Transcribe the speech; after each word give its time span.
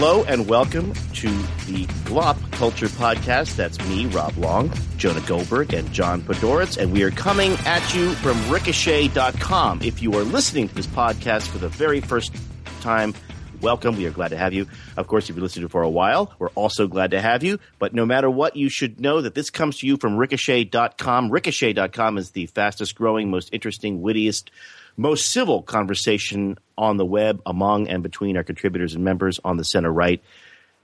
Hello 0.00 0.24
and 0.24 0.48
welcome 0.48 0.94
to 1.12 1.28
the 1.66 1.84
Glop 2.06 2.52
Culture 2.52 2.88
Podcast. 2.88 3.56
That's 3.56 3.78
me, 3.86 4.06
Rob 4.06 4.34
Long, 4.38 4.72
Jonah 4.96 5.20
Goldberg, 5.20 5.74
and 5.74 5.92
John 5.92 6.22
Podhoretz. 6.22 6.78
and 6.78 6.90
we 6.90 7.02
are 7.02 7.10
coming 7.10 7.52
at 7.66 7.94
you 7.94 8.14
from 8.14 8.38
Ricochet.com. 8.48 9.82
If 9.82 10.00
you 10.00 10.14
are 10.14 10.22
listening 10.22 10.68
to 10.68 10.74
this 10.74 10.86
podcast 10.86 11.48
for 11.48 11.58
the 11.58 11.68
very 11.68 12.00
first 12.00 12.34
time, 12.80 13.12
welcome. 13.60 13.94
We 13.94 14.06
are 14.06 14.10
glad 14.10 14.28
to 14.28 14.38
have 14.38 14.54
you. 14.54 14.68
Of 14.96 15.06
course, 15.06 15.28
if 15.28 15.36
you've 15.36 15.42
listened 15.42 15.64
to 15.64 15.66
it 15.66 15.70
for 15.70 15.82
a 15.82 15.90
while, 15.90 16.34
we're 16.38 16.48
also 16.54 16.86
glad 16.86 17.10
to 17.10 17.20
have 17.20 17.44
you. 17.44 17.58
But 17.78 17.92
no 17.92 18.06
matter 18.06 18.30
what, 18.30 18.56
you 18.56 18.70
should 18.70 19.00
know 19.00 19.20
that 19.20 19.34
this 19.34 19.50
comes 19.50 19.80
to 19.80 19.86
you 19.86 19.98
from 19.98 20.16
Ricochet.com. 20.16 21.28
Ricochet.com 21.28 22.16
is 22.16 22.30
the 22.30 22.46
fastest 22.46 22.94
growing, 22.94 23.30
most 23.30 23.50
interesting, 23.52 24.00
wittiest, 24.00 24.50
most 24.96 25.26
civil 25.26 25.62
conversation 25.62 26.58
on 26.76 26.96
the 26.96 27.04
web 27.04 27.40
among 27.46 27.88
and 27.88 28.02
between 28.02 28.36
our 28.36 28.44
contributors 28.44 28.94
and 28.94 29.04
members 29.04 29.40
on 29.44 29.56
the 29.56 29.64
center 29.64 29.92
right. 29.92 30.22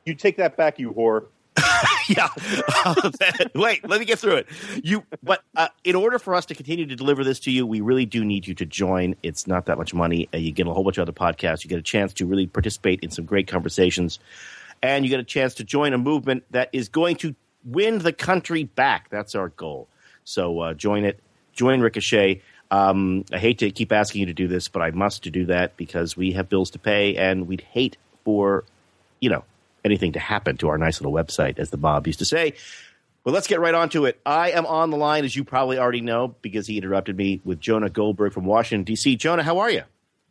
You 0.04 0.14
take 0.14 0.36
that 0.36 0.56
back, 0.56 0.78
you 0.78 0.92
whore. 0.92 1.26
yeah. 2.08 2.28
Uh, 2.84 3.10
wait, 3.54 3.88
let 3.88 3.98
me 3.98 4.06
get 4.06 4.18
through 4.18 4.36
it. 4.36 4.46
You, 4.82 5.04
but 5.22 5.42
uh, 5.56 5.68
in 5.84 5.94
order 5.94 6.18
for 6.18 6.34
us 6.34 6.46
to 6.46 6.54
continue 6.54 6.86
to 6.86 6.96
deliver 6.96 7.24
this 7.24 7.40
to 7.40 7.50
you, 7.50 7.66
we 7.66 7.80
really 7.80 8.06
do 8.06 8.24
need 8.24 8.46
you 8.46 8.54
to 8.54 8.66
join. 8.66 9.16
It's 9.22 9.46
not 9.46 9.66
that 9.66 9.78
much 9.78 9.94
money. 9.94 10.28
Uh, 10.32 10.38
you 10.38 10.52
get 10.52 10.66
a 10.66 10.72
whole 10.72 10.84
bunch 10.84 10.98
of 10.98 11.02
other 11.02 11.12
podcasts. 11.12 11.64
You 11.64 11.70
get 11.70 11.78
a 11.78 11.82
chance 11.82 12.12
to 12.14 12.26
really 12.26 12.46
participate 12.46 13.00
in 13.00 13.10
some 13.10 13.24
great 13.24 13.48
conversations, 13.48 14.18
and 14.82 15.04
you 15.04 15.10
get 15.10 15.20
a 15.20 15.24
chance 15.24 15.54
to 15.54 15.64
join 15.64 15.92
a 15.92 15.98
movement 15.98 16.44
that 16.50 16.68
is 16.72 16.88
going 16.88 17.16
to 17.16 17.34
win 17.64 17.98
the 17.98 18.12
country 18.12 18.64
back. 18.64 19.08
That's 19.10 19.34
our 19.34 19.48
goal. 19.48 19.88
So 20.24 20.60
uh, 20.60 20.74
join 20.74 21.04
it. 21.04 21.20
Join 21.52 21.80
Ricochet. 21.80 22.42
Um, 22.70 23.24
I 23.32 23.38
hate 23.38 23.58
to 23.58 23.70
keep 23.70 23.92
asking 23.92 24.20
you 24.20 24.26
to 24.26 24.34
do 24.34 24.48
this, 24.48 24.68
but 24.68 24.82
I 24.82 24.90
must 24.90 25.24
to 25.24 25.30
do 25.30 25.46
that 25.46 25.76
because 25.76 26.16
we 26.16 26.32
have 26.32 26.48
bills 26.48 26.70
to 26.70 26.78
pay, 26.78 27.16
and 27.16 27.46
we'd 27.46 27.60
hate 27.60 27.96
for, 28.24 28.64
you 29.20 29.30
know, 29.30 29.44
anything 29.84 30.12
to 30.12 30.18
happen 30.18 30.56
to 30.58 30.68
our 30.68 30.78
nice 30.78 31.00
little 31.00 31.12
website, 31.12 31.58
as 31.58 31.70
the 31.70 31.76
Bob 31.76 32.06
used 32.06 32.18
to 32.18 32.24
say. 32.24 32.54
But 33.24 33.34
let's 33.34 33.46
get 33.46 33.60
right 33.60 33.74
on 33.74 33.88
to 33.90 34.04
it. 34.04 34.20
I 34.24 34.52
am 34.52 34.66
on 34.66 34.90
the 34.90 34.96
line, 34.96 35.24
as 35.24 35.34
you 35.34 35.42
probably 35.44 35.78
already 35.78 36.00
know, 36.00 36.34
because 36.42 36.66
he 36.66 36.76
interrupted 36.76 37.16
me 37.16 37.40
with 37.44 37.60
Jonah 37.60 37.90
Goldberg 37.90 38.32
from 38.32 38.44
Washington, 38.44 38.84
D.C. 38.84 39.16
Jonah, 39.16 39.42
how 39.42 39.58
are 39.58 39.70
you? 39.70 39.82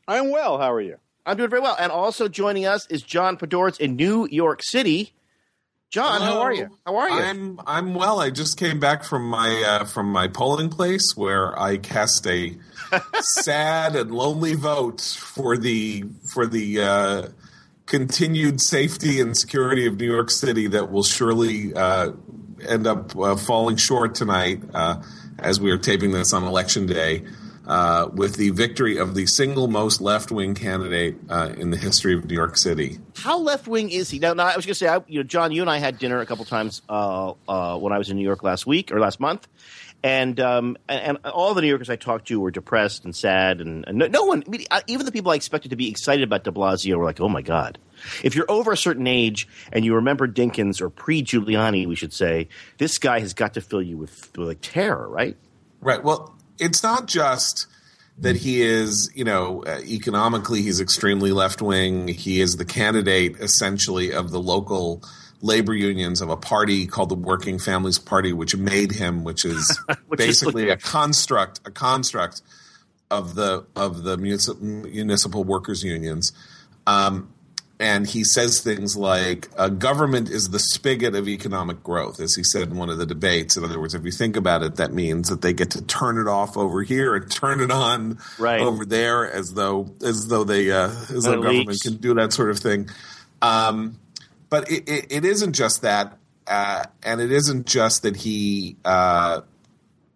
I'm 0.08 0.32
well. 0.32 0.58
How 0.58 0.72
are 0.72 0.82
you? 0.82 0.98
I'm 1.26 1.38
doing 1.38 1.50
very 1.50 1.62
well. 1.62 1.76
And 1.80 1.92
also 1.92 2.28
joining 2.28 2.66
us 2.66 2.86
is 2.88 3.02
John 3.02 3.36
Podhoretz 3.36 3.80
in 3.80 3.96
New 3.96 4.28
York 4.30 4.62
City. 4.64 5.14
John, 5.96 6.20
Hello. 6.20 6.34
how 6.34 6.42
are 6.42 6.54
you? 6.54 6.70
How 6.86 6.98
are 6.98 7.10
you? 7.10 7.16
I'm 7.16 7.62
I'm 7.66 7.96
well. 7.96 8.20
I 8.20 8.30
just 8.30 8.60
came 8.60 8.82
back 8.82 9.06
from 9.06 9.30
my 9.30 9.64
uh, 9.66 9.86
from 9.86 10.12
my 10.12 10.28
polling 10.28 10.68
place 10.68 11.16
where 11.16 11.58
I 11.58 11.78
cast 11.78 12.28
a 12.28 12.58
sad 13.22 13.96
and 13.96 14.12
lonely 14.12 14.56
vote 14.56 15.00
for 15.00 15.58
the 15.58 16.04
for 16.26 16.48
the 16.48 16.82
uh, 16.82 17.28
continued 17.86 18.60
safety 18.60 19.22
and 19.22 19.38
security 19.38 19.86
of 19.86 19.98
New 19.98 20.12
York 20.12 20.32
City 20.32 20.68
that 20.68 20.92
will 20.92 21.04
surely 21.04 21.74
uh, 21.74 22.12
end 22.68 22.88
up 22.88 23.18
uh, 23.18 23.38
falling 23.38 23.78
short 23.78 24.16
tonight 24.16 24.64
uh, 24.74 25.02
as 25.40 25.62
we 25.62 25.72
are 25.72 25.78
taping 25.78 26.12
this 26.12 26.34
on 26.34 26.44
election 26.44 26.88
day. 26.88 27.24
Uh, 27.68 28.10
with 28.14 28.36
the 28.36 28.52
victory 28.52 28.98
of 28.98 29.16
the 29.16 29.26
single 29.26 29.68
most 29.68 30.00
left 30.00 30.30
wing 30.30 30.54
candidate 30.54 31.16
uh, 31.30 31.52
in 31.58 31.72
the 31.72 31.78
history 31.78 32.14
of 32.14 32.24
New 32.24 32.36
York 32.36 32.58
City. 32.58 33.00
How 33.16 33.40
left 33.40 33.68
wing 33.68 33.90
is 33.90 34.10
he? 34.10 34.20
Now, 34.20 34.34
now 34.34 34.46
I 34.46 34.56
was 34.56 34.68
going 34.68 34.74
to 34.74 34.76
say, 34.76 34.88
I, 34.88 35.02
you 35.08 35.20
know, 35.20 35.24
John, 35.24 35.52
you 35.52 35.62
and 35.62 35.70
I 35.70 35.80
had 35.80 35.98
dinner 35.98 36.20
a 36.20 36.28
couple 36.28 36.46
times 36.46 36.84
uh, 36.90 37.34
uh, 37.48 37.78
when 37.80 37.92
I 37.92 37.98
was 37.98 38.12
in 38.12 38.18
New 38.18 38.24
York 38.24 38.44
last 38.44 38.68
week 38.68 38.92
or 38.92 39.00
last 39.00 39.20
month, 39.20 39.48
and 40.04 40.40
um, 40.40 40.78
and, 40.88 41.18
and 41.24 41.34
all 41.34 41.56
the 41.56 41.62
New 41.62 41.68
Yorkers 41.68 41.90
I 41.90 41.96
talked 41.96 42.28
to 42.28 42.40
were 42.40 42.52
depressed 42.52 43.04
and 43.04 43.16
sad, 43.16 43.62
and, 43.62 43.84
and 43.88 43.98
no, 43.98 44.08
no 44.08 44.26
one, 44.26 44.44
I 44.46 44.50
mean, 44.50 44.66
even 44.86 45.08
the 45.08 45.12
people 45.12 45.32
I 45.32 45.36
expected 45.36 45.70
to 45.70 45.76
be 45.76 45.90
excited 45.90 46.24
about 46.24 46.44
De 46.44 46.52
Blasio 46.52 46.98
were 46.98 47.06
like, 47.06 47.20
"Oh 47.20 47.30
my 47.30 47.42
god." 47.42 47.80
If 48.24 48.36
you're 48.36 48.46
over 48.50 48.74
a 48.74 48.78
certain 48.78 49.08
age 49.08 49.48
and 49.72 49.84
you 49.84 49.96
remember 49.96 50.28
Dinkins 50.28 50.82
or 50.82 50.90
pre 50.90 51.24
Giuliani, 51.24 51.88
we 51.88 51.96
should 51.96 52.14
say, 52.14 52.50
this 52.78 52.98
guy 52.98 53.22
has 53.22 53.34
got 53.34 53.56
to 53.56 53.62
fill 53.62 53.82
you 53.82 53.98
with, 53.98 54.38
with 54.38 54.48
like 54.48 54.60
terror, 54.62 55.08
right? 55.08 55.38
Right. 55.82 56.04
Well, 56.04 56.35
it's 56.60 56.84
not 56.84 57.08
just 57.08 57.68
that 58.18 58.38
he 58.38 58.62
is, 58.62 59.12
you 59.14 59.24
know, 59.24 59.64
uh, 59.66 59.80
economically 59.86 60.62
he's 60.62 60.80
extremely 60.80 61.32
left 61.32 61.62
wing. 61.62 62.08
He 62.08 62.40
is 62.40 62.58
the 62.58 62.66
candidate 62.66 63.36
essentially 63.40 64.14
of 64.14 64.32
the 64.32 64.40
local 64.40 65.04
labor 65.42 65.74
unions 65.74 66.22
of 66.22 66.30
a 66.30 66.38
party 66.38 66.88
called 66.88 67.10
the 67.10 67.16
Working 67.16 67.60
Families 67.60 68.00
Party, 68.00 68.32
which 68.32 68.56
made 68.56 68.94
him, 68.94 69.24
which 69.24 69.44
is 69.44 69.80
Which 70.08 70.22
is 70.22 70.28
basically 70.28 70.70
a 70.70 70.78
construct, 70.78 71.60
a 71.66 71.72
construct 71.72 72.42
of 73.12 73.36
the 73.36 73.66
of 73.76 74.04
the 74.04 74.18
municipal, 74.18 74.64
municipal 74.64 75.44
workers 75.44 75.84
unions. 75.84 76.32
Um, 76.88 77.34
and 77.80 78.08
he 78.08 78.24
says 78.24 78.62
things 78.62 78.96
like 78.96 79.50
uh, 79.58 79.68
government 79.68 80.30
is 80.30 80.50
the 80.50 80.60
spigot 80.60 81.14
of 81.14 81.28
economic 81.28 81.84
growth 81.84 82.20
as 82.22 82.34
he 82.36 82.44
said 82.44 82.70
in 82.70 82.78
one 82.78 82.90
of 82.90 82.98
the 82.98 83.06
debates 83.06 83.58
in 83.58 83.64
other 83.66 83.80
words 83.80 83.94
if 83.94 84.06
you 84.06 84.12
think 84.12 84.38
about 84.38 84.64
it 84.64 84.78
that 84.78 84.94
means 84.94 85.28
that 85.30 85.42
they 85.42 85.52
get 85.54 85.72
to 85.72 85.82
turn 85.84 86.18
it 86.18 86.28
off 86.28 86.56
over 86.56 86.84
here 86.84 87.16
and 87.16 87.30
turn 87.30 87.60
it 87.60 87.72
on 87.72 88.18
Right. 88.40 88.62
over 88.62 88.86
there 88.86 89.30
as 89.32 89.54
though 89.54 89.90
as 90.02 90.28
though 90.28 90.44
they 90.46 90.72
uh, 90.72 90.88
as 90.88 91.24
though 91.26 91.42
government 91.42 91.68
leaks. 91.68 91.82
can 91.82 91.96
do 91.98 92.14
that 92.14 92.32
sort 92.32 92.50
of 92.50 92.60
thing 92.60 92.90
um, 93.42 94.00
but 94.50 94.72
it, 94.72 94.88
it, 94.88 95.06
it 95.10 95.26
isn't 95.26 95.54
just 95.54 95.82
that 95.82 96.18
uh, 96.48 96.84
and 97.04 97.20
it 97.20 97.32
isn't 97.32 97.66
just 97.66 98.04
that 98.04 98.16
he 98.16 98.78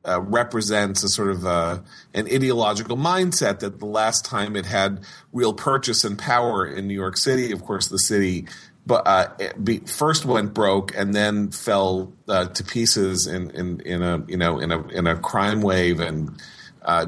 uh, 0.05 0.21
represents 0.21 1.03
a 1.03 1.09
sort 1.09 1.29
of 1.29 1.45
uh, 1.45 1.79
an 2.13 2.25
ideological 2.27 2.95
mindset 2.95 3.59
that 3.59 3.79
the 3.79 3.85
last 3.85 4.23
time 4.23 4.55
it 4.55 4.65
had 4.65 5.01
real 5.33 5.53
purchase 5.53 6.03
and 6.03 6.17
power 6.17 6.65
in 6.65 6.87
New 6.87 6.93
York 6.93 7.17
City, 7.17 7.51
of 7.51 7.63
course, 7.63 7.87
the 7.89 7.97
city 7.97 8.45
but 8.85 9.05
uh, 9.05 9.27
be, 9.61 9.79
first 9.79 10.25
went 10.25 10.53
broke 10.53 10.95
and 10.97 11.13
then 11.13 11.51
fell 11.51 12.11
uh, 12.27 12.45
to 12.47 12.63
pieces 12.63 13.27
in, 13.27 13.51
in, 13.51 13.81
in 13.81 14.01
a 14.01 14.23
you 14.27 14.37
know 14.37 14.57
in 14.57 14.71
a 14.71 14.87
in 14.87 15.05
a 15.05 15.15
crime 15.15 15.61
wave 15.61 15.99
and 15.99 16.41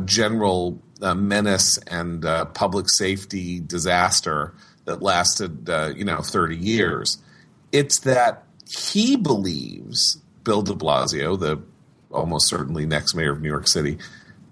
general 0.06 0.80
menace 1.16 1.80
and 1.88 2.24
public 2.54 2.88
safety 2.88 3.60
disaster 3.62 4.54
that 4.86 5.02
lasted 5.02 5.70
you 5.98 6.06
know 6.06 6.22
thirty 6.22 6.58
years. 6.58 7.18
It's 7.72 8.00
that 8.00 8.44
he 8.70 9.16
believes 9.16 10.18
Bill 10.44 10.62
De 10.62 10.74
Blasio, 10.74 11.40
the 11.40 11.62
almost 12.12 12.48
certainly 12.48 12.86
next 12.86 13.16
mayor 13.16 13.32
of 13.32 13.42
New 13.42 13.50
York 13.50 13.68
City, 13.68 13.98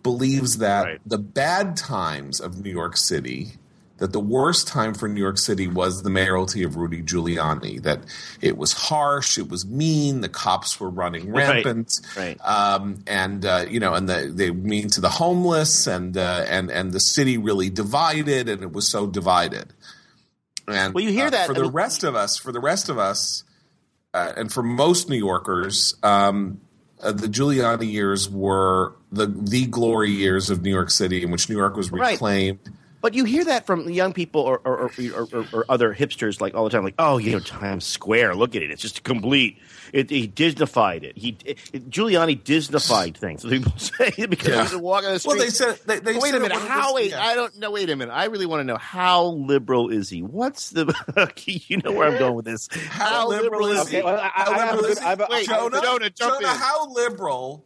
believes 0.03 0.57
that 0.59 0.85
Right. 0.85 1.01
the 1.05 1.17
bad 1.17 1.75
times 1.77 2.39
of 2.39 2.63
New 2.63 2.71
York 2.71 2.97
City, 2.97 3.53
that 3.97 4.13
the 4.13 4.19
worst 4.19 4.65
time 4.65 4.93
for 4.93 5.09
New 5.09 5.19
York 5.19 5.37
City 5.37 5.67
was 5.67 6.03
the 6.03 6.09
mayoralty 6.09 6.63
of 6.63 6.77
Rudy 6.77 7.01
Giuliani, 7.03 7.83
that 7.83 7.99
it 8.39 8.57
was 8.57 8.71
harsh, 8.71 9.37
it 9.37 9.49
was 9.49 9.65
mean, 9.65 10.21
the 10.21 10.29
cops 10.29 10.79
were 10.79 10.89
running 10.89 11.33
rampant, 11.33 11.91
Right. 12.15 12.39
um, 12.45 13.03
and 13.07 13.45
uh, 13.45 13.65
you 13.69 13.81
know, 13.81 13.93
and 13.93 14.07
the, 14.07 14.31
they 14.33 14.51
mean 14.51 14.89
to 14.91 15.01
the 15.01 15.09
homeless, 15.09 15.85
and 15.85 16.15
uh, 16.15 16.45
and 16.47 16.71
and 16.71 16.93
the 16.93 16.99
city 16.99 17.37
really 17.37 17.69
divided, 17.69 18.47
and 18.47 18.63
it 18.63 18.71
was 18.71 18.89
so 18.89 19.05
divided. 19.05 19.73
And 20.65 20.93
Well, 20.93 21.03
you 21.03 21.11
hear 21.11 21.27
uh, 21.27 21.31
that, 21.31 21.47
for 21.47 21.51
I 21.53 21.55
the 21.55 21.63
mean- 21.63 21.71
rest 21.71 22.03
of 22.05 22.15
us, 22.15 22.37
for 22.37 22.53
the 22.53 22.59
rest 22.61 22.87
of 22.87 22.97
us, 22.97 23.43
uh, 24.13 24.31
and 24.37 24.49
for 24.53 24.63
most 24.63 25.09
New 25.09 25.17
Yorkers, 25.17 25.95
um, 26.03 26.61
uh, 27.01 27.11
the 27.11 27.27
Giuliani 27.27 27.91
years 27.91 28.29
were 28.29 28.93
the 29.11 29.25
the 29.27 29.65
glory 29.65 30.11
years 30.11 30.49
of 30.49 30.61
New 30.61 30.69
York 30.71 30.89
City, 30.89 31.23
in 31.23 31.31
which 31.31 31.49
New 31.49 31.57
York 31.57 31.75
was 31.75 31.91
Right. 31.91 32.17
Reclaimed. 32.99 33.01
But 33.01 33.13
you 33.13 33.23
hear 33.25 33.45
that 33.45 33.65
from 33.65 33.89
young 33.89 34.13
people 34.13 34.41
or 34.41 34.59
or, 34.65 34.77
or, 34.77 34.91
or, 35.15 35.27
or, 35.33 35.45
or 35.53 35.65
other 35.69 35.93
hipsters 35.93 36.41
like 36.41 36.53
all 36.55 36.63
the 36.63 36.69
time, 36.69 36.83
like, 36.83 36.95
oh, 36.99 37.17
you 37.17 37.31
know, 37.31 37.39
Times 37.39 37.85
Square, 37.85 38.35
look 38.35 38.55
at 38.55 38.61
it, 38.63 38.71
it's 38.71 38.81
just 38.81 39.03
complete. 39.03 39.57
It, 39.91 40.11
he 40.11 40.27
Disneyfied 40.27 41.01
it. 41.03 41.17
He 41.17 41.35
it, 41.45 41.57
Giuliani 41.89 42.39
Disneyfied 42.43 43.17
things. 43.17 43.43
People 43.49 43.71
say 43.77 44.11
because 44.29 44.47
Yeah. 44.47 44.55
he 44.67 44.75
was 44.75 44.81
walking 44.81 45.09
the 45.11 45.19
street. 45.19 45.29
Well, 45.37 45.39
they 45.45 45.49
said 45.49 45.79
they, 45.85 45.99
they 45.99 46.13
wait 46.13 46.31
said 46.31 46.35
a 46.35 46.39
minute. 46.39 46.57
How? 46.59 46.93
Wait, 46.93 47.11
yeah. 47.11 47.23
I 47.25 47.33
don't 47.35 47.57
know. 47.57 47.71
Wait 47.71 47.89
a 47.89 47.95
minute. 47.95 48.11
I 48.13 48.25
really 48.25 48.45
want 48.45 48.59
to 48.59 48.63
know 48.65 48.77
how 48.77 49.25
liberal 49.25 49.89
is 49.89 50.09
he? 50.09 50.21
What's 50.21 50.69
the? 50.69 50.93
you 51.45 51.77
know 51.77 51.91
where 51.91 52.07
I'm 52.11 52.19
going 52.19 52.35
with 52.35 52.45
this. 52.45 52.67
How, 52.71 53.27
liberal, 53.27 53.67
is 53.67 53.79
Okay, 53.87 53.97
he? 53.97 54.03
well, 54.03 54.15
I- 54.19 54.25
I 54.25 54.43
How 54.43 54.53
have 54.53 54.59
liberal 54.75 54.81
good- 54.81 54.91
is 54.91 54.99
he? 54.99 55.05
I 55.05 55.09
have 55.09 55.19
a- 55.21 55.27
Wait, 55.29 55.47
Jonah, 55.47 55.81
Jonah, 55.81 56.09
jump 56.11 56.41
Jonah, 56.41 56.47
how 56.53 56.91
liberal 56.91 57.65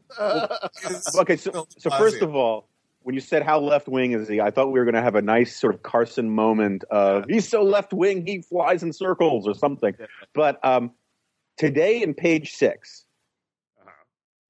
is 0.89 1.15
Okay, 1.19 1.35
so 1.37 1.67
so 1.77 1.89
first 1.89 2.21
of 2.21 2.35
all, 2.35 2.69
when 3.03 3.15
you 3.15 3.21
said 3.21 3.43
how 3.43 3.59
left 3.59 3.87
wing 3.87 4.13
is 4.13 4.27
he, 4.27 4.41
I 4.41 4.51
thought 4.51 4.71
we 4.71 4.79
were 4.79 4.85
going 4.85 4.95
to 4.95 5.01
have 5.01 5.15
a 5.15 5.21
nice 5.21 5.55
sort 5.55 5.75
of 5.75 5.83
Carson 5.83 6.29
moment 6.29 6.83
of 6.85 7.25
he's 7.29 7.47
so 7.47 7.63
left 7.63 7.93
wing 7.93 8.25
he 8.25 8.41
flies 8.41 8.83
in 8.83 8.93
circles 8.93 9.47
or 9.47 9.53
something. 9.53 9.93
But 10.33 10.63
um, 10.65 10.91
today 11.57 12.01
in 12.01 12.13
page 12.13 12.53
6 12.53 13.05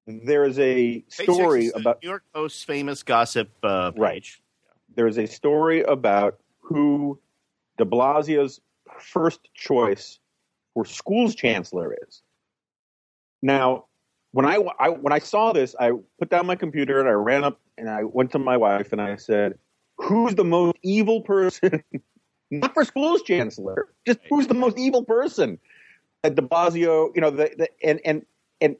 there 0.06 0.44
is 0.44 0.58
a 0.58 1.04
story 1.08 1.66
is 1.66 1.72
the 1.72 1.80
about 1.80 2.02
New 2.02 2.10
York 2.10 2.24
Post's 2.34 2.62
famous 2.62 3.02
gossip 3.02 3.50
uh, 3.62 3.90
page. 3.90 4.00
Right. 4.00 4.26
there 4.94 5.06
is 5.06 5.18
a 5.18 5.26
story 5.26 5.82
about 5.82 6.38
who 6.60 7.18
De 7.78 7.84
Blasio's 7.84 8.60
first 9.00 9.40
choice 9.54 10.18
for 10.74 10.84
school's 10.84 11.34
chancellor 11.34 11.96
is. 12.06 12.22
Now, 13.42 13.86
when 14.34 14.46
I, 14.46 14.58
I 14.80 14.88
when 14.88 15.12
I 15.12 15.20
saw 15.20 15.52
this, 15.52 15.76
I 15.78 15.92
put 16.18 16.28
down 16.28 16.46
my 16.46 16.56
computer 16.56 16.98
and 16.98 17.08
I 17.08 17.12
ran 17.12 17.44
up 17.44 17.60
and 17.78 17.88
I 17.88 18.02
went 18.02 18.32
to 18.32 18.40
my 18.40 18.56
wife 18.56 18.90
and 18.90 19.00
I 19.00 19.14
said, 19.14 19.56
"Who's 19.98 20.34
the 20.34 20.42
most 20.42 20.76
evil 20.82 21.20
person? 21.20 21.84
Not 22.50 22.74
for 22.74 22.84
schools 22.84 23.22
chancellor, 23.22 23.86
just 24.04 24.18
who's 24.28 24.48
the 24.48 24.54
most 24.54 24.76
evil 24.76 25.04
person. 25.04 25.60
At 26.24 26.34
De 26.34 26.42
Blasio, 26.42 27.14
you 27.14 27.20
know, 27.20 27.30
the, 27.30 27.52
the 27.56 27.68
and 27.84 28.00
and 28.04 28.26
and 28.60 28.74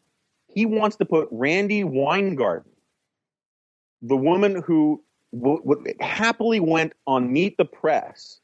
he 0.49 0.67
wants 0.67 0.97
to 0.97 1.05
put 1.05 1.29
Randi 1.31 1.85
Weingarten, 1.85 2.73
the 4.03 4.17
woman 4.17 4.61
who 4.61 5.05
w- 5.33 5.63
w- 5.63 5.95
happily 6.01 6.59
went 6.59 6.95
on 7.07 7.33
Meet 7.33 7.59
the 7.59 7.65
Press 7.65 8.41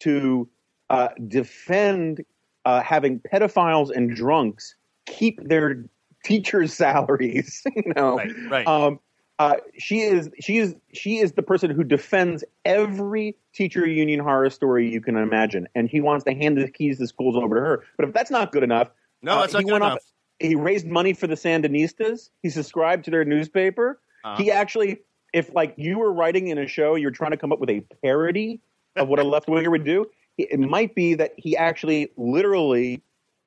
to 0.00 0.48
uh, 0.88 1.08
defend 1.26 2.24
uh, 2.64 2.80
having 2.80 3.20
pedophiles 3.20 3.90
and 3.94 4.16
drunks 4.16 4.76
keep 5.04 5.46
their 5.46 5.84
teachers' 6.24 6.74
salaries. 6.74 7.62
you 7.76 7.92
know, 7.94 8.16
Right, 8.16 8.32
right. 8.48 8.66
Um, 8.66 9.00
uh, 9.38 9.54
she 9.78 10.00
is 10.00 10.28
she 10.40 10.58
is 10.58 10.74
she 10.92 11.18
is 11.18 11.32
the 11.32 11.42
person 11.42 11.70
who 11.70 11.84
defends 11.84 12.42
every 12.64 13.36
teacher 13.52 13.86
union 13.86 14.18
horror 14.18 14.50
story 14.50 14.90
you 14.90 15.00
can 15.00 15.16
imagine, 15.16 15.68
and 15.76 15.88
he 15.88 16.00
wants 16.00 16.24
to 16.24 16.34
hand 16.34 16.58
the 16.58 16.68
keys 16.68 16.98
to 16.98 17.06
schools 17.06 17.36
over 17.36 17.54
to 17.54 17.60
her. 17.60 17.84
But 17.96 18.08
if 18.08 18.14
that's 18.14 18.32
not 18.32 18.50
good 18.50 18.64
enough, 18.64 18.90
no, 19.22 19.32
uh, 19.32 19.40
that's 19.42 19.52
not 19.52 19.62
he 19.62 19.68
good 19.68 19.76
enough. 19.76 19.92
off- 19.92 20.12
he 20.40 20.54
raised 20.54 20.86
money 20.86 21.12
for 21.12 21.26
the 21.26 21.34
Sandinistas. 21.34 22.30
He 22.42 22.50
subscribed 22.50 23.04
to 23.06 23.10
their 23.10 23.24
newspaper. 23.24 24.00
Uh-huh. 24.24 24.42
He 24.42 24.50
actually, 24.50 25.00
if 25.32 25.52
like 25.54 25.74
you 25.76 25.98
were 25.98 26.12
writing 26.12 26.48
in 26.48 26.58
a 26.58 26.66
show, 26.66 26.94
you're 26.94 27.10
trying 27.10 27.32
to 27.32 27.36
come 27.36 27.52
up 27.52 27.58
with 27.58 27.70
a 27.70 27.80
parody 28.02 28.60
of 28.96 29.08
what 29.08 29.18
a 29.18 29.24
left 29.24 29.48
winger 29.48 29.70
would 29.70 29.84
do. 29.84 30.06
It 30.36 30.60
might 30.60 30.94
be 30.94 31.14
that 31.14 31.32
he 31.36 31.56
actually 31.56 32.12
literally 32.16 33.02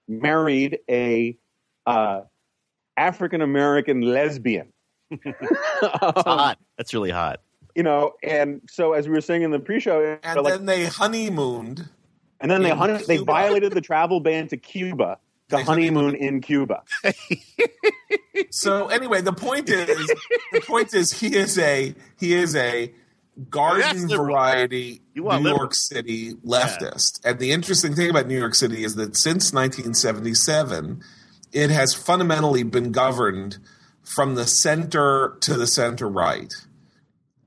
married 0.07 0.79
a 0.89 1.37
uh, 1.85 2.21
African 3.01 3.41
American 3.41 4.01
lesbian. 4.01 4.71
That's 5.09 5.43
um, 6.03 6.13
hot. 6.37 6.59
That's 6.77 6.93
really 6.93 7.11
hot. 7.11 7.41
You 7.75 7.83
know, 7.83 8.13
and 8.23 8.61
so 8.69 8.93
as 8.93 9.07
we 9.07 9.13
were 9.13 9.21
saying 9.21 9.41
in 9.43 9.51
the 9.51 9.59
pre-show, 9.59 10.17
And 10.23 10.41
like, 10.41 10.53
then 10.53 10.65
they 10.65 10.85
honeymooned. 10.85 11.87
and 12.39 12.51
then 12.51 12.61
they 12.63 12.69
honey, 12.69 13.01
they 13.07 13.17
violated 13.17 13.71
the 13.73 13.81
travel 13.81 14.19
ban 14.19 14.47
to 14.49 14.57
Cuba 14.57 15.17
to 15.49 15.55
They 15.57 15.63
honeymoon 15.63 16.15
in 16.15 16.41
Cuba. 16.41 16.83
So 18.49 18.87
anyway, 18.87 19.21
the 19.21 19.33
point 19.33 19.69
is, 19.69 19.87
the 20.51 20.61
point 20.61 20.93
is, 20.93 21.11
he 21.13 21.35
is 21.35 21.57
a 21.57 21.93
he 22.19 22.33
is 22.33 22.55
a 22.55 22.91
garden 23.49 23.81
That's 23.81 24.01
liberal. 24.03 24.25
variety 24.25 25.01
You 25.13 25.23
New 25.23 25.29
liberal. 25.29 25.57
York 25.57 25.73
City 25.75 26.33
leftist. 26.45 27.21
And 27.23 27.39
the 27.39 27.51
interesting 27.51 27.93
thing 27.95 28.09
about 28.09 28.27
New 28.27 28.37
York 28.37 28.55
City 28.55 28.83
is 28.83 28.95
that 28.95 29.15
since 29.15 29.53
1977, 29.53 31.01
it 31.53 31.69
has 31.69 31.93
fundamentally 31.93 32.63
been 32.63 32.91
governed 32.91 33.57
from 34.03 34.35
the 34.35 34.45
center 34.45 35.37
to 35.41 35.55
the 35.55 35.67
center 35.67 36.07
right, 36.07 36.53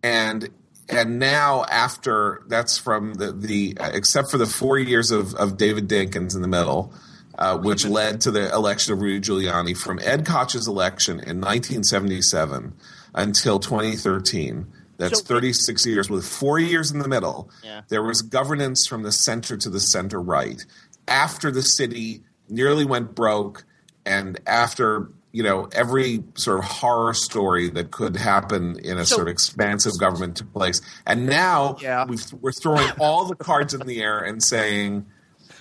and 0.02 0.48
and 0.88 1.18
now 1.18 1.64
after 1.70 2.42
that's 2.48 2.78
from 2.78 3.14
the 3.14 3.32
the 3.32 3.76
uh, 3.80 3.90
except 3.94 4.30
for 4.30 4.38
the 4.38 4.46
four 4.46 4.78
years 4.78 5.10
of 5.10 5.34
of 5.34 5.56
David 5.56 5.88
Dinkins 5.88 6.34
in 6.34 6.42
the 6.42 6.48
middle. 6.48 6.92
Uh, 7.36 7.58
which 7.58 7.84
led 7.84 8.20
to 8.20 8.30
the 8.30 8.48
election 8.54 8.92
of 8.92 9.00
Rudy 9.00 9.18
Giuliani 9.18 9.76
from 9.76 9.98
Ed 10.04 10.24
Koch's 10.24 10.68
election 10.68 11.14
in 11.14 11.40
1977 11.40 12.72
until 13.12 13.58
2013. 13.58 14.68
That's 14.98 15.18
So- 15.18 15.24
36 15.24 15.84
years 15.84 16.08
with 16.08 16.24
four 16.24 16.60
years 16.60 16.92
in 16.92 17.00
the 17.00 17.08
middle. 17.08 17.50
Yeah. 17.64 17.80
There 17.88 18.04
was 18.04 18.22
governance 18.22 18.86
from 18.86 19.02
the 19.02 19.10
center 19.10 19.56
to 19.56 19.68
the 19.68 19.80
center 19.80 20.20
right. 20.22 20.64
After 21.08 21.50
the 21.50 21.62
city 21.62 22.22
nearly 22.48 22.84
went 22.84 23.16
broke, 23.16 23.64
and 24.06 24.38
after 24.46 25.08
you 25.32 25.42
know 25.42 25.68
every 25.72 26.22
sort 26.34 26.58
of 26.60 26.64
horror 26.64 27.14
story 27.14 27.68
that 27.70 27.90
could 27.90 28.16
happen 28.16 28.78
in 28.80 28.98
a 28.98 29.04
So- 29.06 29.16
sort 29.16 29.28
of 29.28 29.32
expansive 29.32 29.92
government 29.98 30.36
took 30.36 30.52
place, 30.52 30.80
and 31.06 31.26
now 31.26 31.76
Yeah. 31.80 32.04
we've, 32.06 32.24
we're 32.40 32.52
throwing 32.52 32.90
all 33.00 33.24
the 33.26 33.34
cards 33.34 33.74
in 33.74 33.80
the 33.86 34.00
air 34.02 34.18
and 34.20 34.42
saying, 34.42 35.06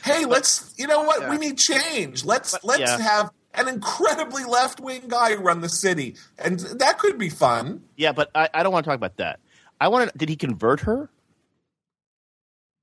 "Hey, 0.04 0.26
let's 0.26 0.74
you 0.78 0.88
know 0.88 1.02
what 1.04 1.22
Yeah. 1.22 1.30
we 1.32 1.38
need 1.38 1.58
change. 1.58 2.24
Let's 2.26 2.52
But- 2.52 2.64
let's 2.64 2.80
yeah. 2.82 3.00
have." 3.00 3.32
An 3.56 3.68
incredibly 3.68 4.44
left 4.46 4.80
wing 4.80 5.04
guy 5.10 5.36
run 5.36 5.62
the 5.62 5.70
city, 5.70 6.16
and 6.40 6.60
that 6.60 6.98
could 6.98 7.20
be 7.20 7.30
fun. 7.30 7.84
Yeah, 7.96 8.12
but 8.12 8.32
I, 8.34 8.50
I 8.52 8.64
don't 8.64 8.74
want 8.74 8.84
to 8.84 8.90
talk 8.90 8.96
about 8.98 9.18
that. 9.18 9.40
I 9.80 9.90
want 9.90 10.12
to. 10.12 10.18
Did 10.18 10.28
he 10.30 10.36
convert 10.36 10.80
her? 10.80 11.12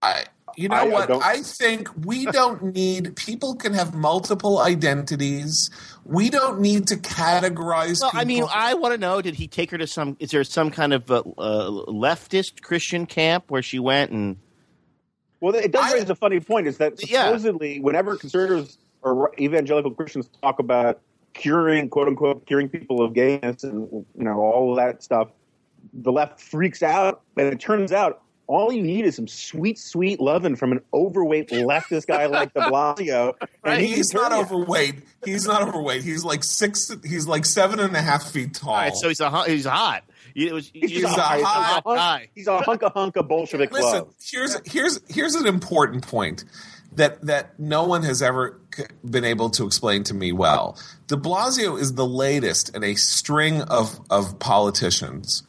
I, 0.01 0.25
you 0.56 0.69
know 0.69 0.76
I- 0.76 0.81
I 0.81 0.88
what? 0.88 1.08
don't- 1.08 1.25
I 1.25 1.38
think 1.43 1.88
we 2.05 2.26
don't 2.26 2.62
need 2.75 3.17
people 3.17 3.55
can 3.55 3.75
have 3.75 3.94
multiple 3.94 4.58
identities. 4.58 5.70
We 6.05 6.31
don't 6.31 6.61
need 6.61 6.87
to 6.88 6.97
categorize. 6.97 8.00
Well, 8.00 8.11
I 8.14 8.25
mean, 8.25 8.38
people. 8.38 8.50
I 8.55 8.75
want 8.75 8.94
to 8.94 8.99
know: 9.00 9.20
Did 9.23 9.35
he 9.35 9.49
take 9.49 9.70
her 9.70 9.79
to 9.79 9.87
some? 9.87 10.17
Is 10.20 10.31
there 10.31 10.44
some 10.44 10.70
kind 10.70 10.93
of 10.93 11.11
uh, 11.11 11.20
uh, 11.38 11.70
leftist 11.88 12.62
Christian 12.62 13.06
camp 13.06 13.44
where 13.49 13.62
she 13.62 13.79
went 13.79 14.11
and? 14.11 14.37
Well, 15.41 15.55
it 15.55 15.73
does 15.73 15.91
I- 15.93 15.94
raise 15.94 16.11
a 16.11 16.14
funny 16.14 16.41
point. 16.41 16.67
Is 16.67 16.79
that 16.79 16.94
Yeah. 17.11 17.26
supposedly 17.26 17.81
whenever 17.81 18.17
conservatives 18.17 18.79
or 19.03 19.32
evangelical 19.38 19.91
Christians 19.93 20.29
talk 20.43 20.58
about 20.58 21.00
curing, 21.32 21.88
quote 21.88 22.08
unquote, 22.08 22.44
curing 22.46 22.69
people 22.69 23.03
of 23.03 23.14
gayness 23.14 23.64
and 23.64 23.88
you 23.91 24.05
know 24.25 24.38
all 24.41 24.73
of 24.73 24.76
that 24.76 25.03
stuff, 25.03 25.29
the 25.94 26.12
left 26.12 26.41
freaks 26.41 26.82
out, 26.82 27.23
and 27.38 27.46
it 27.46 27.58
turns 27.61 27.93
out 27.93 28.23
all 28.50 28.73
you 28.73 28.82
need 28.82 29.05
is 29.05 29.14
some 29.17 29.29
sweet, 29.29 29.79
sweet 29.79 30.19
loving 30.20 30.56
from 30.56 30.73
an 30.73 30.81
overweight 30.93 31.50
leftist 31.50 32.06
guy 32.06 32.26
like 32.26 32.52
De 32.52 32.61
Blasio, 32.61 33.35
and 33.41 33.49
Right, 33.64 33.81
he 33.81 33.87
he's 33.94 34.12
not 34.12 34.32
you. 34.32 34.38
overweight. 34.38 34.97
He's 35.25 35.47
not 35.47 35.62
overweight. 35.69 36.02
He's 36.02 36.25
like 36.25 36.43
six. 36.43 36.91
He's 37.05 37.26
like 37.29 37.44
seven 37.47 37.79
and 37.79 37.94
a 37.94 38.02
half 38.02 38.31
feet 38.31 38.55
tall. 38.55 38.70
All 38.70 38.76
right, 38.76 38.94
so 38.94 39.08
he's 39.08 39.20
a 39.20 39.44
he's 39.44 39.67
hot. 39.67 40.02
It 40.35 40.52
was, 40.52 40.70
He's, 40.73 40.91
He's 40.91 41.02
a 41.05 41.06
a, 41.06 41.11
he's 41.11 41.17
a 41.17 41.20
hot 41.44 41.82
hunk- 41.85 41.97
guy. 41.97 42.29
He's 42.35 42.47
a 42.47 42.58
hunk 42.61 42.82
of 42.82 42.93
hunk 42.93 43.17
of 43.17 43.26
Bolshevik 43.29 43.73
Listen, 43.73 43.91
love. 44.00 44.14
here's 44.20 44.56
here's 44.64 45.00
here's 45.08 45.35
an 45.35 45.46
important 45.46 46.06
point 46.06 46.44
that 46.96 47.20
that 47.26 47.58
no 47.58 47.85
one 47.85 48.03
has 48.03 48.20
ever 48.23 48.61
been 49.08 49.25
able 49.25 49.50
to 49.50 49.64
explain 49.67 50.03
to 50.05 50.14
me 50.14 50.32
well. 50.32 50.76
De 51.08 51.17
Blasio 51.17 51.79
is 51.81 51.94
the 51.94 52.06
latest 52.06 52.75
in 52.75 52.82
a 52.85 52.94
string 52.96 53.62
of 53.62 54.00
of 54.11 54.38
politicians 54.38 55.43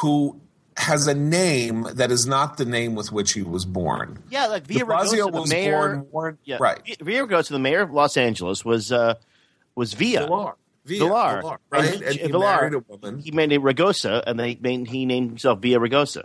who 0.00 0.40
has 0.76 1.06
a 1.06 1.14
name 1.14 1.86
that 1.94 2.10
is 2.10 2.26
not 2.26 2.56
the 2.56 2.64
name 2.64 2.94
with 2.94 3.12
which 3.12 3.32
he 3.32 3.42
was 3.42 3.64
born. 3.64 4.22
Yeah, 4.30 4.46
like 4.46 4.66
Villa 4.66 4.84
Blasio 4.84 5.26
Ragosa, 5.28 5.32
the 5.32 5.40
was 5.40 5.50
mayor. 5.50 5.72
born, 5.72 6.04
born 6.10 6.38
yeah, 6.44 6.56
right. 6.60 6.82
Villaraigosa, 6.84 7.48
the 7.50 7.58
mayor 7.58 7.80
of 7.82 7.92
Los 7.92 8.16
Angeles, 8.16 8.64
was 8.64 8.90
uh, 8.92 9.14
was 9.74 9.92
Villa. 9.94 10.26
Villar. 10.26 10.54
Villa, 10.84 11.06
Villar. 11.06 11.40
Villar, 11.42 11.58
right? 11.70 11.94
And 11.94 12.02
And, 12.02 12.14
he- 12.16 12.26
Villar. 12.26 12.38
married 12.40 12.74
a 12.74 12.78
woman, 12.80 13.18
He 13.20 13.30
made 13.30 13.52
it 13.52 13.60
Ragosa, 13.60 14.22
and 14.26 14.38
then 14.38 14.48
he, 14.48 14.58
made, 14.60 14.88
he 14.88 15.06
named 15.06 15.28
himself 15.30 15.60
Villaraigosa. 15.60 16.24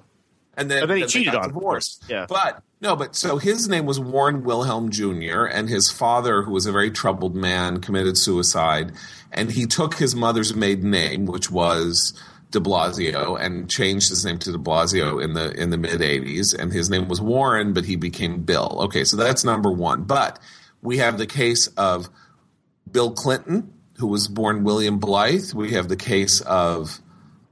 and 0.58 0.72
then, 0.72 0.82
And 0.82 0.90
then 0.90 0.98
he 0.98 1.04
they 1.04 1.10
cheated 1.10 1.34
got 1.34 1.44
on 1.44 1.50
divorced. 1.50 2.04
Yeah. 2.10 2.26
but 2.28 2.64
no, 2.82 2.96
but 2.96 3.16
so 3.16 3.38
his 3.38 3.68
name 3.70 3.86
was 3.86 4.00
Warren 4.00 4.44
Wilhelm 4.44 4.90
Jr. 4.90 5.46
and 5.46 5.70
his 5.70 5.92
father, 5.92 6.42
who 6.44 6.52
was 6.52 6.66
a 6.66 6.72
very 6.72 6.90
troubled 6.90 7.36
man, 7.36 7.82
committed 7.82 8.18
suicide, 8.18 8.94
and 9.32 9.52
he 9.52 9.66
took 9.68 9.96
his 9.96 10.16
mother's 10.16 10.56
maiden 10.56 10.90
name, 10.90 11.26
which 11.28 11.52
was 11.52 12.14
De 12.50 12.60
Blasio, 12.60 13.40
and 13.40 13.70
changed 13.70 14.10
his 14.10 14.24
name 14.24 14.40
to 14.40 14.52
De 14.52 14.58
Blasio 14.58 15.22
in 15.22 15.34
the 15.34 15.52
in 15.52 15.70
the 15.70 15.78
mid 15.78 16.00
'80s. 16.00 16.58
And 16.58 16.72
his 16.72 16.90
name 16.90 17.08
was 17.08 17.20
Warren, 17.20 17.74
but 17.74 17.86
he 17.86 17.96
became 17.96 18.44
Bill. 18.44 18.78
Okay, 18.84 19.04
so 19.04 19.18
that's 19.18 19.44
number 19.44 19.70
one. 19.70 20.04
But 20.04 20.40
we 20.82 20.98
have 20.98 21.18
the 21.18 21.28
case 21.28 21.68
of 21.76 22.10
Bill 22.90 23.12
Clinton, 23.12 23.74
who 23.98 24.08
was 24.08 24.28
born 24.28 24.64
William 24.64 25.00
Blythe. 25.00 25.54
We 25.54 25.72
have 25.72 25.90
the 25.90 25.98
case 25.98 26.40
of 26.42 27.02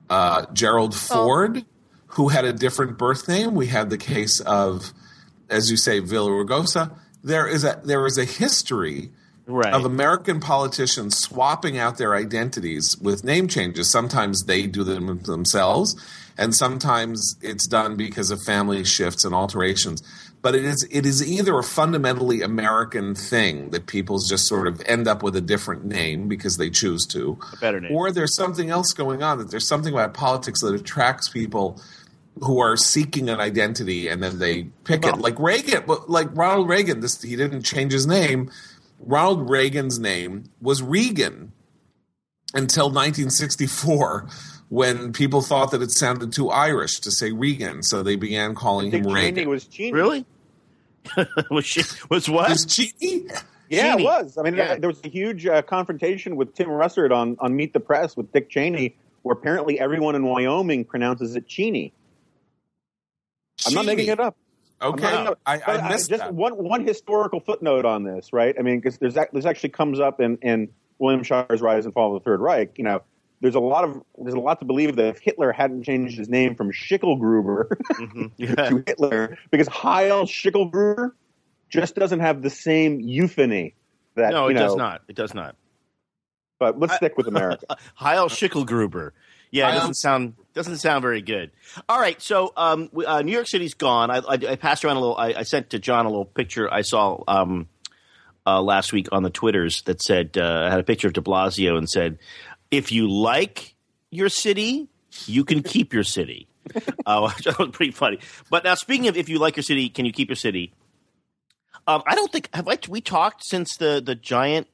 uh, 0.09 0.45
Gerald 0.53 0.95
Ford, 0.95 1.65
who 2.07 2.29
had 2.29 2.45
a 2.45 2.53
different 2.53 2.97
birth 2.97 3.27
name. 3.27 3.55
We 3.55 3.67
have 3.67 3.89
the 3.89 3.97
case 3.97 4.39
of, 4.39 4.93
as 5.49 5.69
you 5.69 5.77
say, 5.77 5.99
Villaraigosa. 5.99 6.97
There 7.23 7.47
is 7.47 7.63
a 7.63 7.81
there 7.83 8.05
is 8.05 8.17
a 8.17 8.25
history 8.25 9.11
Right. 9.47 9.73
of 9.73 9.85
American 9.85 10.39
politicians 10.39 11.17
swapping 11.17 11.77
out 11.77 11.97
their 11.99 12.15
identities 12.15 12.97
with 12.97 13.23
name 13.23 13.47
changes. 13.47 13.89
Sometimes 13.89 14.45
they 14.45 14.65
do 14.65 14.83
them 14.83 15.19
themselves, 15.21 15.95
and 16.37 16.55
sometimes 16.55 17.35
it's 17.43 17.67
done 17.67 17.95
because 17.95 18.31
of 18.31 18.41
family 18.41 18.83
shifts 18.83 19.23
and 19.23 19.35
alterations. 19.35 20.01
But 20.41 20.55
it 20.55 20.65
is 20.65 20.87
it 20.91 21.05
is 21.05 21.27
either 21.27 21.57
a 21.59 21.63
fundamentally 21.63 22.41
American 22.41 23.13
thing 23.13 23.69
that 23.69 23.85
people 23.87 24.17
just 24.19 24.47
sort 24.47 24.67
of 24.67 24.81
end 24.87 25.07
up 25.07 25.21
with 25.21 25.35
a 25.35 25.41
different 25.41 25.85
name 25.85 26.27
because 26.27 26.57
they 26.57 26.69
choose 26.71 27.05
to, 27.07 27.37
A 27.53 27.57
better 27.57 27.79
name. 27.81 27.91
or 27.91 28.11
there's 28.11 28.35
something 28.35 28.69
else 28.71 28.93
going 28.93 29.21
on 29.23 29.37
that 29.39 29.51
there's 29.51 29.67
something 29.67 29.93
about 29.93 30.13
politics 30.15 30.61
that 30.61 30.73
attracts 30.73 31.29
people 31.29 31.79
who 32.43 32.59
are 32.59 32.75
seeking 32.77 33.29
an 33.29 33.39
identity 33.39 34.07
and 34.07 34.21
then 34.21 34.37
they 34.39 34.63
pick 34.83 35.05
it 35.05 35.17
like 35.17 35.39
Reagan 35.39 35.83
but 35.87 36.09
like 36.09 36.27
Ronald 36.35 36.67
Reagan 36.67 36.99
this 36.99 37.21
he 37.21 37.35
didn't 37.35 37.61
change 37.63 37.93
his 37.93 38.05
name 38.05 38.51
Ronald 38.99 39.49
Reagan's 39.49 39.99
name 39.99 40.45
was 40.61 40.81
Regan 40.81 41.51
until 42.53 42.85
1964 42.85 44.27
when 44.69 45.13
people 45.13 45.41
thought 45.41 45.71
that 45.71 45.81
it 45.81 45.91
sounded 45.91 46.31
too 46.33 46.49
Irish 46.49 46.99
to 47.01 47.11
say 47.11 47.31
Regan 47.31 47.83
so 47.83 48.01
they 48.01 48.15
began 48.15 48.55
calling 48.55 48.89
Dick 48.89 49.01
him 49.01 49.05
Cheney 49.05 49.13
Reagan 49.15 49.49
was 49.49 49.65
Cheney. 49.67 49.93
really? 49.93 50.25
was 51.51 51.65
she 51.65 51.83
was 52.09 52.29
what? 52.29 52.49
was 52.49 52.65
Cheney 52.65 53.27
Yeah, 53.69 53.91
Cheney. 53.93 54.03
it 54.03 54.05
was. 54.05 54.37
I 54.37 54.41
mean, 54.43 54.55
Yeah. 54.55 54.75
there 54.77 54.89
was 54.89 55.01
a 55.03 55.09
huge 55.09 55.45
uh, 55.45 55.61
confrontation 55.61 56.35
with 56.35 56.53
Tim 56.55 56.67
Russert 56.69 57.11
on, 57.11 57.35
on 57.39 57.55
Meet 57.55 57.73
the 57.73 57.79
Press 57.79 58.15
with 58.17 58.31
Dick 58.31 58.49
Cheney, 58.49 58.95
where 59.23 59.33
apparently 59.33 59.79
everyone 59.79 60.15
in 60.15 60.23
Wyoming 60.25 60.83
pronounces 60.85 61.35
it 61.35 61.47
Cheney. 61.47 61.93
I'm 63.67 63.73
not 63.73 63.85
making 63.85 64.07
it 64.07 64.19
up. 64.19 64.35
Okay, 64.81 65.05
I'm 65.07 65.23
not- 65.25 65.39
I, 65.45 65.61
I 65.65 65.89
missed 65.89 66.09
just 66.09 66.21
that. 66.23 66.33
one 66.33 66.53
one 66.53 66.85
historical 66.85 67.39
footnote 67.39 67.85
on 67.85 68.03
this, 68.03 68.33
right? 68.33 68.55
I 68.57 68.61
mean, 68.61 68.79
because 68.79 68.97
there's 68.97 69.15
this 69.33 69.45
actually 69.45 69.69
comes 69.69 69.99
up 69.99 70.19
in 70.19 70.37
in 70.41 70.69
William 70.99 71.23
Shirer's 71.23 71.61
Rise 71.61 71.85
and 71.85 71.93
Fall 71.93 72.15
of 72.15 72.21
the 72.21 72.25
Third 72.29 72.41
Reich. 72.41 72.77
You 72.77 72.83
know, 72.83 73.01
there's 73.41 73.55
a 73.55 73.59
lot 73.59 73.83
of 73.85 74.01
there's 74.17 74.35
a 74.35 74.39
lot 74.39 74.59
to 74.59 74.65
believe 74.65 74.95
that 74.97 75.07
if 75.07 75.19
Hitler 75.19 75.51
hadn't 75.53 75.83
changed 75.83 76.17
his 76.17 76.27
name 76.29 76.55
from 76.55 76.71
Schickelgruber 76.71 77.67
Mhm. 77.93 78.31
Yeah. 78.37 78.55
to 78.69 78.83
Hitler, 78.85 79.37
because 79.49 79.67
Heil 79.67 80.25
Schickelgruber 80.25 81.11
just 81.69 81.95
doesn't 81.95 82.19
have 82.19 82.41
the 82.41 82.49
same 82.49 82.99
euphony 82.99 83.75
that 84.15 84.31
No, 84.31 84.45
you 84.45 84.51
it 84.51 84.53
know. 84.55 84.59
does 84.67 84.75
not. 84.75 85.01
It 85.07 85.15
does 85.15 85.33
not. 85.33 85.55
But 86.59 86.79
let's 86.79 86.93
I- 86.93 86.97
stick 86.97 87.17
with 87.17 87.27
America. 87.27 87.65
Heil 87.95 88.29
Schickelgruber. 88.29 89.11
Yeah, 89.51 89.69
it 89.69 89.73
doesn't 89.75 89.95
sound 89.95 90.35
doesn't 90.53 90.77
sound 90.77 91.01
very 91.01 91.21
good. 91.21 91.51
All 91.87 91.99
right, 91.99 92.21
so 92.21 92.51
um, 92.57 92.89
we- 92.91 93.05
uh, 93.05 93.21
New 93.21 93.31
York 93.31 93.47
City's 93.47 93.73
gone. 93.73 94.09
I, 94.11 94.17
I, 94.17 94.33
I 94.33 94.55
passed 94.55 94.83
around 94.85 94.97
a 94.97 94.99
little. 94.99 95.17
I, 95.17 95.33
I 95.33 95.43
sent 95.43 95.71
to 95.71 95.79
John 95.79 96.05
a 96.05 96.09
little 96.09 96.25
picture 96.25 96.71
I 96.71 96.81
saw 96.81 97.23
um, 97.27 97.67
uh, 98.45 98.61
last 98.61 98.93
week 98.93 99.07
on 99.11 99.23
the 99.23 99.29
twitters 99.29 99.81
that 99.83 100.01
said 100.01 100.37
uh, 100.37 100.69
had 100.69 100.79
a 100.79 100.83
picture 100.83 101.07
of 101.07 101.13
De 101.13 101.21
Blasio 101.21 101.77
and 101.77 101.89
said, 101.89 102.19
"If 102.71 102.91
you 102.91 103.09
like 103.09 103.75
your 104.11 104.29
city, 104.29 104.87
you 105.25 105.43
can 105.45 105.63
keep 105.63 105.93
your 105.93 106.03
city." 106.03 106.47
uh, 107.05 107.31
which 107.37 107.45
was 107.57 107.69
pretty 107.71 107.91
funny. 107.91 108.19
But 108.49 108.63
now, 108.63 108.75
speaking 108.75 109.07
of 109.07 109.17
if 109.17 109.29
you 109.29 109.39
like 109.39 109.55
your 109.55 109.63
city, 109.63 109.89
can 109.89 110.05
you 110.05 110.11
keep 110.11 110.29
your 110.29 110.35
city? 110.35 110.73
Um, 111.87 112.01
I 112.07 112.15
don't 112.15 112.31
think 112.31 112.49
have 112.53 112.67
I, 112.67 112.77
we 112.89 113.01
talked 113.01 113.45
since 113.45 113.77
the 113.77 114.01
the 114.03 114.15
giant, 114.15 114.67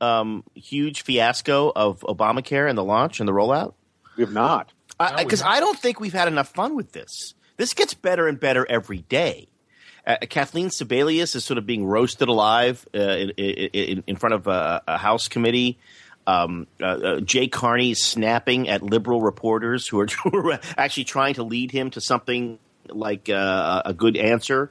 um, 0.00 0.44
huge 0.54 1.02
fiasco 1.02 1.72
of 1.74 2.00
Obamacare 2.00 2.68
and 2.68 2.78
the 2.78 2.84
launch 2.84 3.20
and 3.20 3.28
the 3.28 3.32
rollout. 3.32 3.74
We 4.16 4.22
have 4.24 4.32
not. 4.32 4.72
Because 4.98 5.40
haven't. 5.40 5.56
I 5.56 5.60
don't 5.60 5.78
think 5.78 6.00
we've 6.00 6.12
had 6.12 6.28
enough 6.28 6.48
fun 6.48 6.76
with 6.76 6.92
this. 6.92 7.34
This 7.56 7.74
gets 7.74 7.94
better 7.94 8.28
and 8.28 8.38
better 8.38 8.66
every 8.68 8.98
day. 9.02 9.48
Uh, 10.06 10.16
Kathleen 10.28 10.68
Sebelius 10.68 11.34
is 11.34 11.44
sort 11.44 11.56
of 11.58 11.66
being 11.66 11.84
roasted 11.86 12.28
alive 12.28 12.86
uh, 12.94 12.98
in, 12.98 13.30
in, 13.30 14.04
in 14.06 14.16
front 14.16 14.34
of 14.34 14.46
a, 14.46 14.82
a 14.86 14.98
House 14.98 15.28
committee. 15.28 15.78
Um, 16.26 16.66
uh, 16.80 16.84
uh, 16.84 17.20
Jay 17.20 17.48
Carney 17.48 17.90
is 17.92 18.02
snapping 18.02 18.68
at 18.68 18.82
liberal 18.82 19.20
reporters 19.22 19.86
who 19.88 20.00
are, 20.00 20.06
actually 20.76 21.04
trying 21.04 21.34
to 21.34 21.42
lead 21.42 21.70
him 21.70 21.90
to 21.90 22.00
something 22.00 22.58
like 22.88 23.28
uh, 23.28 23.82
a 23.84 23.94
good 23.94 24.16
answer. 24.16 24.70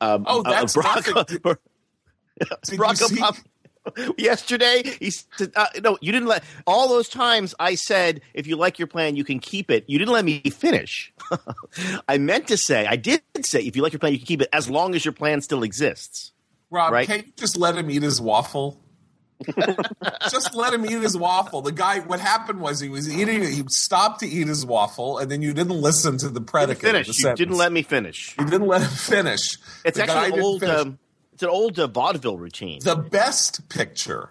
Um, 0.00 0.24
Oh, 0.28 0.42
uh, 0.42 0.50
that's 0.50 0.76
Barack, 0.76 1.04
perfect. 1.12 1.32
Did 2.64 2.78
Barack 2.78 3.00
you 3.00 3.08
see- 3.08 3.20
Obama. 3.20 3.42
Yesterday, 4.18 4.82
he 5.00 5.10
said, 5.10 5.52
uh, 5.56 5.66
"No, 5.82 5.98
you 6.00 6.12
didn't 6.12 6.28
let." 6.28 6.44
All 6.66 6.88
those 6.88 7.08
times 7.08 7.54
I 7.58 7.74
said, 7.74 8.20
"If 8.34 8.46
you 8.46 8.56
like 8.56 8.78
your 8.78 8.88
plan, 8.88 9.16
you 9.16 9.24
can 9.24 9.38
keep 9.40 9.70
it." 9.70 9.84
You 9.88 9.98
didn't 9.98 10.14
let 10.14 10.24
me 10.24 10.40
finish. 10.50 11.12
I 12.08 12.18
meant 12.18 12.48
to 12.48 12.56
say, 12.56 12.86
I 12.86 12.96
did 12.96 13.22
say, 13.42 13.60
"If 13.60 13.74
you 13.76 13.82
like 13.82 13.92
your 13.92 13.98
plan, 14.00 14.12
you 14.12 14.18
can 14.18 14.26
keep 14.26 14.42
it," 14.42 14.48
as 14.52 14.70
long 14.70 14.94
as 14.94 15.04
your 15.04 15.12
plan 15.12 15.40
still 15.40 15.62
exists. 15.62 16.32
Rob, 16.70 16.92
right? 16.92 17.06
can't 17.06 17.26
you 17.26 17.32
just 17.36 17.56
let 17.56 17.76
him 17.76 17.90
eat 17.90 18.02
his 18.02 18.20
waffle? 18.20 18.80
just 20.30 20.54
let 20.54 20.72
him 20.72 20.84
eat 20.86 21.02
his 21.02 21.16
waffle. 21.16 21.62
The 21.62 21.72
guy, 21.72 22.00
what 22.00 22.20
happened 22.20 22.60
was 22.60 22.80
he 22.80 22.88
was 22.88 23.12
eating, 23.12 23.42
he 23.42 23.64
stopped 23.68 24.20
to 24.20 24.26
eat 24.26 24.46
his 24.46 24.64
waffle, 24.64 25.18
and 25.18 25.30
then 25.30 25.42
you 25.42 25.52
didn't 25.52 25.80
listen 25.80 26.16
to 26.18 26.28
the 26.28 26.40
predicate. 26.40 26.84
of 26.84 26.90
Finish. 26.90 27.08
You 27.08 27.12
sentence. 27.14 27.38
didn't 27.38 27.56
let 27.56 27.72
me 27.72 27.82
finish. 27.82 28.36
You 28.38 28.46
didn't 28.46 28.68
let 28.68 28.82
him 28.82 28.88
finish. 28.90 29.58
It's 29.84 29.98
The 29.98 30.04
actually 30.04 30.40
old. 30.40 30.62
Um, 30.64 30.98
it's 31.42 31.50
an 31.50 31.50
old 31.54 31.78
uh, 31.78 31.86
vaudeville 31.88 32.38
routine. 32.38 32.78
the 32.84 32.94
best 32.96 33.68
picture 33.68 34.30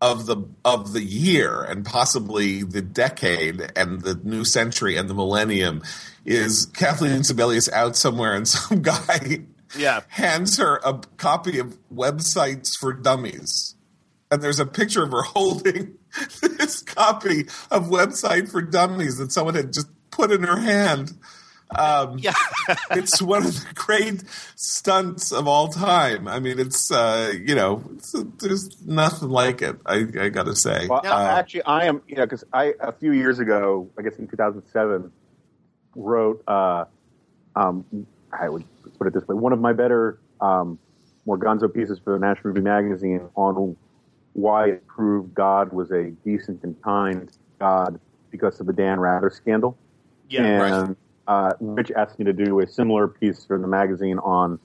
of 0.00 0.26
the 0.26 0.36
of 0.64 0.92
the 0.92 1.02
year 1.02 1.62
and 1.62 1.84
possibly 1.84 2.62
the 2.62 2.82
decade 2.82 3.72
and 3.76 4.02
the 4.02 4.14
new 4.24 4.44
century 4.44 4.96
and 4.96 5.08
the 5.08 5.14
millennium 5.14 5.82
is 6.24 6.66
Kathleen 6.66 7.20
Sebelius 7.22 7.70
out 7.72 7.96
somewhere 7.96 8.34
and 8.34 8.46
some 8.56 8.82
guy 8.82 9.40
Yeah. 9.76 10.02
hands 10.08 10.58
her 10.58 10.80
a 10.84 11.00
copy 11.16 11.58
of 11.58 11.78
Websites 11.92 12.76
for 12.78 12.92
Dummies. 12.92 13.74
And 14.30 14.40
there's 14.42 14.60
a 14.60 14.66
picture 14.66 15.02
of 15.04 15.10
her 15.10 15.22
holding 15.34 15.94
this 16.40 16.82
copy 16.82 17.42
of 17.70 17.88
Website 17.88 18.50
for 18.50 18.62
Dummies 18.62 19.18
that 19.18 19.30
someone 19.32 19.54
had 19.54 19.72
just 19.72 19.88
put 20.10 20.30
in 20.32 20.42
her 20.42 20.58
hand. 20.60 21.12
Um, 21.78 22.18
yeah. 22.18 22.34
it's 22.90 23.20
one 23.20 23.44
of 23.44 23.54
the 23.54 23.66
great 23.74 24.22
stunts 24.56 25.32
of 25.32 25.46
all 25.46 25.68
time. 25.68 26.28
I 26.28 26.38
mean, 26.40 26.58
it's 26.58 26.90
uh, 26.90 27.32
you 27.34 27.54
know, 27.54 27.82
it's, 27.94 28.14
there's 28.38 28.84
nothing 28.86 29.28
like 29.28 29.62
it. 29.62 29.76
I, 29.86 30.06
I 30.20 30.28
got 30.28 30.46
to 30.46 30.56
say. 30.56 30.86
Well, 30.88 31.02
uh, 31.04 31.34
actually, 31.38 31.62
I 31.64 31.86
am, 31.86 32.02
you 32.06 32.16
know, 32.16 32.24
because 32.24 32.44
I 32.52 32.74
a 32.80 32.92
few 32.92 33.12
years 33.12 33.38
ago, 33.38 33.88
I 33.98 34.02
guess 34.02 34.16
in 34.16 34.28
2007, 34.28 35.10
wrote, 35.94 36.42
uh, 36.46 36.84
um, 37.56 37.84
I 38.32 38.48
would 38.48 38.64
put 38.98 39.06
it 39.06 39.14
this 39.14 39.26
way, 39.26 39.34
one 39.34 39.52
of 39.52 39.60
my 39.60 39.72
better, 39.72 40.18
um, 40.40 40.78
more 41.26 41.38
gonzo 41.38 41.72
pieces 41.72 42.00
for 42.02 42.12
the 42.14 42.18
National 42.18 42.50
Review 42.50 42.62
magazine 42.62 43.28
on 43.36 43.76
why 44.32 44.68
it 44.70 44.86
proved 44.86 45.34
God 45.34 45.72
was 45.72 45.90
a 45.90 46.10
decent 46.24 46.62
and 46.64 46.80
kind 46.82 47.30
God 47.58 48.00
because 48.30 48.58
of 48.60 48.66
the 48.66 48.72
Dan 48.72 48.98
Rather 48.98 49.30
scandal. 49.30 49.76
Yeah. 50.28 50.64
and 50.64 50.96
uh, 51.26 51.52
Rich 51.60 51.90
asked 51.92 52.18
me 52.18 52.24
to 52.24 52.32
do 52.32 52.60
a 52.60 52.66
similar 52.66 53.08
piece 53.08 53.44
for 53.44 53.58
the 53.58 53.66
magazine 53.66 54.18
on 54.18 54.58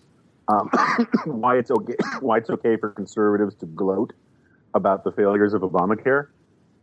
um, 0.47 0.69
why 1.25 1.57
it's 1.57 1.71
okay 1.71 1.95
why 2.19 2.37
it's 2.37 2.49
okay 2.49 2.77
for 2.77 2.89
conservatives 2.91 3.55
to 3.55 3.65
gloat 3.65 4.13
about 4.73 5.03
the 5.03 5.11
failures 5.11 5.53
of 5.53 5.61
Obamacare, 5.61 6.27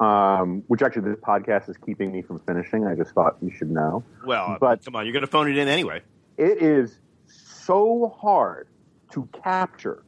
um, 0.00 0.62
which 0.66 0.82
actually 0.82 1.10
this 1.10 1.20
podcast 1.20 1.68
is 1.68 1.76
keeping 1.76 2.10
me 2.12 2.22
from 2.22 2.40
finishing. 2.40 2.86
I 2.86 2.94
just 2.94 3.12
thought 3.12 3.36
you 3.42 3.50
should 3.50 3.70
know. 3.70 4.02
Well, 4.26 4.56
But- 4.60 4.84
come 4.84 4.96
on, 4.96 5.06
you're 5.06 5.12
going 5.12 5.24
to 5.24 5.30
phone 5.30 5.48
it 5.50 5.56
in 5.56 5.68
anyway. 5.68 6.02
It 6.36 6.60
is 6.62 6.98
so 7.26 8.14
hard 8.20 8.68
to 9.12 9.28
capture. 9.42 10.02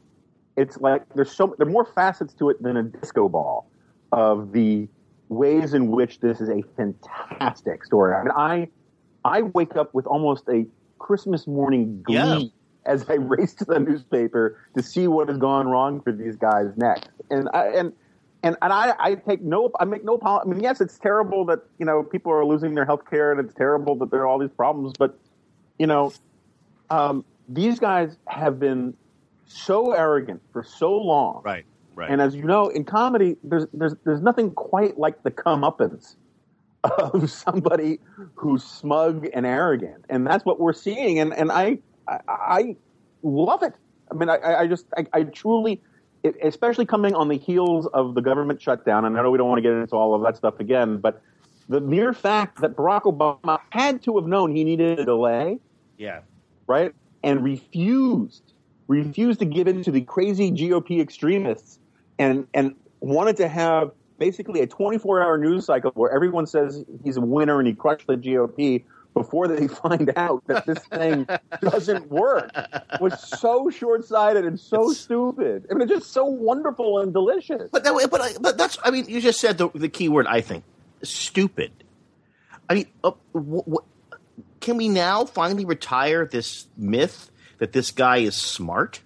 It's 0.55 0.77
like 0.77 1.03
there's 1.13 1.31
so 1.31 1.55
there 1.57 1.67
are 1.67 1.71
more 1.71 1.85
facets 1.85 2.33
to 2.35 2.49
it 2.49 2.61
than 2.61 2.77
a 2.77 2.83
disco 2.83 3.29
ball 3.29 3.69
of 4.11 4.51
the 4.51 4.87
ways 5.29 5.73
in 5.73 5.87
which 5.87 6.19
this 6.19 6.41
is 6.41 6.49
a 6.49 6.63
fantastic 6.75 7.83
story. 7.85 8.15
I 8.15 8.23
mean, 8.23 8.31
I 8.35 8.69
I 9.27 9.41
wake 9.43 9.75
up 9.75 9.93
with 9.93 10.05
almost 10.07 10.47
a 10.49 10.65
Christmas 10.99 11.45
morning 11.47 12.01
glee 12.03 12.15
Yeah. 12.15 12.39
as 12.85 13.07
I 13.09 13.15
race 13.15 13.53
to 13.55 13.65
the 13.65 13.79
newspaper 13.79 14.59
to 14.75 14.81
see 14.83 15.07
what 15.07 15.27
has 15.29 15.37
gone 15.37 15.67
wrong 15.67 16.01
for 16.01 16.11
these 16.11 16.35
guys 16.35 16.67
next. 16.77 17.09
And 17.29 17.49
I, 17.53 17.67
and 17.67 17.93
and 18.43 18.55
and 18.61 18.71
I, 18.73 18.93
I 18.99 19.15
take 19.15 19.41
no 19.41 19.71
I 19.79 19.85
make 19.85 20.03
no. 20.05 20.19
I 20.23 20.45
mean, 20.45 20.61
yes, 20.61 20.79
it's 20.81 20.97
terrible 20.97 21.45
that 21.45 21.59
you 21.79 21.85
know 21.85 22.03
people 22.03 22.31
are 22.31 22.45
losing 22.45 22.75
their 22.75 22.85
health 22.85 23.05
care, 23.09 23.31
and 23.31 23.39
it's 23.39 23.53
terrible 23.53 23.95
that 23.97 24.11
there 24.11 24.21
are 24.21 24.27
all 24.27 24.39
these 24.39 24.51
problems. 24.55 24.93
But 24.97 25.19
you 25.79 25.87
know, 25.87 26.13
um, 26.89 27.25
these 27.49 27.79
guys 27.79 28.17
have 28.27 28.59
been 28.59 28.93
so 29.45 29.91
arrogant 29.93 30.41
for 30.53 30.63
so 30.63 30.95
long, 30.95 31.41
Right. 31.43 31.65
Right. 31.95 32.11
and 32.11 32.21
as 32.21 32.35
you 32.35 32.43
know, 32.43 32.67
in 32.69 32.83
comedy, 32.85 33.37
there's 33.43 33.65
there's 33.73 33.95
there's 34.05 34.21
nothing 34.21 34.51
quite 34.51 34.97
like 34.99 35.23
the 35.23 35.31
comeuppance 35.31 36.15
of 36.83 37.29
somebody 37.29 37.99
who's 38.35 38.63
smug 38.63 39.27
and 39.33 39.45
arrogant, 39.45 40.05
and 40.09 40.25
that's 40.25 40.45
what 40.45 40.59
we're 40.59 40.73
seeing. 40.73 41.19
And 41.19 41.33
and 41.33 41.51
I 41.51 41.79
I, 42.07 42.19
I 42.27 42.75
love 43.23 43.63
it. 43.63 43.73
I 44.11 44.15
mean, 44.15 44.29
I, 44.29 44.37
I 44.61 44.67
just 44.67 44.85
I, 44.95 45.05
I 45.13 45.23
truly, 45.23 45.81
it, 46.23 46.35
especially 46.41 46.85
coming 46.85 47.13
on 47.13 47.27
the 47.27 47.37
heels 47.37 47.87
of 47.93 48.15
the 48.15 48.21
government 48.21 48.61
shutdown. 48.61 49.05
And 49.05 49.17
I 49.17 49.21
know 49.21 49.31
we 49.31 49.37
don't 49.37 49.49
want 49.49 49.59
to 49.59 49.63
get 49.63 49.73
into 49.73 49.95
all 49.95 50.15
of 50.15 50.21
that 50.23 50.37
stuff 50.37 50.59
again, 50.59 50.97
but 50.97 51.21
the 51.69 51.81
mere 51.81 52.13
fact 52.13 52.61
that 52.61 52.75
Barack 52.75 53.03
Obama 53.03 53.59
had 53.71 54.01
to 54.03 54.17
have 54.17 54.25
known 54.25 54.55
he 54.55 54.63
needed 54.63 54.99
a 54.99 55.05
delay 55.05 55.59
yeah. 55.97 56.21
right? 56.67 56.93
And 57.23 57.43
refused, 57.43 58.53
refused 58.87 59.39
to 59.39 59.45
give 59.45 59.67
in 59.67 59.83
to 59.83 59.91
the 59.91 60.01
crazy 60.01 60.51
GOP 60.51 61.01
extremists 61.01 61.79
and, 62.19 62.47
and 62.53 62.75
wanted 62.99 63.37
to 63.37 63.47
have 63.47 63.91
basically 64.17 64.61
a 64.61 64.67
24 64.67 65.21
hour 65.21 65.37
news 65.37 65.65
cycle 65.65 65.91
where 65.95 66.11
everyone 66.11 66.45
says 66.45 66.83
he's 67.03 67.17
a 67.17 67.21
winner 67.21 67.59
and 67.59 67.67
he 67.67 67.73
crushed 67.73 68.07
the 68.07 68.15
GOP 68.17 68.83
before 69.13 69.47
they 69.47 69.67
find 69.83 70.11
out 70.15 70.43
that 70.47 70.65
this 70.65 70.79
thing 70.85 71.27
doesn't 71.61 72.09
work 72.09 72.51
was 72.99 73.19
so 73.39 73.69
short 73.69 74.05
sighted 74.05 74.45
and 74.45 74.59
so 74.59 74.91
stupid. 74.91 75.65
I 75.71 75.73
mean, 75.73 75.83
it's 75.89 75.99
just 75.99 76.13
so 76.13 76.25
wonderful 76.25 76.99
and 76.99 77.13
delicious. 77.13 77.69
But 77.71 77.83
that, 77.83 78.07
but 78.11 78.21
I- 78.21 78.37
but 78.39 78.57
that's 78.57 78.77
I 78.83 78.91
mean 78.91 79.05
you 79.07 79.21
just 79.21 79.39
said 79.39 79.57
the 79.57 79.69
the 79.73 79.89
key 79.89 80.09
word 80.09 80.27
I 80.27 80.41
think 80.41 80.63
stupid. 81.03 81.71
I 82.69 82.73
mean, 82.73 82.87
uh, 83.03 83.11
can 84.59 84.77
we 84.77 84.89
now 84.89 85.25
finally 85.25 85.63
retire 85.65 86.25
this 86.25 86.67
myth 86.75 87.31
that 87.59 87.71
this 87.71 87.91
guy 87.91 88.17
is 88.17 88.35
smart? 88.35 89.01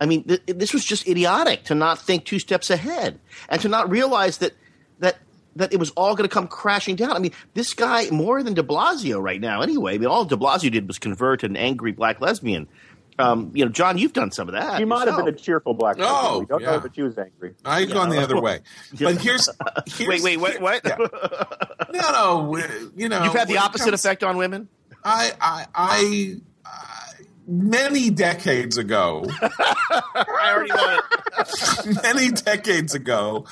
I 0.00 0.06
mean, 0.06 0.24
th- 0.24 0.42
this 0.46 0.72
was 0.72 0.84
just 0.84 1.08
idiotic 1.08 1.64
to 1.64 1.74
not 1.74 1.98
think 1.98 2.24
two 2.24 2.38
steps 2.38 2.70
ahead 2.70 3.18
and 3.48 3.60
to 3.62 3.68
not 3.68 3.90
realize 3.90 4.38
that 4.38 4.52
that 4.98 5.16
that 5.56 5.72
it 5.72 5.78
was 5.78 5.90
all 5.90 6.14
going 6.14 6.28
to 6.28 6.32
come 6.32 6.46
crashing 6.48 6.96
down. 6.96 7.12
I 7.12 7.18
mean, 7.18 7.32
this 7.54 7.72
guy 7.72 8.10
more 8.10 8.42
than 8.42 8.54
De 8.54 8.62
Blasio 8.62 9.22
right 9.22 9.40
now. 9.40 9.62
Anyway, 9.62 9.94
I 9.94 9.98
mean, 9.98 10.08
all 10.08 10.24
De 10.26 10.36
Blasio 10.36 10.70
did 10.70 10.86
was 10.86 10.98
convert 10.98 11.42
an 11.44 11.56
angry 11.56 11.92
black 11.92 12.20
lesbian. 12.20 12.68
Um, 13.18 13.50
you 13.54 13.64
know, 13.64 13.70
John, 13.70 13.96
you've 13.96 14.12
done 14.12 14.30
some 14.30 14.48
of 14.48 14.52
that. 14.54 14.76
She 14.78 14.84
might 14.84 15.08
have 15.08 15.16
been 15.16 15.28
a 15.28 15.32
cheerful 15.32 15.72
black 15.72 15.96
person. 15.96 16.12
Oh, 16.14 16.40
we 16.40 16.46
don't 16.46 16.60
yeah. 16.60 16.72
know, 16.72 16.80
but 16.80 16.94
she 16.94 17.00
was 17.00 17.16
angry. 17.16 17.54
I 17.64 17.80
had 17.80 17.90
gone 17.90 18.10
the 18.10 18.20
other 18.20 18.38
way. 18.38 18.60
But 19.00 19.18
here's, 19.22 19.48
here's 19.86 20.22
Wait, 20.22 20.38
wait, 20.38 20.60
what? 20.60 20.60
What? 20.60 20.84
No, 21.94 22.10
no, 22.10 22.56
you 22.94 23.08
know, 23.08 23.24
You've 23.24 23.32
had 23.32 23.48
the 23.48 23.56
opposite 23.56 23.86
comes- 23.86 24.04
effect 24.04 24.22
on 24.22 24.36
women. 24.36 24.68
I, 25.02 25.32
I, 25.40 25.66
I, 25.66 25.66
I 25.74 26.36
many 27.46 28.10
decades 28.10 28.76
ago, 28.76 29.24
I 29.40 30.52
already 30.54 30.72
know 30.72 30.98
it. 30.98 32.02
many 32.02 32.30
decades 32.32 32.94
ago, 32.94 33.46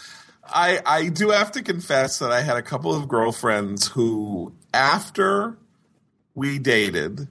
I 0.44 0.80
I 0.84 1.08
do 1.08 1.30
have 1.30 1.52
to 1.52 1.62
confess 1.62 2.18
that 2.18 2.30
I 2.32 2.40
had 2.42 2.56
a 2.56 2.62
couple 2.62 2.94
of 2.94 3.08
girlfriends 3.08 3.88
who, 3.88 4.52
after 4.72 5.56
we 6.34 6.58
dated, 6.58 7.28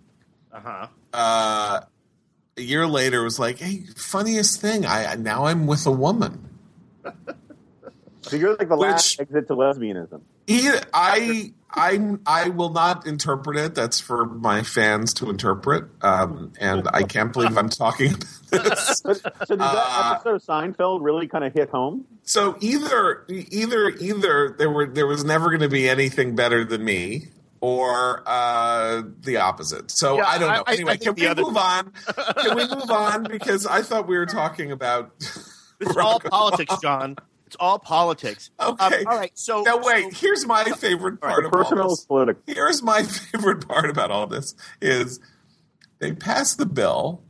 Uh-huh. 0.54 0.88
uh, 1.14 1.80
a 2.58 2.62
year 2.62 2.88
later 2.88 3.24
was 3.24 3.38
like, 3.40 3.58
"Hey, 3.60 3.86
funniest 3.96 4.62
thing, 4.62 4.86
I 4.86 5.16
now 5.16 5.46
I'm 5.46 5.68
with 5.68 5.86
a 5.86 5.92
woman." 5.92 6.50
So 8.22 8.38
you're 8.38 8.56
like 8.56 8.70
the 8.70 8.78
Which- 8.78 8.90
last 8.92 9.20
exit 9.20 9.48
to 9.50 9.56
lesbianism. 9.56 10.22
He, 10.48 10.70
I, 10.94 11.52
I, 11.76 12.18
I 12.26 12.50
will 12.50 12.70
not 12.72 13.08
interpret 13.08 13.58
it. 13.58 13.76
That's 13.76 14.00
for 14.00 14.26
my 14.26 14.62
fans 14.64 15.14
to 15.16 15.30
interpret. 15.30 15.86
Um, 16.02 16.54
and 16.60 16.88
I 16.94 17.04
can't 17.04 17.34
believe 17.34 17.58
I'm 17.58 17.70
talking 17.70 18.14
about 18.14 18.26
this. 18.66 19.02
But, 19.06 19.18
so 19.48 19.56
did 19.56 19.60
that 19.60 19.74
Uh, 19.76 20.14
episode 20.16 20.36
of 20.36 20.44
Seinfeld 20.44 21.00
really 21.02 21.28
kind 21.28 21.44
of 21.44 21.54
hit 21.54 21.70
home? 21.70 22.06
So 22.24 22.56
either, 22.62 23.26
either, 23.28 23.90
either 23.90 24.56
there 24.58 24.70
were 24.70 24.86
there 24.86 25.08
was 25.08 25.24
never 25.26 25.50
going 25.50 25.62
to 25.62 25.70
be 25.70 25.90
anything 25.90 26.36
better 26.36 26.64
than 26.64 26.86
me, 26.86 27.30
or 27.62 28.22
uh, 28.28 29.02
the 29.22 29.38
opposite. 29.38 29.90
So 29.90 30.18
Yeah, 30.18 30.26
I 30.28 30.38
don't 30.38 30.50
know. 30.54 30.64
I- 30.68 30.72
I 30.72 30.74
anyway, 30.76 30.92
think 30.98 31.04
can 31.04 31.16
we 31.16 31.28
other- 31.28 31.42
move 31.42 31.58
on? 31.58 31.92
Can 32.38 32.56
we 32.56 32.68
move 32.68 32.92
on? 32.92 33.24
Because 33.24 33.66
I 33.66 33.82
thought 33.82 34.08
we 34.08 34.18
were 34.18 34.26
talking 34.28 34.72
about. 34.72 35.18
This 35.20 35.90
is 35.90 35.98
all 35.98 36.20
politics, 36.20 36.76
John. 36.82 37.16
It's 37.54 37.58
all 37.60 37.78
politics. 37.78 38.50
Um, 38.58 38.76
Okay. 38.82 39.04
all 39.04 39.16
right. 39.16 39.32
So 39.36 39.62
Now 39.62 39.78
wait. 39.78 40.12
so- 40.12 40.20
Here's 40.20 40.48
my 40.48 40.64
favorite 40.64 41.22
part 41.22 41.44
The 41.44 41.48
of 41.50 41.54
all 41.54 41.64
personal 41.64 41.90
this. 41.90 42.06
political. 42.06 42.42
here's 42.48 42.82
my 42.82 43.04
favorite 43.32 43.68
part 43.68 43.92
about 43.92 44.10
all 44.10 44.26
this 44.26 44.56
is 44.82 45.20
they 46.00 46.14
pass 46.14 46.56
the 46.56 46.66
bill 46.66 47.22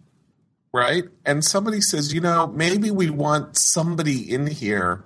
right 0.74 1.04
and 1.26 1.44
somebody 1.44 1.82
says 1.82 2.14
you 2.14 2.22
know 2.22 2.48
maybe 2.48 2.90
we 2.90 3.10
want 3.10 3.58
somebody 3.58 4.34
in 4.34 4.48
here 4.48 5.04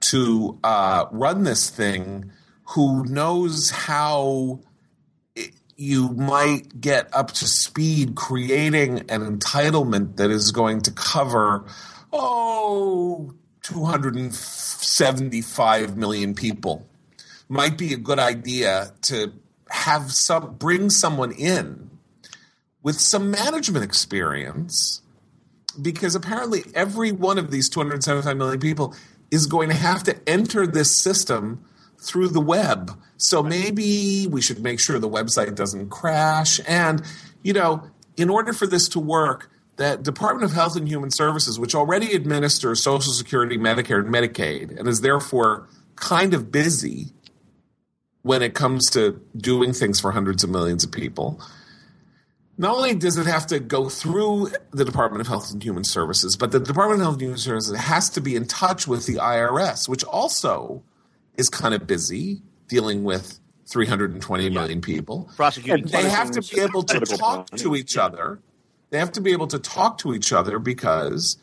to 0.00 0.58
uh, 0.62 1.06
run 1.10 1.44
this 1.44 1.70
thing 1.70 2.30
who 2.74 3.02
knows 3.06 3.70
how 3.70 4.60
you 5.76 6.10
might 6.10 6.80
get 6.82 7.08
up 7.14 7.30
to 7.32 7.46
speed 7.48 8.14
creating 8.14 8.98
an 9.10 9.38
entitlement 9.38 10.16
that 10.16 10.30
is 10.30 10.52
going 10.52 10.82
to 10.82 10.92
cover 10.92 11.64
oh 12.12 13.32
275 13.70 15.96
million 15.96 16.34
people 16.34 16.86
might 17.48 17.78
be 17.78 17.94
a 17.94 17.96
good 17.96 18.18
idea 18.18 18.92
to 19.02 19.32
have 19.68 20.10
some 20.10 20.56
bring 20.56 20.90
someone 20.90 21.30
in 21.32 21.88
with 22.82 22.98
some 22.98 23.30
management 23.30 23.84
experience 23.84 25.02
because 25.80 26.16
apparently 26.16 26.64
every 26.74 27.12
one 27.12 27.38
of 27.38 27.52
these 27.52 27.68
275 27.68 28.36
million 28.36 28.58
people 28.58 28.92
is 29.30 29.46
going 29.46 29.68
to 29.68 29.76
have 29.76 30.02
to 30.02 30.28
enter 30.28 30.66
this 30.66 31.00
system 31.00 31.64
through 32.02 32.28
the 32.28 32.40
web. 32.40 32.98
So 33.18 33.42
maybe 33.42 34.26
we 34.26 34.40
should 34.42 34.60
make 34.60 34.80
sure 34.80 34.98
the 34.98 35.08
website 35.08 35.54
doesn't 35.54 35.90
crash. 35.90 36.58
And 36.66 37.02
you 37.42 37.52
know 37.52 37.84
in 38.16 38.30
order 38.30 38.52
for 38.52 38.66
this 38.66 38.88
to 38.88 39.00
work 39.00 39.49
that 39.80 40.02
department 40.02 40.44
of 40.44 40.52
health 40.52 40.76
and 40.76 40.86
human 40.86 41.10
services 41.10 41.58
which 41.58 41.74
already 41.74 42.14
administers 42.14 42.82
social 42.82 43.14
security 43.14 43.56
medicare 43.56 44.04
and 44.04 44.14
medicaid 44.14 44.78
and 44.78 44.86
is 44.86 45.00
therefore 45.00 45.66
kind 45.96 46.34
of 46.34 46.52
busy 46.52 47.06
when 48.20 48.42
it 48.42 48.52
comes 48.52 48.90
to 48.90 49.18
doing 49.34 49.72
things 49.72 49.98
for 49.98 50.12
hundreds 50.12 50.44
of 50.44 50.50
millions 50.50 50.84
of 50.84 50.92
people. 50.92 51.40
Not 52.58 52.76
only 52.76 52.94
does 52.94 53.16
it 53.16 53.24
have 53.24 53.46
to 53.46 53.58
go 53.58 53.88
through 53.88 54.50
the 54.70 54.84
Department 54.84 55.22
of 55.22 55.28
Health 55.28 55.50
and 55.50 55.62
Human 55.62 55.84
Services, 55.84 56.36
but 56.36 56.52
the 56.52 56.60
Department 56.60 57.00
of 57.00 57.06
Health 57.06 57.14
and 57.14 57.22
Human 57.22 57.38
Services 57.38 57.78
has 57.78 58.10
to 58.10 58.20
be 58.20 58.36
in 58.36 58.46
touch 58.46 58.86
with 58.86 59.06
the 59.06 59.14
IRS, 59.14 59.88
which 59.88 60.04
also 60.04 60.82
is 61.38 61.48
kind 61.48 61.72
of 61.72 61.86
busy 61.86 62.42
dealing 62.68 63.02
with 63.02 63.40
320 63.66 64.50
million 64.50 64.82
people. 64.82 65.30
prosecuting. 65.36 65.86
They 65.86 66.10
have 66.10 66.32
to 66.32 66.42
be 66.42 66.60
able 66.60 66.82
to 66.82 67.00
talk 67.00 67.48
to 67.52 67.74
each 67.74 67.96
other. 67.96 68.40
They 68.90 68.98
have 68.98 69.12
to 69.12 69.20
be 69.20 69.32
able 69.32 69.46
to 69.48 69.58
talk 69.58 69.98
to 69.98 70.14
each 70.14 70.32
other 70.32 70.58
because 70.58 71.38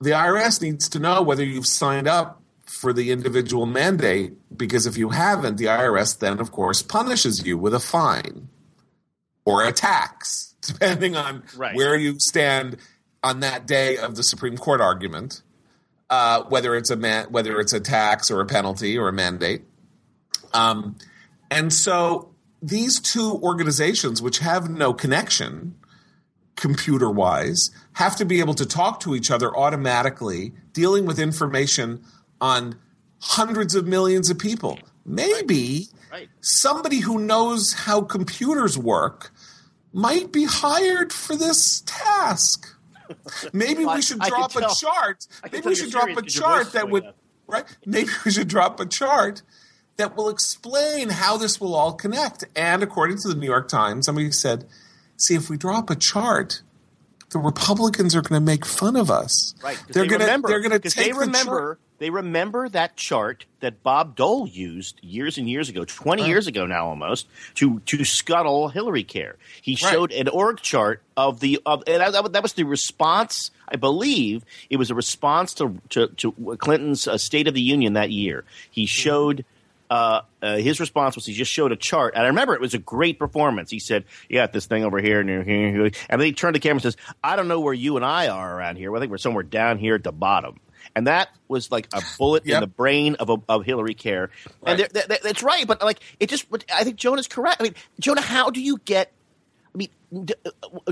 the 0.00 0.10
IRS 0.10 0.60
needs 0.62 0.88
to 0.90 0.98
know 0.98 1.22
whether 1.22 1.44
you've 1.44 1.66
signed 1.66 2.08
up 2.08 2.40
for 2.64 2.92
the 2.92 3.10
individual 3.10 3.66
mandate. 3.66 4.34
Because 4.56 4.86
if 4.86 4.96
you 4.96 5.10
haven't, 5.10 5.56
the 5.56 5.66
IRS 5.66 6.18
then, 6.18 6.40
of 6.40 6.50
course, 6.52 6.82
punishes 6.82 7.46
you 7.46 7.58
with 7.58 7.74
a 7.74 7.80
fine 7.80 8.48
or 9.44 9.64
a 9.64 9.72
tax, 9.72 10.54
depending 10.62 11.16
on 11.16 11.42
Right. 11.56 11.74
where 11.74 11.96
you 11.96 12.18
stand 12.18 12.76
on 13.22 13.40
that 13.40 13.66
day 13.66 13.96
of 13.96 14.16
the 14.16 14.22
Supreme 14.22 14.56
Court 14.56 14.80
argument. 14.80 15.42
Uh, 16.10 16.42
whether 16.44 16.74
it's 16.74 16.88
a 16.88 16.96
man, 16.96 17.26
whether 17.30 17.60
it's 17.60 17.74
a 17.74 17.80
tax 17.80 18.30
or 18.30 18.40
a 18.40 18.46
penalty 18.46 18.96
or 18.96 19.08
a 19.08 19.12
mandate, 19.12 19.60
um, 20.54 20.96
and 21.50 21.70
so 21.70 22.30
these 22.62 22.98
two 22.98 23.32
organizations, 23.42 24.22
which 24.22 24.38
have 24.38 24.70
no 24.70 24.94
connection 24.94 25.74
computer 26.58 27.10
wise, 27.10 27.70
have 27.94 28.16
to 28.16 28.24
be 28.24 28.40
able 28.40 28.54
to 28.54 28.66
talk 28.66 29.00
to 29.00 29.14
each 29.14 29.30
other 29.30 29.56
automatically, 29.56 30.52
dealing 30.72 31.06
with 31.06 31.18
information 31.18 32.02
on 32.40 32.76
hundreds 33.20 33.74
of 33.74 33.86
millions 33.86 34.28
of 34.30 34.38
people. 34.38 34.78
Maybe 35.06 35.88
Right. 36.12 36.28
somebody 36.40 37.00
who 37.00 37.18
knows 37.18 37.72
how 37.72 38.02
computers 38.02 38.76
work 38.78 39.32
might 39.92 40.32
be 40.32 40.44
hired 40.44 41.12
for 41.12 41.34
this 41.36 41.82
task. 41.86 42.68
Maybe 43.52 43.84
I- 43.84 43.96
we 43.96 44.02
should 44.02 44.20
I 44.20 44.28
drop 44.28 44.54
a 44.56 44.68
chart. 44.74 45.26
Maybe 45.50 45.68
we 45.68 45.74
should 45.74 45.90
drop 45.90 46.08
a 46.10 46.14
'cause 46.22 46.34
your 46.36 46.44
voice 46.44 46.64
chart 46.64 46.72
that 46.72 46.90
would 46.90 47.06
up. 47.06 47.16
right. 47.46 47.64
Maybe 47.86 48.10
we 48.24 48.30
should 48.30 48.48
drop 48.48 48.80
a 48.80 48.86
chart 48.86 49.42
that 49.96 50.14
will 50.16 50.28
explain 50.28 51.08
how 51.08 51.36
this 51.38 51.60
will 51.60 51.74
all 51.74 51.94
connect. 51.94 52.44
And 52.54 52.82
according 52.82 53.18
to 53.22 53.28
the 53.28 53.34
New 53.34 53.46
York 53.46 53.68
Times, 53.68 54.06
somebody 54.06 54.30
said, 54.30 54.68
"See, 55.18 55.34
if 55.34 55.50
we 55.50 55.56
drop 55.58 55.90
a 55.90 55.96
chart, 55.96 56.62
the 57.30 57.38
Republicans 57.38 58.14
are 58.16 58.22
going 58.22 58.40
to 58.40 58.44
make 58.44 58.64
fun 58.64 58.96
of 58.96 59.10
us. 59.10 59.54
Right. 59.62 59.76
They're 59.90 60.04
they 60.04 60.08
going 60.08 60.20
to 60.20 60.24
remember, 60.26 60.48
they're 60.48 60.60
going 60.60 60.70
to 60.72 60.78
take 60.90 60.94
they 60.94 61.12
the 61.12 61.18
remember 61.18 61.58
chart. 61.60 61.78
they 61.98 62.08
remember 62.10 62.68
that 62.70 62.96
chart 62.96 63.44
that 63.60 63.82
Bob 63.82 64.16
Dole 64.16 64.46
used 64.48 64.98
years 65.02 65.36
and 65.36 65.46
years 65.50 65.68
ago, 65.68 65.84
twenty 65.84 66.26
years 66.26 66.46
ago 66.46 66.64
now 66.64 66.86
almost, 66.88 67.26
to 67.56 67.80
to 67.80 68.04
scuttle 68.04 68.68
Hillary 68.70 69.04
Care. 69.04 69.36
He 69.60 69.72
Right. 69.82 69.92
showed 69.92 70.12
an 70.12 70.28
org 70.28 70.60
chart 70.60 71.02
of 71.18 71.40
the 71.40 71.60
of 71.66 71.82
and 71.86 72.00
that, 72.00 72.32
that 72.32 72.42
was- 72.42 72.54
the 72.54 72.64
response. 72.64 73.50
I 73.70 73.76
believe 73.76 74.44
it 74.70 74.78
was 74.78 74.90
a 74.90 74.94
response 74.94 75.52
to 75.54 75.78
to, 75.90 76.06
to 76.06 76.56
Clinton's 76.58 77.06
uh, 77.06 77.18
State 77.18 77.46
of 77.46 77.52
the 77.52 77.60
Union 77.60 77.92
that 77.92 78.10
year. 78.10 78.44
He 78.70 78.86
showed. 78.86 79.44
Uh, 79.90 80.20
uh, 80.42 80.56
his 80.56 80.80
response 80.80 81.14
was 81.16 81.24
he 81.24 81.32
just 81.32 81.50
showed 81.50 81.72
a 81.72 81.76
chart, 81.76 82.14
and 82.14 82.22
I 82.24 82.26
remember 82.28 82.54
it 82.54 82.60
was 82.60 82.74
a 82.74 82.78
great 82.78 83.18
performance. 83.18 83.70
He 83.70 83.78
said, 83.78 84.04
"You 84.28 84.36
got 84.36 84.52
this 84.52 84.66
thing 84.66 84.84
over 84.84 84.98
here, 85.00 85.20
and 85.20 85.28
here, 85.46 85.90
and 86.10 86.20
then 86.20 86.26
he 86.26 86.32
turned 86.32 86.54
to 86.54 86.58
the 86.60 86.62
camera 86.62 86.76
and 86.76 86.82
says, 86.82 86.96
"I 87.24 87.36
don't 87.36 87.48
know 87.48 87.60
where 87.60 87.72
you 87.74 87.96
and 87.96 88.04
I 88.04 88.28
are 88.28 88.54
around 88.58 88.76
here. 88.76 88.94
I 88.94 89.00
think 89.00 89.10
we're 89.10 89.16
somewhere 89.18 89.44
down 89.44 89.78
here 89.78 89.94
at 89.94 90.04
the 90.04 90.12
bottom." 90.12 90.60
And 90.94 91.06
that 91.06 91.28
was 91.48 91.70
like 91.70 91.86
a 91.94 92.02
bullet 92.18 92.44
in 92.44 92.60
the 92.60 92.66
brain 92.66 93.14
of 93.16 93.30
a, 93.30 93.36
of 93.48 93.64
Hillary 93.64 93.94
Care, 93.94 94.30
and 94.66 94.78
Right. 94.80 94.92
there- 94.92 95.02
that- 95.06 95.22
that's 95.22 95.42
right. 95.42 95.66
But 95.66 95.80
like, 95.82 96.00
it 96.20 96.28
just, 96.28 96.46
I 96.74 96.84
think 96.84 96.96
Jonah's 96.96 97.28
correct. 97.28 97.60
I 97.60 97.64
mean, 97.64 97.74
Jonah, 98.00 98.20
how 98.20 98.50
do 98.50 98.60
you 98.60 98.78
get? 98.84 99.12
I 99.74 99.78
mean, 99.78 99.88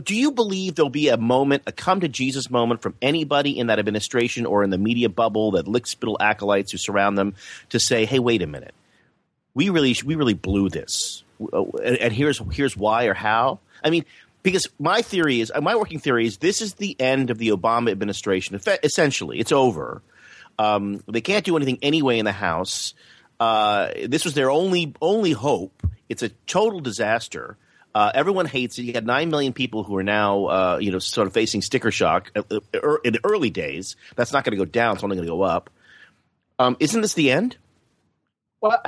do 0.02 0.14
you 0.14 0.30
believe 0.30 0.74
there'll 0.74 0.90
be 0.90 1.08
a 1.08 1.16
moment, 1.16 1.62
a 1.66 1.72
come 1.72 2.00
to 2.00 2.08
Jesus 2.08 2.50
moment 2.50 2.82
from 2.82 2.94
anybody 3.02 3.58
in 3.58 3.66
that 3.68 3.78
administration 3.78 4.46
or 4.46 4.62
in 4.62 4.70
the 4.70 4.78
media 4.78 5.08
bubble, 5.08 5.52
that 5.52 5.66
lickspittle 5.66 6.16
acolytes 6.20 6.72
who 6.72 6.78
surround 6.78 7.16
them, 7.18 7.34
to 7.70 7.80
say, 7.80 8.04
"Hey, 8.04 8.18
wait 8.18 8.42
a 8.42 8.46
minute, 8.46 8.74
we 9.56 9.70
really, 9.70 9.96
we 10.04 10.14
really 10.16 10.34
blew 10.34 10.68
this, 10.68 11.24
and, 11.40 11.96
and 11.96 12.12
here's 12.12 12.40
here's 12.52 12.76
why 12.76 13.06
or 13.06 13.14
how." 13.14 13.58
I 13.82 13.88
mean, 13.88 14.04
because 14.42 14.68
my 14.78 15.00
theory 15.00 15.40
is, 15.40 15.50
my 15.60 15.74
working 15.74 15.98
theory 15.98 16.26
is, 16.26 16.36
this 16.36 16.60
is 16.60 16.74
the 16.74 16.94
end 17.00 17.30
of 17.30 17.38
the 17.38 17.48
Obama 17.48 17.90
administration. 17.90 18.60
Essentially, 18.84 19.40
it's 19.40 19.52
over. 19.52 20.02
Um, 20.58 21.02
they 21.08 21.22
can't 21.22 21.44
do 21.44 21.56
anything 21.56 21.78
anyway 21.80 22.18
in 22.18 22.26
the 22.26 22.32
House. 22.32 22.94
Uh, 23.40 23.88
this 24.06 24.24
was 24.26 24.34
their 24.34 24.50
only 24.50 24.94
only 25.00 25.32
hope. 25.32 25.82
It's 26.08 26.22
a 26.22 26.28
total 26.46 26.80
disaster. 26.80 27.56
Uh, 27.94 28.12
everyone 28.14 28.44
hates 28.44 28.78
it. 28.78 28.82
You 28.82 28.92
had 28.92 29.06
nine 29.06 29.30
million 29.30 29.54
people 29.54 29.82
who 29.82 29.96
are 29.96 30.02
now, 30.02 30.44
uh, 30.44 30.78
you 30.82 30.90
know, 30.90 30.98
sort 30.98 31.26
of 31.26 31.32
facing 31.32 31.62
sticker 31.62 31.90
shock 31.90 32.30
uh, 32.36 32.42
uh, 32.50 32.60
er- 32.74 33.00
in 33.04 33.14
the 33.14 33.20
early 33.24 33.48
days. 33.48 33.96
That's 34.16 34.34
not 34.34 34.44
going 34.44 34.52
to 34.52 34.62
go 34.62 34.70
down. 34.70 34.96
It's 34.96 35.02
only 35.02 35.16
going 35.16 35.26
to 35.26 35.32
go 35.32 35.42
up. 35.42 35.70
Um, 36.58 36.76
isn't 36.78 37.00
this 37.00 37.14
the 37.14 37.30
end? 37.30 37.56
Well, 38.60 38.82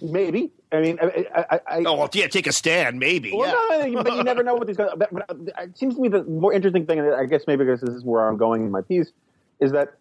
maybe. 0.00 0.50
I 0.70 0.80
mean, 0.80 0.98
I, 1.00 1.26
I, 1.34 1.60
I, 1.66 1.82
Oh, 1.86 1.94
well, 1.96 2.10
yeah. 2.12 2.26
Take 2.28 2.46
a 2.46 2.52
stand, 2.52 2.98
maybe. 2.98 3.32
Well, 3.32 3.48
yeah. 3.48 3.86
no, 3.86 3.92
no, 3.94 4.02
but 4.02 4.16
you 4.16 4.22
never 4.24 4.42
know 4.42 4.54
what 4.54 4.66
these 4.66 4.76
guys. 4.76 4.90
But, 4.96 5.12
but 5.12 5.36
it 5.58 5.78
seems 5.78 5.94
to 5.94 6.00
me 6.00 6.08
the 6.08 6.24
more 6.24 6.52
interesting 6.52 6.86
thing, 6.86 6.98
and 6.98 7.14
I 7.14 7.24
guess 7.24 7.44
maybe 7.46 7.64
because 7.64 7.80
this 7.80 7.94
is 7.94 8.04
where 8.04 8.28
I'm 8.28 8.36
going 8.36 8.62
in 8.62 8.70
my 8.70 8.82
piece, 8.82 9.12
is 9.60 9.72
that 9.72 9.94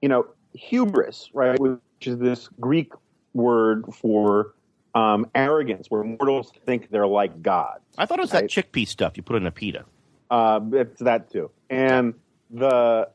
you 0.00 0.08
know 0.08 0.26
hubris, 0.54 1.30
right, 1.32 1.58
which 1.58 1.78
is 2.02 2.18
this 2.18 2.48
Greek 2.60 2.92
word 3.32 3.84
for 3.94 4.54
um, 4.94 5.30
arrogance, 5.34 5.90
where 5.90 6.02
mortals 6.04 6.52
think 6.66 6.90
they're 6.90 7.06
like 7.06 7.40
God. 7.42 7.78
I 7.96 8.06
thought 8.06 8.18
it 8.18 8.22
was 8.22 8.32
Right. 8.32 8.42
that 8.42 8.50
chickpea 8.50 8.86
stuff 8.88 9.16
you 9.16 9.22
put 9.22 9.36
in 9.36 9.46
a 9.46 9.50
pita. 9.50 9.84
Uh, 10.30 10.60
it's 10.72 11.00
that 11.00 11.30
too, 11.30 11.50
and 11.70 12.14
the 12.50 13.08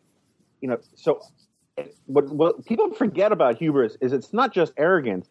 you 0.61 0.69
know 0.69 0.79
so 0.95 1.21
what 2.05 2.29
what 2.29 2.65
people 2.65 2.91
forget 2.93 3.31
about 3.31 3.57
hubris 3.57 3.97
is 4.01 4.13
it's 4.13 4.33
not 4.33 4.53
just 4.53 4.73
arrogance. 4.77 5.27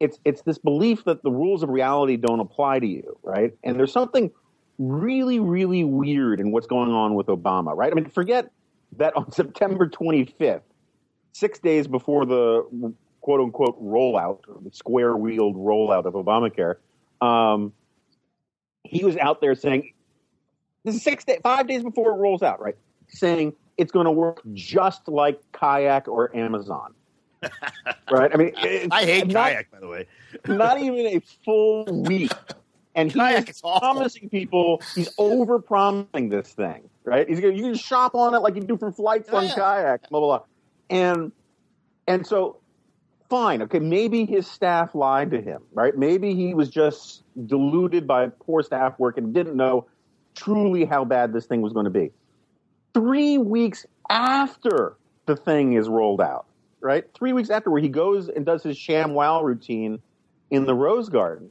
It's 0.00 0.18
it's 0.24 0.42
this 0.42 0.58
belief 0.58 1.04
that 1.04 1.22
the 1.22 1.30
rules 1.30 1.62
of 1.62 1.68
reality 1.70 2.16
don't 2.16 2.40
apply 2.40 2.80
to 2.80 2.86
you, 2.86 3.18
right? 3.22 3.54
And 3.64 3.78
there's 3.78 3.92
something 3.92 4.30
really 4.78 5.40
really 5.40 5.84
weird 5.84 6.38
in 6.40 6.52
what's 6.52 6.66
going 6.66 6.90
on 6.90 7.14
with 7.14 7.26
Obama, 7.26 7.74
right? 7.74 7.90
I 7.90 7.94
mean, 7.94 8.10
forget 8.10 8.50
that 8.98 9.16
on 9.16 9.32
September 9.32 9.88
25th, 9.88 10.62
six 11.32 11.58
days 11.58 11.86
before 11.86 12.26
the 12.26 12.94
quote 13.20 13.40
unquote 13.40 13.82
rollout, 13.82 14.40
the 14.62 14.70
square 14.72 15.16
wheeled 15.16 15.56
rollout 15.56 16.04
of 16.04 16.14
Obamacare, 16.14 16.76
um, 17.20 17.72
he 18.84 19.04
was 19.04 19.16
out 19.16 19.40
there 19.40 19.54
saying 19.54 19.92
this 20.84 20.94
is 20.94 21.02
six 21.02 21.24
day, 21.24 21.38
five 21.42 21.66
days 21.66 21.82
before 21.82 22.12
it 22.12 22.16
rolls 22.16 22.42
out, 22.42 22.60
right? 22.60 22.76
Saying 23.08 23.54
it's 23.76 23.90
going 23.90 24.06
to 24.06 24.12
work 24.12 24.40
just 24.52 25.08
like 25.08 25.40
Kayak 25.52 26.06
or 26.08 26.34
Amazon, 26.36 26.94
right? 28.10 28.30
I 28.32 28.36
mean, 28.36 28.52
I 28.90 29.04
hate 29.04 29.26
not, 29.28 29.50
kayak, 29.50 29.70
by 29.70 29.80
the 29.80 29.88
way. 29.88 30.06
Not 30.46 30.80
even 30.80 31.06
a 31.06 31.20
full 31.44 31.84
week, 32.04 32.32
and 32.94 33.10
he 33.10 33.18
Kayak 33.18 33.48
is 33.48 33.56
is 33.56 33.62
promising 33.62 34.28
people. 34.28 34.82
He's 34.94 35.12
over 35.18 35.58
promising 35.60 36.28
this 36.28 36.52
thing, 36.52 36.88
right? 37.04 37.28
He's 37.28 37.40
gonna, 37.40 37.54
you 37.54 37.62
can 37.62 37.74
shop 37.74 38.14
on 38.14 38.34
it 38.34 38.38
like 38.38 38.54
you 38.54 38.62
do 38.62 38.76
for 38.76 38.92
flights 38.92 39.28
Oh, 39.32 39.38
on 39.38 39.44
yeah. 39.44 39.54
Kayak, 39.54 40.10
blah 40.10 40.20
blah 40.20 40.38
blah, 40.38 40.46
and 40.90 41.32
and 42.06 42.26
so 42.26 42.58
fine, 43.28 43.62
okay, 43.62 43.78
maybe 43.78 44.24
his 44.24 44.46
staff 44.46 44.94
lied 44.94 45.30
to 45.32 45.40
him, 45.40 45.62
right? 45.72 45.96
Maybe 45.96 46.34
he 46.34 46.54
was 46.54 46.68
just 46.68 47.22
deluded 47.46 48.06
by 48.06 48.28
poor 48.28 48.62
staff 48.62 48.98
work 48.98 49.18
and 49.18 49.34
didn't 49.34 49.56
know 49.56 49.86
truly 50.34 50.84
how 50.84 51.04
bad 51.04 51.32
this 51.32 51.46
thing 51.46 51.62
was 51.62 51.72
going 51.72 51.84
to 51.84 51.90
be. 51.90 52.12
Three 52.94 53.38
weeks 53.38 53.84
after 54.08 54.96
the 55.26 55.36
thing 55.36 55.72
is 55.72 55.88
rolled 55.88 56.20
out, 56.20 56.46
right? 56.80 57.04
Three 57.14 57.32
weeks 57.32 57.50
after, 57.50 57.70
where 57.70 57.80
he 57.82 57.88
goes 57.88 58.28
and 58.28 58.44
does 58.46 58.62
his 58.62 58.76
sham 58.78 59.14
wow 59.14 59.42
routine 59.42 60.00
in 60.50 60.64
the 60.66 60.74
Rose 60.74 61.08
Garden, 61.08 61.50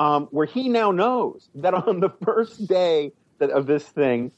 um, 0.00 0.28
where 0.30 0.46
he 0.46 0.68
now 0.68 0.90
knows 0.90 1.48
that 1.56 1.74
on 1.74 2.00
the 2.00 2.10
first 2.24 2.66
day 2.66 3.12
that, 3.38 3.50
of 3.50 3.66
this 3.66 3.84
thing, 3.84 4.32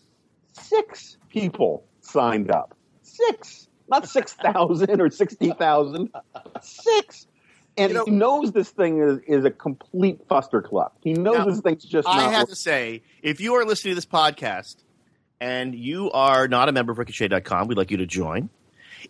six 0.52 1.16
people 1.28 1.84
signed 2.00 2.50
up. 2.50 2.76
Six, 3.02 3.68
not 3.88 4.08
six 4.08 4.32
thousand 4.34 5.00
or 5.00 5.10
sixty 5.10 5.50
thousand. 5.50 6.10
Six. 6.62 7.26
And 7.76 7.90
You 7.90 7.98
know- 7.98 8.04
he 8.04 8.10
knows 8.12 8.52
this 8.52 8.70
thing 8.70 9.00
is, 9.02 9.18
is 9.26 9.44
a 9.44 9.50
complete 9.50 10.26
fustercluck. 10.28 10.92
He 11.02 11.12
knows 11.12 11.38
Now, 11.38 11.44
this 11.46 11.60
thing's 11.60 11.84
just 11.84 12.06
I 12.06 12.20
have 12.22 12.32
working. 12.32 12.46
to 12.46 12.54
say, 12.56 13.02
if 13.22 13.40
you 13.40 13.54
are 13.54 13.64
listening 13.64 13.92
to 13.92 13.94
this 13.96 14.06
podcast 14.06 14.76
and 15.40 15.74
you 15.74 16.10
are 16.12 16.46
not 16.46 16.68
a 16.68 16.72
member 16.72 16.92
of 16.92 16.98
Ricochet.com, 16.98 17.66
we'd 17.66 17.76
like 17.76 17.90
you 17.90 17.96
to 17.96 18.06
join. 18.06 18.48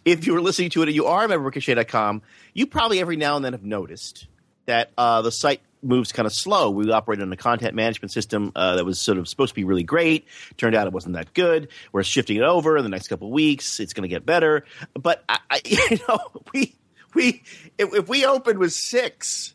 If 0.05 0.27
you 0.27 0.35
were 0.35 0.41
listening 0.41 0.71
to 0.71 0.83
it 0.83 0.89
and 0.89 0.95
you 0.95 1.07
are 1.07 1.25
a 1.25 1.29
member 1.29 1.49
of 1.49 1.55
Ricochet.com, 1.55 2.23
you 2.53 2.67
probably 2.67 3.01
every 3.01 3.17
now 3.17 3.37
and 3.37 3.45
then 3.45 3.53
have 3.53 3.65
noticed 3.65 4.27
that 4.67 4.91
uh, 4.97 5.23
the 5.23 5.33
site 5.33 5.61
moves 5.83 6.13
kind 6.13 6.27
of 6.27 6.33
slow. 6.33 6.71
We 6.71 6.91
operate 6.91 7.21
on 7.21 7.33
a 7.33 7.37
content 7.37 7.75
management 7.75 8.11
system 8.11 8.53
uh, 8.57 8.77
that 8.77 8.85
was 8.85 9.01
sort 9.01 9.19
of 9.19 9.29
supposed 9.29 9.51
to 9.51 9.55
be 9.55 9.65
really 9.65 9.83
great. 9.83 10.27
Turned 10.57 10.75
out 10.75 10.87
it 10.87 10.93
wasn't 10.93 11.15
that 11.15 11.35
good. 11.35 11.69
We're 11.93 12.03
shifting 12.03 12.37
it 12.37 12.43
over 12.43 12.77
in 12.77 12.85
the 12.85 12.89
next 12.89 13.09
couple 13.09 13.29
of 13.29 13.33
weeks. 13.33 13.81
It's 13.81 13.93
going 13.93 14.03
to 14.03 14.09
get 14.09 14.25
better. 14.25 14.65
But 14.95 15.23
I, 15.29 15.39
I, 15.51 15.61
you 15.65 15.99
know, 16.09 16.19
we 16.53 16.75
we 17.15 17.43
if, 17.79 17.95
if 17.95 18.09
we 18.09 18.25
opened 18.25 18.59
with 18.59 18.73
six, 18.73 19.55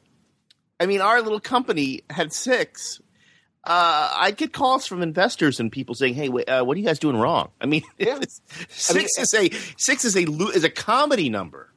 I 0.80 0.86
mean, 0.86 1.02
our 1.02 1.22
little 1.22 1.40
company 1.40 2.04
had 2.10 2.32
six. 2.32 3.02
Uh, 3.64 4.14
I'd 4.20 4.38
get 4.38 4.54
calls 4.54 4.86
from 4.88 5.02
investors 5.02 5.60
and 5.60 5.72
people 5.72 5.94
saying, 5.94 6.14
"Hey, 6.14 6.30
wait, 6.30 6.48
uh, 6.48 6.64
what 6.64 6.76
are 6.78 6.80
you 6.80 6.86
guys 6.86 6.98
doing 7.00 7.18
wrong?" 7.18 7.50
I 7.60 7.66
mean, 7.66 7.84
Yeah. 7.98 8.20
six 8.70 9.18
is 9.18 9.34
a 9.34 9.50
six 9.78 10.06
is 10.06 10.16
a 10.16 10.22
is 10.54 10.64
a 10.64 10.70
comedy 10.70 11.30
number. 11.30 11.70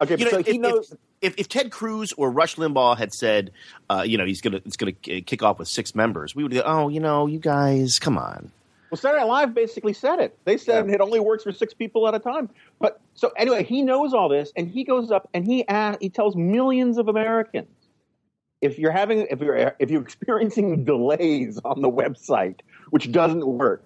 Okay, 0.00 0.16
You 0.18 0.24
know, 0.24 0.30
so 0.32 0.38
if, 0.38 0.46
he 0.46 0.54
if- 0.56 0.60
knows. 0.60 0.94
if, 1.20 1.34
if 1.38 1.48
Ted 1.48 1.70
Cruz 1.70 2.12
or 2.14 2.30
Rush 2.30 2.56
Limbaugh 2.56 2.96
had 2.98 3.12
said, 3.12 3.52
uh, 3.88 4.02
you 4.04 4.18
know, 4.18 4.24
he's 4.24 4.40
gonna 4.40 4.60
it's 4.64 4.76
gonna 4.76 4.92
kick 4.92 5.42
off 5.42 5.58
with 5.60 5.68
six 5.68 5.94
members, 5.94 6.34
we 6.34 6.42
would 6.42 6.52
go, 6.52 6.62
"Oh, 6.64 6.88
you 6.88 7.00
know, 7.00 7.26
you 7.26 7.38
guys, 7.38 7.98
come 8.00 8.18
on." 8.18 8.50
Well, 8.90 8.98
Saturday 8.98 9.20
Night 9.22 9.28
Live 9.28 9.54
basically 9.54 9.92
said 9.92 10.18
it. 10.18 10.36
They 10.44 10.56
said 10.56 10.90
it 10.90 11.00
only 11.00 11.20
works 11.20 11.44
for 11.44 11.52
six 11.52 11.72
people 11.72 12.08
at 12.08 12.14
a 12.14 12.18
time. 12.18 12.50
But 12.80 13.00
so 13.14 13.30
anyway, 13.36 13.62
he 13.62 13.82
knows 13.82 14.12
all 14.12 14.28
this, 14.28 14.52
and 14.56 14.68
he 14.68 14.82
goes 14.82 15.12
up 15.12 15.28
and 15.32 15.44
he 15.46 15.66
asks, 15.68 15.98
he 16.02 16.08
tells 16.08 16.34
millions 16.34 16.98
of 16.98 17.06
Americans, 17.06 17.68
if 18.60 18.78
you're 18.78 18.92
having 18.92 19.26
if 19.30 19.40
you're 19.40 19.74
if 19.78 19.90
you're 19.90 20.02
experiencing 20.02 20.84
delays 20.84 21.58
on 21.64 21.80
the 21.82 21.90
website, 21.90 22.60
which 22.90 23.10
doesn't 23.10 23.46
work, 23.46 23.84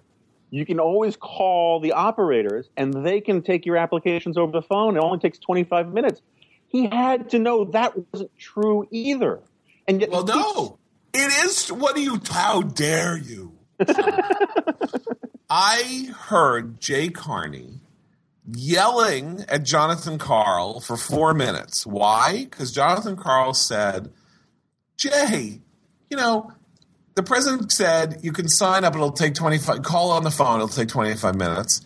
you 0.49 0.65
can 0.65 0.79
always 0.79 1.15
call 1.15 1.79
the 1.79 1.93
operators, 1.93 2.69
and 2.77 3.05
they 3.05 3.21
can 3.21 3.41
take 3.41 3.65
your 3.65 3.77
applications 3.77 4.37
over 4.37 4.51
the 4.51 4.61
phone. 4.61 4.97
It 4.97 4.99
only 4.99 5.19
takes 5.19 5.39
25 5.39 5.93
minutes. 5.93 6.21
He 6.67 6.87
had 6.87 7.29
to 7.31 7.39
know 7.39 7.65
that 7.65 7.93
wasn't 8.11 8.37
true 8.37 8.87
either. 8.91 9.39
And 9.87 10.01
yet, 10.01 10.09
Well, 10.09 10.25
no, 10.25 10.79
it 11.13 11.45
is. 11.45 11.71
What 11.71 11.95
do 11.95 12.01
you? 12.01 12.19
How 12.29 12.61
dare 12.61 13.17
you? 13.17 13.53
I 15.49 16.09
heard 16.17 16.79
Jay 16.79 17.09
Carney 17.09 17.81
yelling 18.51 19.45
at 19.47 19.63
Jonathan 19.63 20.17
Karl 20.17 20.79
for 20.79 20.97
four 20.97 21.33
minutes. 21.33 21.85
Why? 21.85 22.45
Because 22.49 22.71
Jonathan 22.71 23.15
Karl 23.15 23.53
said, 23.53 24.11
Jay, 24.97 25.61
you 26.09 26.17
know, 26.17 26.51
the 27.15 27.23
president 27.23 27.71
said 27.71 28.19
you 28.23 28.31
can 28.31 28.47
sign 28.47 28.83
up, 28.83 28.93
it'll 28.95 29.11
take 29.11 29.33
25, 29.35 29.83
call 29.83 30.11
on 30.11 30.23
the 30.23 30.31
phone, 30.31 30.55
it'll 30.57 30.67
take 30.67 30.89
25 30.89 31.35
minutes. 31.35 31.81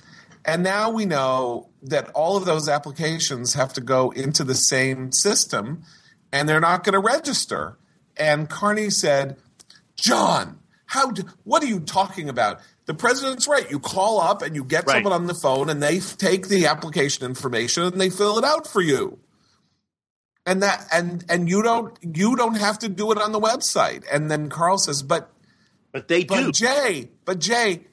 And 0.45 0.63
now 0.63 0.89
we 0.89 1.06
know 1.06 1.69
that 1.84 2.10
all 2.12 2.38
of 2.38 2.45
those 2.45 2.67
applications 2.69 3.54
have 3.54 3.74
to 3.74 3.82
go 3.82 4.12
into 4.12 4.43
the 4.43 4.56
same 4.56 5.12
system 5.12 5.84
and 6.32 6.48
they're 6.48 6.60
not 6.60 6.84
going 6.84 6.93
to 6.93 7.00
register. 7.00 7.78
And 8.17 8.50
Carney 8.50 8.89
said, 8.89 9.38
John, 9.95 10.60
how 10.86 11.12
do, 11.12 11.24
what 11.43 11.63
are 11.63 11.67
you 11.67 11.80
talking 11.80 12.30
about? 12.30 12.60
The 12.86 12.93
president's 12.95 13.48
right. 13.48 13.69
You 13.69 13.80
call 13.80 14.19
up 14.19 14.41
and 14.41 14.56
you 14.56 14.63
get 14.63 14.88
Right. 14.88 14.95
someone 14.95 15.13
on 15.13 15.28
the 15.28 15.36
phone 15.36 15.69
and 15.69 15.82
they 15.84 16.00
take 16.00 16.48
the 16.48 16.65
application 16.65 17.26
information 17.26 17.84
and 17.84 18.02
they 18.02 18.10
fill 18.10 18.38
it 18.39 18.43
out 18.43 18.65
for 18.65 18.82
you. 18.82 19.19
And 20.49 20.63
that 20.63 20.88
and 20.91 21.23
and 21.29 21.47
you 21.47 21.62
don't 21.62 21.95
you 22.01 22.35
don't 22.35 22.55
have 22.57 22.79
to 22.79 22.89
do 22.89 23.12
it 23.12 23.19
on 23.19 23.31
the 23.33 23.39
website. 23.39 24.03
And 24.12 24.31
then 24.31 24.49
Karl 24.49 24.77
says, 24.79 25.03
"But 25.03 25.29
But 25.91 26.07
they 26.07 26.23
but 26.23 26.41
do. 26.41 26.51
Jay, 26.51 27.09
but 27.23 27.38
Jay, 27.39 27.85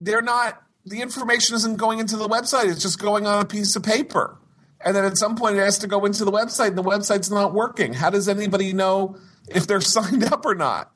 they're 0.00 0.22
not. 0.22 0.62
The 0.86 1.02
information 1.02 1.56
isn't 1.56 1.76
going 1.76 1.98
into 1.98 2.16
the 2.16 2.28
website. 2.28 2.70
It's 2.70 2.80
just 2.80 2.98
going 3.00 3.26
on 3.26 3.42
a 3.42 3.44
piece 3.44 3.76
of 3.76 3.82
paper. 3.82 4.38
And 4.80 4.94
then 4.96 5.04
at 5.04 5.16
some 5.18 5.36
point, 5.36 5.56
it 5.56 5.60
has 5.60 5.78
to 5.80 5.86
go 5.88 6.04
into 6.04 6.24
the 6.24 6.30
website, 6.30 6.68
and 6.68 6.78
the 6.78 6.82
website's 6.82 7.30
not 7.30 7.52
working. 7.52 7.92
How 7.92 8.08
does 8.10 8.28
anybody 8.28 8.72
know 8.72 9.16
if 9.48 9.66
they're 9.66 9.80
signed 9.96 10.24
up 10.24 10.46
or 10.46 10.54
not? 10.54 10.90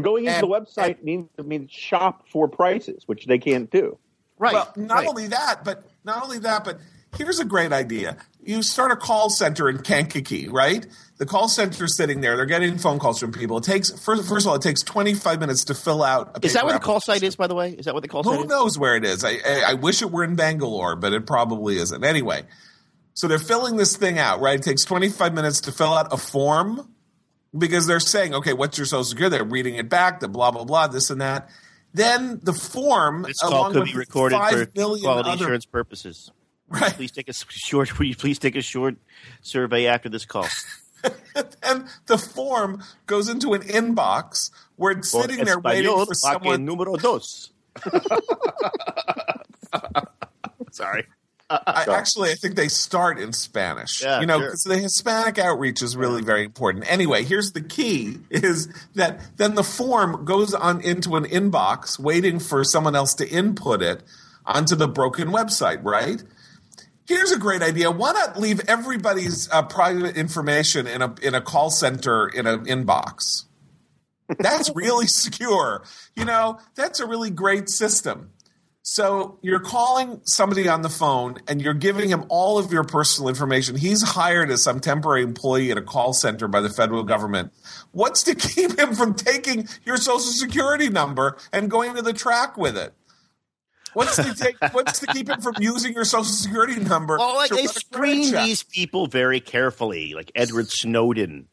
Going 0.00 0.24
into 0.26 0.38
And- 0.38 0.42
the 0.42 0.48
website 0.48 1.02
means 1.04 1.30
means 1.42 1.70
shop 1.70 2.24
for 2.30 2.48
prices, 2.48 3.04
which 3.06 3.24
they 3.26 3.38
can't 3.38 3.70
do. 3.70 3.98
right. 4.38 4.52
Well, 4.52 4.72
not 4.76 4.98
right. 4.98 5.08
only 5.08 5.28
that, 5.28 5.64
but 5.64 5.84
not 6.04 6.22
only 6.22 6.38
that, 6.40 6.64
but 6.64 6.80
here's 7.16 7.38
a 7.40 7.44
great 7.46 7.72
idea. 7.72 8.18
You 8.46 8.62
start 8.62 8.92
a 8.92 8.96
call 8.96 9.28
center 9.28 9.68
in 9.68 9.78
Kankakee, 9.78 10.48
right? 10.48 10.86
The 11.18 11.26
call 11.26 11.48
center's 11.48 11.96
sitting 11.96 12.20
there. 12.20 12.36
They're 12.36 12.46
getting 12.46 12.78
phone 12.78 12.98
calls 12.98 13.18
from 13.18 13.32
people. 13.32 13.58
It 13.58 13.64
takes 13.64 13.90
first, 13.90 14.28
first 14.28 14.46
of 14.46 14.50
all, 14.50 14.56
it 14.56 14.62
takes 14.62 14.82
25 14.82 15.40
minutes 15.40 15.64
to 15.64 15.74
fill 15.74 16.02
out. 16.02 16.36
A 16.36 16.46
is 16.46 16.52
that 16.52 16.60
paper 16.60 16.66
what 16.66 16.72
the 16.74 16.84
call 16.84 17.00
site 17.00 17.22
is? 17.22 17.36
By 17.36 17.46
the 17.46 17.54
way, 17.54 17.72
is 17.72 17.86
that 17.86 17.94
what 17.94 18.02
the 18.02 18.08
call 18.08 18.22
site 18.22 18.36
Who 18.36 18.42
is? 18.42 18.48
knows 18.48 18.78
where 18.78 18.96
it 18.96 19.04
is? 19.04 19.24
I, 19.24 19.38
I, 19.44 19.62
I 19.68 19.74
wish 19.74 20.02
it 20.02 20.10
were 20.10 20.22
in 20.22 20.36
Bangalore, 20.36 20.94
but 20.94 21.12
it 21.12 21.26
probably 21.26 21.78
isn't. 21.78 22.04
Anyway, 22.04 22.44
so 23.14 23.28
they're 23.28 23.38
filling 23.38 23.76
this 23.76 23.96
thing 23.96 24.18
out, 24.18 24.40
right? 24.40 24.58
It 24.58 24.62
takes 24.62 24.84
25 24.84 25.32
minutes 25.34 25.62
to 25.62 25.72
fill 25.72 25.94
out 25.94 26.12
a 26.12 26.18
form 26.18 26.88
because 27.56 27.86
they're 27.86 27.98
saying, 27.98 28.34
okay, 28.34 28.52
what's 28.52 28.76
your 28.76 28.86
social 28.86 29.04
security? 29.04 29.38
They're 29.38 29.44
reading 29.46 29.76
it 29.76 29.88
back, 29.88 30.20
the 30.20 30.28
blah, 30.28 30.50
blah, 30.50 30.64
blah, 30.64 30.86
this 30.88 31.10
and 31.10 31.20
that. 31.20 31.48
Then 31.94 32.40
the 32.42 32.52
form, 32.52 33.22
This 33.22 33.38
call 33.38 33.50
along 33.52 33.72
could 33.72 33.80
with 33.84 33.92
be 33.92 33.96
recorded 33.96 34.36
five 34.36 34.52
for 34.52 34.68
million 34.74 35.04
quality 35.04 35.30
other, 35.30 35.44
insurance 35.44 35.64
purposes. 35.64 36.30
Right. 36.68 36.92
Please 36.92 37.12
take 37.12 37.28
a 37.28 37.30
s- 37.30 37.44
short. 37.48 37.98
Will 37.98 38.06
you 38.06 38.16
please 38.16 38.38
take 38.38 38.56
a 38.56 38.62
short 38.62 38.96
survey 39.40 39.86
after 39.86 40.08
this 40.08 40.24
call? 40.24 40.48
and 41.62 41.86
the 42.06 42.18
form 42.18 42.82
goes 43.06 43.28
into 43.28 43.54
an 43.54 43.62
inbox 43.62 44.50
where 44.76 44.92
it's 44.92 45.10
sitting 45.10 45.44
there 45.44 45.58
waiting 45.60 46.04
for 46.04 46.14
someone. 46.14 46.66
número 46.66 47.00
dos. 47.00 47.50
Sorry. 50.72 51.06
I, 51.48 51.86
actually, 51.88 52.32
I 52.32 52.34
think 52.34 52.56
they 52.56 52.66
start 52.66 53.20
in 53.20 53.32
Spanish. 53.32 54.02
Yeah, 54.02 54.18
you 54.18 54.26
know, 54.26 54.38
sure. 54.38 54.46
because 54.48 54.64
the 54.64 54.78
Hispanic 54.78 55.38
outreach 55.38 55.80
is 55.80 55.96
really 55.96 56.20
very 56.20 56.44
important. 56.44 56.90
Anyway, 56.90 57.22
here's 57.22 57.52
the 57.52 57.60
key: 57.60 58.18
is 58.30 58.68
that 58.96 59.20
then 59.36 59.54
the 59.54 59.62
form 59.62 60.24
goes 60.24 60.54
on 60.54 60.80
into 60.80 61.14
an 61.14 61.24
inbox, 61.24 62.00
waiting 62.00 62.40
for 62.40 62.64
someone 62.64 62.96
else 62.96 63.14
to 63.14 63.28
input 63.28 63.80
it 63.80 64.02
onto 64.44 64.74
the 64.74 64.88
broken 64.88 65.28
website, 65.28 65.84
right? 65.84 66.20
Here's 67.06 67.32
a 67.32 67.38
great 67.38 67.62
idea. 67.62 67.90
Why 67.90 68.12
not 68.12 68.38
leave 68.38 68.60
everybody's 68.68 69.50
uh, 69.50 69.62
private 69.62 70.16
information 70.16 70.86
in 70.86 71.02
a 71.02 71.14
in 71.22 71.34
a 71.34 71.40
call 71.40 71.70
center 71.70 72.26
in 72.26 72.46
an 72.46 72.64
inbox? 72.66 73.44
That's 74.38 74.70
really 74.74 75.06
secure. 75.08 75.84
You 76.16 76.24
know, 76.24 76.58
that's 76.74 77.00
a 77.00 77.06
really 77.06 77.30
great 77.30 77.68
system. 77.68 78.30
So 78.88 79.40
you're 79.42 79.58
calling 79.58 80.20
somebody 80.22 80.68
on 80.68 80.82
the 80.82 80.88
phone 80.88 81.38
and 81.48 81.60
you're 81.60 81.74
giving 81.74 82.08
him 82.08 82.24
all 82.28 82.56
of 82.56 82.72
your 82.72 82.84
personal 82.84 83.28
information. 83.28 83.74
He's 83.74 84.00
hired 84.00 84.48
as 84.48 84.62
some 84.62 84.78
temporary 84.78 85.24
employee 85.24 85.72
at 85.72 85.76
a 85.76 85.82
call 85.82 86.12
center 86.12 86.46
by 86.46 86.60
the 86.60 86.70
federal 86.70 87.02
government. 87.02 87.52
What's 87.90 88.22
to 88.24 88.34
keep 88.36 88.78
him 88.78 88.94
from 88.94 89.14
taking 89.14 89.68
your 89.84 89.96
social 89.96 90.30
security 90.30 90.88
number 90.88 91.36
and 91.52 91.68
going 91.68 91.96
to 91.96 92.02
the 92.02 92.12
track 92.12 92.56
with 92.56 92.76
it? 92.78 92.94
What's 93.96 94.16
to 94.16 94.34
take, 94.34 94.56
What's 94.74 95.00
to 95.00 95.06
keep 95.06 95.26
him 95.30 95.40
from 95.40 95.54
using 95.58 95.94
your 95.94 96.04
social 96.04 96.24
security 96.24 96.78
number? 96.78 97.16
Well, 97.16 97.34
like 97.34 97.50
they 97.50 97.66
screen 97.66 98.30
these 98.30 98.62
people 98.62 99.06
very 99.06 99.40
carefully, 99.40 100.12
like 100.12 100.30
Edward 100.34 100.68
Snowden 100.68 101.48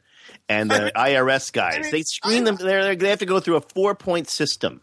and 0.49 0.69
the 0.69 0.91
IRS 0.93 1.53
guys. 1.53 1.79
mean, 1.83 1.91
they 1.91 2.03
screen 2.03 2.41
I- 2.41 2.45
them. 2.45 2.55
They're, 2.57 2.95
they 2.97 3.09
have 3.09 3.19
to 3.19 3.25
go 3.25 3.39
through 3.39 3.55
a 3.55 3.61
four 3.61 3.95
point 3.95 4.27
system. 4.27 4.81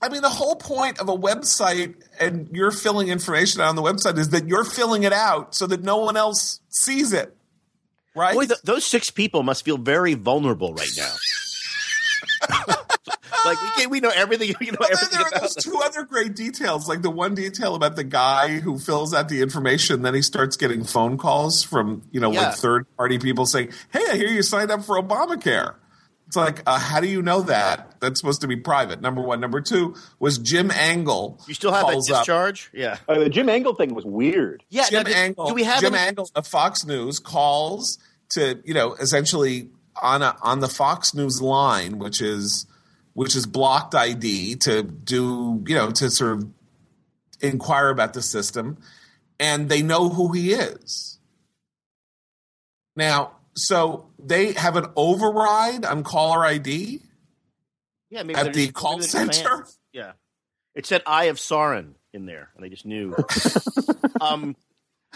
I 0.00 0.08
mean, 0.08 0.22
the 0.22 0.30
whole 0.30 0.56
point 0.56 0.98
of 0.98 1.10
a 1.10 1.16
website 1.16 1.94
and 2.18 2.48
you're 2.52 2.70
filling 2.70 3.08
information 3.08 3.60
out 3.60 3.68
on 3.68 3.76
the 3.76 3.82
website 3.82 4.16
is 4.16 4.30
that 4.30 4.48
you're 4.48 4.64
filling 4.64 5.02
it 5.02 5.12
out 5.12 5.54
so 5.54 5.66
that 5.66 5.82
no 5.82 5.98
one 5.98 6.16
else 6.16 6.60
sees 6.70 7.12
it. 7.12 7.36
Right? 8.16 8.34
Boy, 8.34 8.46
th- 8.46 8.62
those 8.62 8.84
six 8.86 9.10
people 9.10 9.42
must 9.42 9.62
feel 9.62 9.76
very 9.76 10.14
vulnerable 10.14 10.72
right 10.72 10.88
now. 10.96 12.74
like 13.44 13.60
we 13.62 13.68
can, 13.82 13.90
we 13.90 14.00
know 14.00 14.10
everything. 14.14 14.54
We 14.60 14.66
know 14.66 14.76
Well, 14.80 14.88
then 14.88 14.98
everything 14.98 15.18
there 15.18 15.26
are 15.26 15.28
about 15.28 15.40
those 15.42 15.54
them. 15.54 15.72
two 15.72 15.80
other 15.84 16.04
great 16.04 16.34
details, 16.34 16.88
like 16.88 17.02
the 17.02 17.10
one 17.10 17.34
detail 17.34 17.74
about 17.74 17.96
the 17.96 18.04
guy 18.04 18.58
who 18.60 18.78
fills 18.78 19.12
out 19.12 19.28
the 19.28 19.42
information, 19.42 20.02
then 20.02 20.14
he 20.14 20.22
starts 20.22 20.56
getting 20.56 20.84
phone 20.84 21.18
calls 21.18 21.62
from 21.62 22.02
you 22.12 22.20
know 22.20 22.32
Yeah. 22.32 22.48
like 22.48 22.54
third 22.56 22.86
party 22.96 23.18
people 23.18 23.46
saying, 23.46 23.70
"Hey, 23.92 24.02
I 24.10 24.16
hear 24.16 24.28
you 24.28 24.42
signed 24.42 24.70
up 24.70 24.84
for 24.84 25.00
Obamacare." 25.02 25.74
It's 26.26 26.36
like, 26.36 26.62
uh, 26.66 26.78
how 26.78 27.00
do 27.00 27.06
you 27.06 27.20
know 27.20 27.42
that? 27.42 28.00
That's 28.00 28.18
supposed 28.18 28.40
to 28.40 28.48
be 28.48 28.56
private. 28.56 29.02
Number 29.02 29.20
one. 29.20 29.40
Number 29.40 29.60
two 29.60 29.94
was 30.18 30.38
Jim 30.38 30.70
Angle. 30.70 31.38
You 31.46 31.52
still 31.52 31.70
have 31.70 31.86
that 31.86 31.92
calls 31.92 32.10
up- 32.10 32.20
discharge? 32.20 32.70
Yeah. 32.72 32.96
Uh, 33.06 33.18
the 33.20 33.28
Jim 33.28 33.50
Angle 33.50 33.74
thing 33.74 33.94
was 33.94 34.06
weird. 34.06 34.64
Yeah. 34.70 34.88
Jim 34.88 35.02
now, 35.02 35.10
do- 35.10 35.14
Angle. 35.14 35.46
Do 35.48 35.54
we 35.54 35.64
have 35.64 35.80
Jim 35.82 35.94
any- 35.94 36.08
Angle 36.08 36.30
of 36.34 36.46
Fox 36.46 36.86
News 36.86 37.18
calls 37.18 37.98
to 38.30 38.58
you 38.64 38.72
know 38.72 38.94
essentially 38.94 39.68
on 40.02 40.22
a 40.22 40.34
on 40.40 40.60
the 40.60 40.68
Fox 40.68 41.12
News 41.14 41.42
line, 41.42 41.98
which 41.98 42.22
is 42.22 42.66
which 43.14 43.34
is 43.34 43.46
blocked 43.46 43.94
ID 43.94 44.56
to 44.56 44.82
do 44.82 45.64
you 45.66 45.74
know 45.74 45.90
to 45.92 46.10
sort 46.10 46.32
of 46.38 46.48
inquire 47.40 47.88
about 47.88 48.12
the 48.14 48.22
system, 48.22 48.78
and 49.40 49.68
they 49.68 49.82
know 49.82 50.08
who 50.08 50.32
he 50.32 50.52
is. 50.52 51.18
Now, 52.96 53.32
so 53.54 54.08
they 54.18 54.52
have 54.52 54.76
an 54.76 54.86
override 54.96 55.84
on 55.84 56.02
caller 56.04 56.44
ID. 56.44 57.00
Yeah, 58.10 58.22
maybe 58.22 58.38
At 58.38 58.52
the 58.52 58.62
just- 58.66 58.74
call 58.74 59.00
center? 59.00 59.48
fans. 59.58 59.78
Yeah, 59.92 60.12
it 60.74 60.86
said 60.86 61.02
"Eye 61.06 61.24
of 61.24 61.36
Sauron" 61.38 61.94
in 62.12 62.26
there, 62.26 62.50
and 62.54 62.64
they 62.64 62.68
just 62.68 62.86
knew. 62.86 63.14
um, 64.20 64.54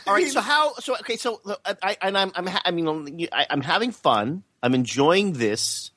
all 0.07 0.15
right, 0.15 0.29
so 0.29 0.41
how? 0.41 0.75
So 0.75 0.95
okay, 0.97 1.17
so 1.17 1.41
I 1.83 1.97
and 2.03 2.17
I'm 2.19 2.33
I'm 2.35 2.47
ha- 2.47 2.63
I 2.65 2.71
mean 2.73 3.29
I, 3.33 3.47
I'm 3.51 3.61
having 3.61 3.93
fun. 3.93 4.43
I'm 4.63 4.75
enjoying 4.75 5.35
this. 5.35 5.91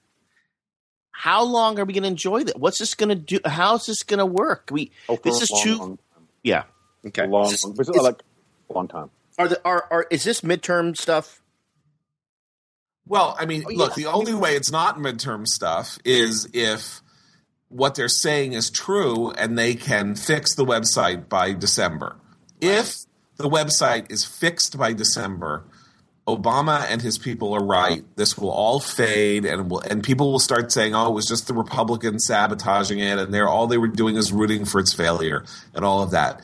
How 1.21 1.43
long 1.43 1.77
are 1.77 1.85
we 1.85 1.93
going 1.93 2.01
to 2.01 2.09
enjoy 2.09 2.45
that? 2.45 2.59
What's 2.59 2.79
this 2.79 2.95
going 2.95 3.09
to 3.09 3.15
do? 3.15 3.37
How's 3.45 3.85
this 3.85 4.01
going 4.01 4.17
to 4.17 4.25
work? 4.25 4.69
We 4.71 4.89
Oh, 5.07 5.19
this 5.23 5.39
is 5.43 5.51
long, 5.51 5.63
too 5.63 5.77
long, 5.77 5.99
yeah. 6.41 6.63
Okay, 7.05 7.27
long, 7.27 7.45
Is 7.45 7.51
this- 7.51 7.63
long, 7.63 7.73
is 7.79 7.89
is- 7.89 7.95
like 7.97 8.23
long 8.69 8.87
time. 8.87 9.11
are 9.37 9.47
the 9.47 9.61
are, 9.63 9.85
are 9.91 10.07
is 10.09 10.23
this 10.23 10.41
midterm 10.41 10.97
stuff? 10.97 11.43
Well, 13.07 13.35
I 13.39 13.45
mean, 13.45 13.63
Oh, 13.67 13.71
look, 13.71 13.97
yeah. 13.97 14.05
the 14.05 14.11
only 14.11 14.33
way 14.33 14.55
it's 14.55 14.71
not 14.71 14.97
midterm 14.97 15.47
stuff 15.47 15.99
is 16.03 16.47
if 16.53 17.01
what 17.69 17.93
they're 17.93 18.07
saying 18.09 18.53
is 18.53 18.71
true 18.71 19.29
and 19.31 19.59
they 19.59 19.75
can 19.75 20.15
fix 20.15 20.55
the 20.55 20.65
website 20.65 21.29
by 21.29 21.53
December. 21.53 22.15
If 22.61 22.95
the 23.37 23.47
website 23.49 24.11
is 24.11 24.25
fixed 24.25 24.75
by 24.77 24.93
December, 24.93 25.65
Obama 26.37 26.85
and 26.89 27.01
his 27.01 27.17
people 27.17 27.53
are 27.53 27.63
right. 27.63 28.03
This 28.15 28.37
will 28.37 28.51
all 28.51 28.79
fade, 28.79 29.45
and 29.45 29.69
will, 29.69 29.79
and 29.81 30.03
people 30.03 30.31
will 30.31 30.39
start 30.39 30.71
saying, 30.71 30.93
"Oh, 30.95 31.09
it 31.09 31.13
was 31.13 31.25
just 31.27 31.47
the 31.47 31.53
Republicans 31.53 32.25
sabotaging 32.25 32.99
it, 32.99 33.17
and 33.19 33.33
they're 33.33 33.47
all 33.47 33.67
they 33.67 33.77
were 33.77 33.87
doing 33.87 34.15
is 34.15 34.31
rooting 34.31 34.65
for 34.65 34.79
its 34.79 34.93
failure, 34.93 35.43
and 35.73 35.83
all 35.85 36.01
of 36.03 36.11
that." 36.11 36.41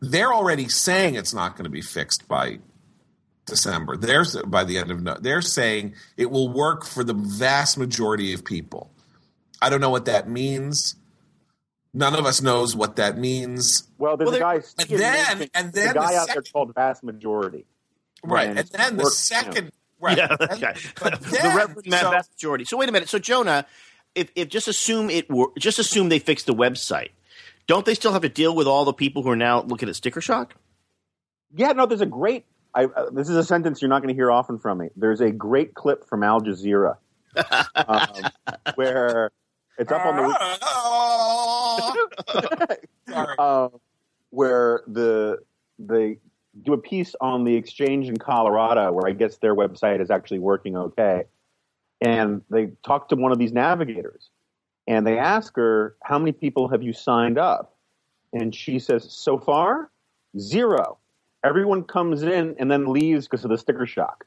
They're 0.00 0.32
already 0.32 0.68
saying 0.68 1.14
it's 1.14 1.32
not 1.34 1.56
going 1.56 1.64
to 1.64 1.70
be 1.70 1.80
fixed 1.80 2.28
by 2.28 2.58
December. 3.46 3.96
They're 3.96 4.24
by 4.46 4.64
the 4.64 4.78
end 4.78 4.90
of 4.90 5.02
no, 5.02 5.16
they're 5.20 5.42
saying 5.42 5.94
it 6.16 6.30
will 6.30 6.52
work 6.52 6.84
for 6.84 7.02
the 7.04 7.14
vast 7.14 7.78
majority 7.78 8.32
of 8.32 8.44
people. 8.44 8.90
I 9.62 9.70
don't 9.70 9.80
know 9.80 9.90
what 9.90 10.04
that 10.04 10.28
means. 10.28 10.96
None 11.94 12.14
of 12.14 12.26
us 12.26 12.42
knows 12.42 12.76
what 12.76 12.96
that 12.96 13.16
means. 13.16 13.84
Well, 13.96 14.18
there's 14.18 14.28
Well, 14.32 14.36
a 14.36 14.40
guy. 14.40 14.54
and 14.78 14.88
then- 15.00 15.48
and 15.54 15.72
then 15.72 15.90
a 15.90 15.94
guy 15.94 16.12
the 16.12 16.18
out 16.18 16.28
there 16.28 16.42
called 16.42 16.74
Vast 16.74 17.02
Majority. 17.02 17.64
Right. 18.26 18.48
And 18.48 18.58
And 18.58 18.68
then 18.68 18.96
the 18.96 19.04
works, 19.04 19.18
second 19.18 19.70
right. 20.00 20.16
Yeah, 20.18 20.36
and- 20.38 20.50
okay. 20.52 20.74
but 21.00 21.20
the 21.20 21.52
Reverend 21.56 21.86
Matt 21.86 22.00
so- 22.02 22.10
vast 22.10 22.30
majority. 22.32 22.64
So 22.64 22.76
wait 22.76 22.88
a 22.88 22.92
minute. 22.92 23.08
So 23.08 23.18
Jonah, 23.18 23.66
if, 24.14 24.30
if 24.34 24.48
just 24.48 24.68
assume 24.68 25.10
it 25.10 25.30
were 25.30 25.48
just 25.58 25.78
assume 25.78 26.08
they 26.08 26.18
fixed 26.18 26.46
the 26.46 26.54
website, 26.54 27.10
don't 27.66 27.84
they 27.84 27.94
still 27.94 28.12
have 28.12 28.22
to 28.22 28.28
deal 28.28 28.54
with 28.54 28.66
all 28.66 28.84
the 28.84 28.92
people 28.92 29.22
who 29.22 29.30
are 29.30 29.36
now 29.36 29.62
looking 29.62 29.88
at 29.88 29.96
sticker 29.96 30.20
shock? 30.20 30.54
Yeah, 31.54 31.72
no, 31.72 31.86
there's 31.86 32.00
a 32.00 32.06
great. 32.06 32.44
I, 32.74 32.84
uh, 32.84 33.10
this 33.10 33.28
is 33.30 33.36
a 33.36 33.44
sentence 33.44 33.80
you're 33.80 33.88
not 33.88 34.02
going 34.02 34.08
to 34.08 34.18
hear 34.18 34.30
often 34.30 34.58
from 34.58 34.78
me. 34.78 34.88
There's 34.96 35.20
a 35.22 35.30
great 35.30 35.72
clip 35.74 36.06
from 36.06 36.22
Al 36.22 36.40
Jazeera 36.42 36.96
um, 37.74 38.08
where 38.74 39.30
it's 39.78 39.90
up 39.90 40.04
on 40.04 40.16
the 40.16 40.34
Sorry. 43.08 43.34
uh, 43.38 43.68
where 44.30 44.82
the 44.86 45.38
they 45.78 46.18
do 46.62 46.72
a 46.72 46.78
piece 46.78 47.14
on 47.20 47.44
the 47.44 47.54
exchange 47.54 48.08
in 48.08 48.16
Colorado, 48.16 48.92
where 48.92 49.08
I 49.08 49.12
guess 49.12 49.36
their 49.38 49.54
website 49.54 50.00
is 50.00 50.10
actually 50.10 50.38
working 50.38 50.76
okay, 50.76 51.24
and 52.00 52.42
they 52.50 52.70
talk 52.84 53.08
to 53.10 53.16
one 53.16 53.32
of 53.32 53.38
these 53.38 53.52
navigators, 53.52 54.30
and 54.86 55.06
they 55.06 55.18
ask 55.18 55.54
her, 55.56 55.96
"How 56.02 56.18
many 56.18 56.32
people 56.32 56.68
have 56.68 56.82
you 56.82 56.92
signed 56.92 57.38
up?" 57.38 57.76
And 58.32 58.54
she 58.54 58.78
says, 58.78 59.10
"So 59.12 59.38
far, 59.38 59.90
zero. 60.38 60.98
Everyone 61.44 61.84
comes 61.84 62.22
in 62.22 62.56
and 62.58 62.70
then 62.70 62.86
leaves 62.86 63.26
because 63.26 63.44
of 63.44 63.50
the 63.50 63.58
sticker 63.58 63.86
shock." 63.86 64.26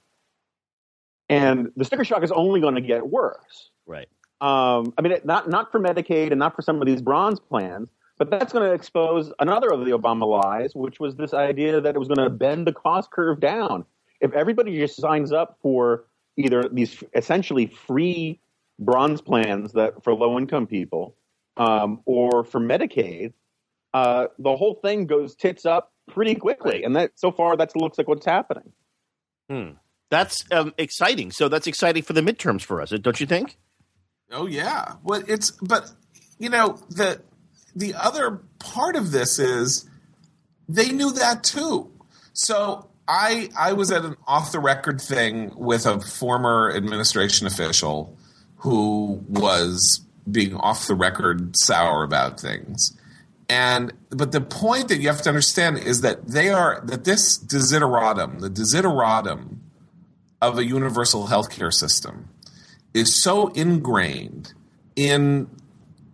And 1.29 1.71
the 1.75 1.85
sticker 1.85 2.03
shock 2.03 2.23
is 2.23 2.31
only 2.31 2.59
going 2.59 2.75
to 2.75 2.81
get 2.81 3.07
worse. 3.07 3.69
Right. 3.85 4.07
Um, 4.41 4.93
I 4.97 5.01
mean, 5.01 5.13
not 5.25 5.49
not 5.49 5.71
for 5.71 5.79
Medicaid 5.79 6.31
and 6.31 6.39
not 6.39 6.55
for 6.55 6.61
some 6.61 6.81
of 6.81 6.87
these 6.87 7.01
bronze 7.01 7.39
plans, 7.39 7.89
but 8.19 8.29
that's 8.29 8.53
going 8.53 8.67
to 8.67 8.73
expose 8.75 9.31
another 9.39 9.69
of 9.69 9.85
the 9.85 9.91
Obama 9.91 10.27
lies, 10.27 10.75
which 10.75 10.99
was 10.99 11.15
this 11.15 11.33
idea 11.33 11.81
that 11.81 11.95
it 11.95 11.97
was 11.97 12.09
going 12.09 12.19
to 12.19 12.29
bend 12.29 12.67
the 12.67 12.73
cost 12.73 13.09
curve 13.09 13.39
down. 13.39 13.85
If 14.19 14.33
everybody 14.33 14.77
just 14.77 14.97
signs 14.97 15.31
up 15.31 15.57
for 15.61 16.03
either 16.37 16.67
these 16.69 17.01
essentially 17.15 17.67
free 17.67 18.41
bronze 18.77 19.21
plans 19.21 19.71
that 19.73 20.03
for 20.03 20.13
low 20.13 20.37
income 20.37 20.67
people, 20.67 21.15
um, 21.55 22.01
or 22.05 22.43
for 22.43 22.59
Medicaid, 22.59 23.33
uh, 23.93 24.27
the 24.37 24.55
whole 24.55 24.75
thing 24.75 25.07
goes 25.07 25.33
tits 25.35 25.65
up 25.65 25.93
pretty 26.09 26.35
quickly. 26.35 26.83
And 26.83 26.95
that 26.97 27.11
so 27.15 27.31
far, 27.31 27.55
that 27.55 27.73
looks 27.75 27.97
like 27.97 28.07
what's 28.07 28.25
happening. 28.25 28.73
Hmm. 29.49 29.71
That's 30.09 30.43
um, 30.51 30.73
exciting. 30.77 31.31
So 31.31 31.47
that's 31.47 31.67
exciting 31.67 32.03
for 32.03 32.13
the 32.13 32.21
midterms 32.21 32.63
for 32.63 32.81
us, 32.81 32.89
don't 32.89 33.19
you 33.19 33.25
think? 33.25 33.57
Oh 34.31 34.45
yeah. 34.45 34.95
Well, 35.03 35.23
it's 35.27 35.51
but 35.51 35.91
you 36.37 36.49
know 36.49 36.79
the 36.89 37.21
the 37.75 37.93
other 37.93 38.41
part 38.59 38.95
of 38.95 39.11
this 39.11 39.39
is 39.39 39.89
they 40.67 40.91
knew 40.91 41.11
that 41.13 41.43
too. 41.43 41.91
So 42.33 42.89
I 43.07 43.49
I 43.57 43.73
was 43.73 43.91
at 43.91 44.05
an 44.05 44.15
off 44.27 44.51
the 44.51 44.59
record 44.59 45.01
thing 45.01 45.51
with 45.55 45.85
a 45.85 45.99
former 45.99 46.71
administration 46.75 47.47
official 47.47 48.15
who 48.57 49.23
was 49.27 50.01
being 50.29 50.55
off 50.55 50.87
the 50.87 50.95
record 50.95 51.55
sour 51.57 52.03
about 52.03 52.39
things. 52.39 52.95
And 53.49 53.93
but 54.11 54.31
the 54.31 54.41
point 54.41 54.89
that 54.89 54.99
you 54.99 55.07
have 55.07 55.23
to 55.23 55.29
understand 55.29 55.79
is 55.79 56.01
that 56.01 56.27
they 56.27 56.49
are 56.49 56.81
that 56.85 57.03
this 57.03 57.37
desideratum, 57.37 58.41
the 58.41 58.49
desideratum 58.49 59.57
of 60.41 60.57
a 60.57 60.65
universal 60.65 61.27
healthcare 61.27 61.73
system 61.73 62.29
is 62.93 63.21
so 63.21 63.47
ingrained 63.49 64.53
in 64.95 65.49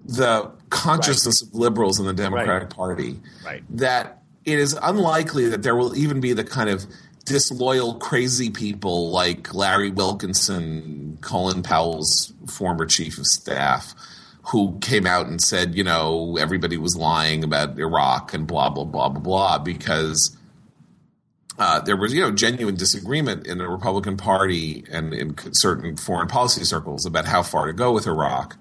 the 0.05 0.51
consciousness 0.75 1.41
of 1.41 1.53
liberals 1.53 1.99
in 1.99 2.05
the 2.05 2.13
Democratic 2.13 2.69
Party 2.69 3.19
Right. 3.45 3.63
that 3.77 4.21
it 4.43 4.59
is 4.59 4.77
unlikely 4.81 5.49
that 5.49 5.63
there 5.63 5.75
will 5.75 5.95
even 5.95 6.19
be 6.19 6.33
the 6.33 6.43
kind 6.43 6.69
of 6.69 6.85
disloyal, 7.25 7.95
crazy 7.95 8.51
people 8.51 9.09
like 9.09 9.53
Larry 9.53 9.89
Wilkerson, 9.89 11.17
Colin 11.21 11.63
Powell's 11.63 12.31
former 12.47 12.85
chief 12.85 13.17
of 13.17 13.25
staff, 13.25 13.95
who 14.51 14.77
came 14.79 15.07
out 15.07 15.25
and 15.25 15.41
said, 15.41 15.73
you 15.73 15.83
know, 15.83 16.37
everybody 16.37 16.77
was 16.77 16.95
lying 16.95 17.43
about 17.43 17.79
Iraq 17.79 18.33
and 18.35 18.45
blah, 18.45 18.69
blah, 18.69 18.83
blah, 18.83 19.09
blah, 19.09 19.19
blah, 19.21 19.57
because 19.57 20.37
uh, 21.57 21.79
there 21.81 21.97
was 21.97 22.13
you 22.13 22.21
know 22.21 22.31
genuine 22.31 22.75
disagreement 22.75 23.47
in 23.47 23.57
the 23.57 23.67
Republican 23.67 24.17
Party 24.17 24.83
and 24.91 25.13
in 25.13 25.35
certain 25.53 25.95
foreign 25.95 26.27
policy 26.27 26.63
circles 26.65 27.05
about 27.05 27.25
how 27.25 27.41
far 27.41 27.65
to 27.67 27.73
go 27.73 27.93
with 27.93 28.05
Iraq. 28.07 28.57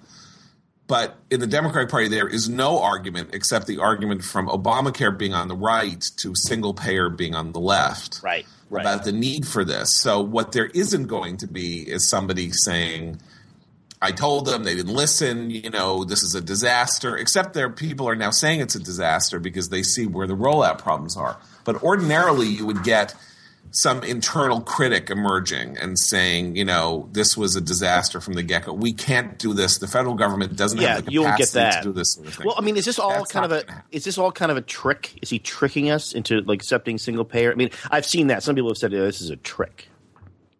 But 0.86 1.16
in 1.30 1.40
the 1.40 1.46
Democratic 1.46 1.90
Party, 1.90 2.08
there 2.08 2.28
is 2.28 2.48
no 2.48 2.82
argument 2.82 3.30
except 3.32 3.66
the 3.66 3.78
argument 3.78 4.22
from 4.22 4.48
Obamacare 4.48 5.16
being 5.16 5.32
on 5.32 5.48
the 5.48 5.56
right 5.56 6.04
to 6.18 6.34
single 6.34 6.74
payer 6.74 7.08
being 7.08 7.34
on 7.34 7.52
the 7.52 7.60
left. 7.60 8.20
Right. 8.22 8.46
Right. 8.70 8.82
About 8.82 9.04
the 9.04 9.12
need 9.12 9.46
for 9.46 9.64
this. 9.64 9.88
So, 10.00 10.20
what 10.20 10.52
there 10.52 10.66
isn't 10.66 11.06
going 11.06 11.36
to 11.38 11.46
be 11.46 11.82
is 11.88 12.08
somebody 12.08 12.50
saying, 12.50 13.20
I 14.02 14.10
told 14.10 14.46
them 14.46 14.64
they 14.64 14.74
didn't 14.74 14.94
listen. 14.94 15.50
You 15.50 15.70
know, 15.70 16.04
this 16.04 16.22
is 16.22 16.34
a 16.34 16.40
disaster. 16.40 17.16
Except 17.16 17.54
there, 17.54 17.70
people 17.70 18.08
are 18.08 18.16
now 18.16 18.30
saying 18.30 18.60
it's 18.60 18.74
a 18.74 18.80
disaster 18.80 19.38
because 19.38 19.68
they 19.68 19.82
see 19.82 20.06
where 20.06 20.26
the 20.26 20.36
rollout 20.36 20.78
problems 20.78 21.16
are. 21.16 21.38
But 21.64 21.82
ordinarily, 21.82 22.48
you 22.48 22.66
would 22.66 22.82
get 22.82 23.14
some 23.76 24.02
internal 24.04 24.60
critic 24.60 25.10
emerging 25.10 25.76
and 25.78 25.98
saying, 25.98 26.56
you 26.56 26.64
know, 26.64 27.08
this 27.12 27.36
was 27.36 27.56
a 27.56 27.60
disaster 27.60 28.20
from 28.20 28.34
the 28.34 28.42
get 28.42 28.64
go. 28.64 28.72
We 28.72 28.92
can't 28.92 29.38
do 29.38 29.52
this. 29.52 29.78
The 29.78 29.88
federal 29.88 30.14
government 30.14 30.56
doesn't 30.56 30.80
Yeah, 30.80 30.94
have 30.96 31.06
the 31.06 31.12
you 31.12 31.22
won't 31.22 31.36
get 31.38 31.48
capacity 31.48 31.60
that. 31.76 31.82
to 31.82 31.88
do 31.88 31.92
this 31.92 32.12
sort 32.14 32.26
of 32.28 32.34
thing. 32.34 32.46
Well, 32.46 32.54
I 32.56 32.60
mean, 32.62 32.76
is 32.76 32.84
this 32.84 32.98
all 32.98 33.10
That's 33.10 33.32
kind 33.32 33.44
of 33.44 33.52
a 33.52 33.56
happen. 33.56 33.82
is 33.90 34.04
this 34.04 34.16
all 34.16 34.30
kind 34.32 34.50
of 34.50 34.56
a 34.56 34.62
trick? 34.62 35.18
Is 35.22 35.30
he 35.30 35.38
tricking 35.38 35.90
us 35.90 36.12
into 36.12 36.40
like 36.42 36.60
accepting 36.60 36.98
single 36.98 37.24
payer? 37.24 37.50
I 37.52 37.54
mean, 37.56 37.70
I've 37.90 38.06
seen 38.06 38.28
that. 38.28 38.42
Some 38.42 38.54
people 38.54 38.70
have 38.70 38.78
said 38.78 38.94
oh, 38.94 39.04
this 39.04 39.20
is 39.20 39.30
a 39.30 39.36
trick. 39.36 39.88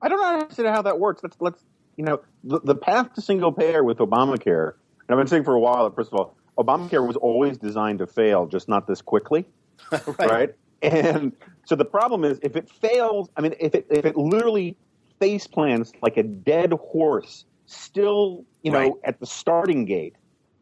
I 0.03 0.09
don't 0.09 0.23
understand 0.23 0.69
how 0.69 0.83
that 0.83 0.99
works. 0.99 1.23
Let's 1.23 1.37
let's 1.41 1.63
you 1.97 2.05
know 2.05 2.21
the, 2.43 2.61
the 2.61 2.75
path 2.75 3.15
to 3.15 3.21
single 3.21 3.53
payer 3.53 3.83
with 3.85 3.99
Obamacare. 3.99 4.73
And 4.73 5.11
I've 5.11 5.17
been 5.19 5.27
saying 5.29 5.45
for 5.45 5.55
a 5.55 5.61
while 5.61 5.85
that 5.89 5.95
first 5.95 6.13
of 6.13 6.19
all, 6.19 6.37
Obamacare 6.59 7.07
was 7.07 7.17
always 7.17 7.59
designed 7.59 8.01
to 8.01 8.07
fail, 8.07 8.47
just 8.47 8.69
not 8.69 8.87
this 8.87 9.01
quickly, 9.03 9.47
right? 10.19 10.55
And 10.85 11.33
so 11.67 11.75
the 11.77 11.85
problem 11.85 12.25
is, 12.25 12.39
if 12.43 12.57
it 12.57 12.69
fails, 12.69 13.29
I 13.37 13.41
mean, 13.41 13.55
if 13.61 13.75
it 13.75 13.87
if 13.91 14.05
it 14.05 14.17
literally 14.17 14.77
face 15.21 15.47
plants 15.47 15.93
like 16.03 16.17
a 16.17 16.23
dead 16.23 16.73
horse, 16.73 17.45
still 17.67 18.45
you 18.63 18.71
know 18.73 18.79
Right. 18.79 18.93
at 19.05 19.21
the 19.21 19.27
starting 19.27 19.85
gate, 19.85 20.15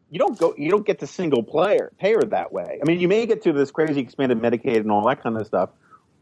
you 0.09 0.19
don't 0.19 0.37
go 0.37 0.53
you 0.57 0.69
don't 0.71 0.85
get 0.85 0.99
to 0.99 1.07
single 1.07 1.43
player 1.43 1.91
payer 1.99 2.21
that 2.21 2.51
way. 2.53 2.79
I 2.81 2.85
mean, 2.87 2.99
you 2.99 3.07
may 3.07 3.25
get 3.25 3.43
to 3.43 3.53
this 3.53 3.71
crazy 3.71 3.99
expanded 4.01 4.39
Medicaid 4.39 4.77
and 4.77 4.91
all 4.91 5.05
that 5.07 5.21
kind 5.21 5.37
of 5.37 5.45
stuff. 5.45 5.69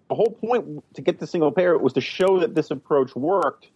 The 0.09 0.15
whole 0.15 0.31
point 0.45 0.83
to 0.95 1.01
get 1.01 1.19
to 1.19 1.27
single 1.27 1.51
payer 1.51 1.77
was 1.77 1.93
to 1.93 2.01
show 2.01 2.39
that 2.39 2.53
this 2.55 2.69
approach 2.71 3.15
worked, 3.15 3.67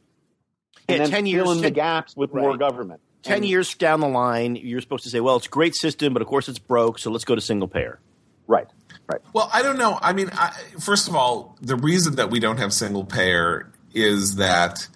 and 0.89 0.97
Yeah, 0.97 1.03
then 1.03 1.09
10 1.11 1.23
fill 1.25 1.31
years- 1.31 1.51
in 1.57 1.61
the 1.61 1.71
gaps 1.71 2.15
with 2.17 2.33
more 2.33 2.57
government. 2.57 2.99
Ten 3.23 3.37
And- 3.37 3.45
years 3.45 3.73
down 3.75 4.01
the 4.01 4.07
line, 4.07 4.55
you're 4.55 4.81
supposed 4.81 5.03
to 5.05 5.09
say, 5.09 5.19
"Well, 5.19 5.35
it's 5.37 5.47
a 5.47 5.49
great 5.49 5.75
system, 5.75 6.13
but 6.13 6.21
of 6.21 6.27
course 6.27 6.47
it's 6.49 6.59
broke, 6.59 6.99
so 6.99 7.09
let's 7.09 7.25
go 7.25 7.35
to 7.35 7.41
single 7.41 7.67
payer." 7.67 7.99
right? 8.47 8.67
Right. 9.07 9.21
Well, 9.33 9.49
I 9.53 9.61
don't 9.61 9.77
know. 9.77 9.99
I 10.01 10.13
mean, 10.13 10.29
I, 10.33 10.51
first 10.79 11.07
of 11.07 11.15
all, 11.15 11.57
the 11.61 11.75
reason 11.75 12.15
that 12.15 12.31
we 12.31 12.39
don't 12.39 12.57
have 12.57 12.73
single 12.73 13.05
payer 13.05 13.71
is 13.93 14.37
that 14.37 14.87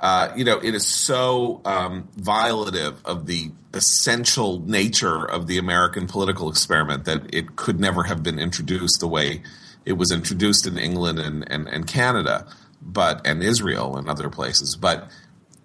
uh, 0.00 0.32
you 0.36 0.44
know 0.44 0.58
it 0.58 0.74
is 0.74 0.86
so 0.86 1.60
um, 1.64 2.08
violative 2.18 2.96
of 3.04 3.26
the 3.26 3.52
essential 3.72 4.60
nature 4.60 5.24
of 5.24 5.46
the 5.46 5.58
American 5.58 6.06
political 6.06 6.48
experiment 6.48 7.04
that 7.04 7.34
it 7.34 7.56
could 7.56 7.80
never 7.80 8.04
have 8.04 8.22
been 8.22 8.38
introduced 8.38 9.00
the 9.00 9.08
way 9.08 9.42
it 9.84 9.94
was 9.94 10.10
introduced 10.10 10.66
in 10.66 10.78
England 10.78 11.18
and, 11.18 11.50
and, 11.50 11.68
and 11.68 11.86
Canada, 11.86 12.46
but 12.80 13.26
and 13.26 13.42
Israel 13.42 13.96
and 13.96 14.08
other 14.08 14.30
places. 14.30 14.76
But 14.76 15.08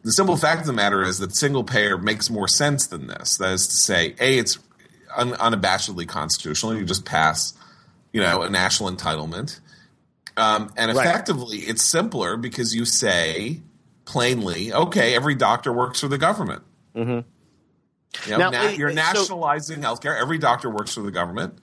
the 0.03 0.11
simple 0.11 0.37
fact 0.37 0.61
of 0.61 0.67
the 0.67 0.73
matter 0.73 1.03
is 1.03 1.19
that 1.19 1.35
single 1.35 1.63
payer 1.63 1.97
makes 1.97 2.29
more 2.29 2.47
sense 2.47 2.87
than 2.87 3.07
this. 3.07 3.37
That 3.37 3.53
is 3.53 3.67
to 3.67 3.75
say, 3.75 4.15
a 4.19 4.37
it's 4.37 4.59
un, 5.15 5.31
unabashedly 5.31 6.07
constitutional. 6.07 6.75
You 6.75 6.85
just 6.85 7.05
pass, 7.05 7.53
you 8.13 8.21
know, 8.21 8.41
a 8.41 8.49
national 8.49 8.91
entitlement, 8.91 9.59
um, 10.37 10.71
and 10.77 10.93
Right. 10.95 11.05
effectively, 11.07 11.57
it's 11.59 11.83
simpler 11.83 12.37
because 12.37 12.73
you 12.75 12.85
say 12.85 13.61
plainly, 14.05 14.73
okay, 14.73 15.15
every 15.15 15.35
doctor 15.35 15.71
works 15.71 15.99
for 15.99 16.07
the 16.07 16.17
government. 16.17 16.63
Mhm. 16.95 17.23
You 18.25 18.31
know, 18.31 18.37
Now, 18.37 18.49
na- 18.49 18.69
you're 18.69 18.89
so- 18.89 18.95
nationalizing 18.95 19.81
healthcare. 19.81 20.19
Every 20.19 20.37
doctor 20.39 20.69
works 20.69 20.93
for 20.95 21.01
the 21.01 21.11
government, 21.11 21.59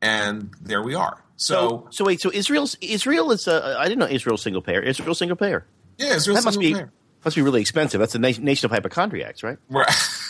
and 0.00 0.50
there 0.60 0.82
we 0.82 0.94
are. 0.94 1.22
So, 1.36 1.54
So, 1.54 1.88
so 1.90 2.04
wait, 2.04 2.20
so 2.20 2.30
Israel's 2.32 2.76
Israel 2.80 3.32
is 3.32 3.48
a, 3.48 3.76
I 3.78 3.84
didn't 3.84 3.98
know 3.98 4.06
Israel's 4.06 4.42
single 4.42 4.62
payer. 4.62 4.80
Israel 4.82 5.14
single 5.14 5.36
payer. 5.36 5.66
yeah, 5.98 6.14
Israel's 6.14 6.40
That 6.40 6.44
must 6.44 6.60
be 6.60 6.74
payer. 6.74 6.92
must 7.24 7.34
be 7.36 7.42
really 7.42 7.60
expensive. 7.60 7.98
That's 7.98 8.14
a 8.14 8.18
na- 8.18 8.32
nation 8.40 8.66
of 8.66 8.70
hypochondriacs, 8.70 9.42
right? 9.42 9.58
Right. 9.68 9.88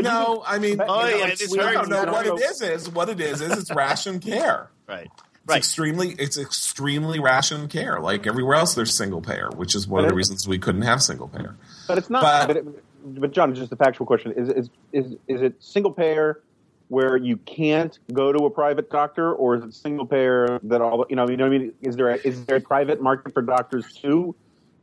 no, 0.00 0.42
I 0.46 0.58
mean, 0.58 0.80
Oh, 0.80 1.04
you 1.06 1.10
know, 1.12 1.16
yeah, 1.18 1.24
it's- 1.24 1.40
it's 1.42 1.54
no, 1.54 1.62
very- 1.62 1.74
no, 1.88 2.04
no, 2.04 2.12
what 2.12 2.26
it 2.26 2.40
is 2.40 2.62
is 2.62 2.88
what 2.90 3.08
it 3.08 3.20
is 3.20 3.40
is 3.40 3.56
it's 3.58 3.70
ration 3.74 4.20
care. 4.20 4.68
Right. 4.86 5.10
It's 5.48 5.56
extremely 5.56 6.10
it's 6.18 6.36
extremely 6.36 7.20
ration 7.20 7.68
care. 7.68 8.00
Like 8.00 8.26
everywhere 8.26 8.56
else, 8.56 8.74
there's 8.74 8.94
single 8.94 9.22
payer, 9.22 9.48
which 9.56 9.74
is 9.74 9.88
one 9.88 10.04
of 10.04 10.10
the 10.10 10.14
reasons 10.14 10.46
we 10.46 10.58
couldn't 10.58 10.82
have 10.82 11.02
single 11.02 11.28
payer. 11.28 11.54
But 11.86 11.96
it's 11.98 12.10
not. 12.10 12.22
But- 12.22 12.46
But, 12.48 12.56
it, 12.58 13.20
but 13.20 13.32
John, 13.32 13.54
just 13.54 13.72
a 13.72 13.76
factual 13.76 14.06
question: 14.06 14.32
is, 14.32 14.48
is 14.50 14.70
is 14.92 15.16
is 15.26 15.40
it 15.42 15.54
single 15.60 15.92
payer 15.92 16.40
where 16.88 17.16
you 17.16 17.36
can't 17.38 17.98
go 18.12 18.32
to 18.32 18.44
a 18.46 18.50
private 18.50 18.90
doctor, 18.90 19.32
or 19.32 19.54
is 19.56 19.62
it 19.64 19.72
single 19.74 20.04
payer 20.06 20.58
that 20.64 20.80
all 20.82 21.06
you 21.08 21.16
know? 21.16 21.26
You 21.28 21.36
know 21.38 21.44
what 21.48 21.54
I 21.54 21.58
mean? 21.58 21.72
Is 21.80 21.96
there 21.96 22.10
a, 22.10 22.16
is 22.16 22.44
there 22.44 22.56
a 22.56 22.60
private 22.60 23.00
market 23.00 23.32
for 23.32 23.40
doctors 23.40 23.90
too, 23.94 24.34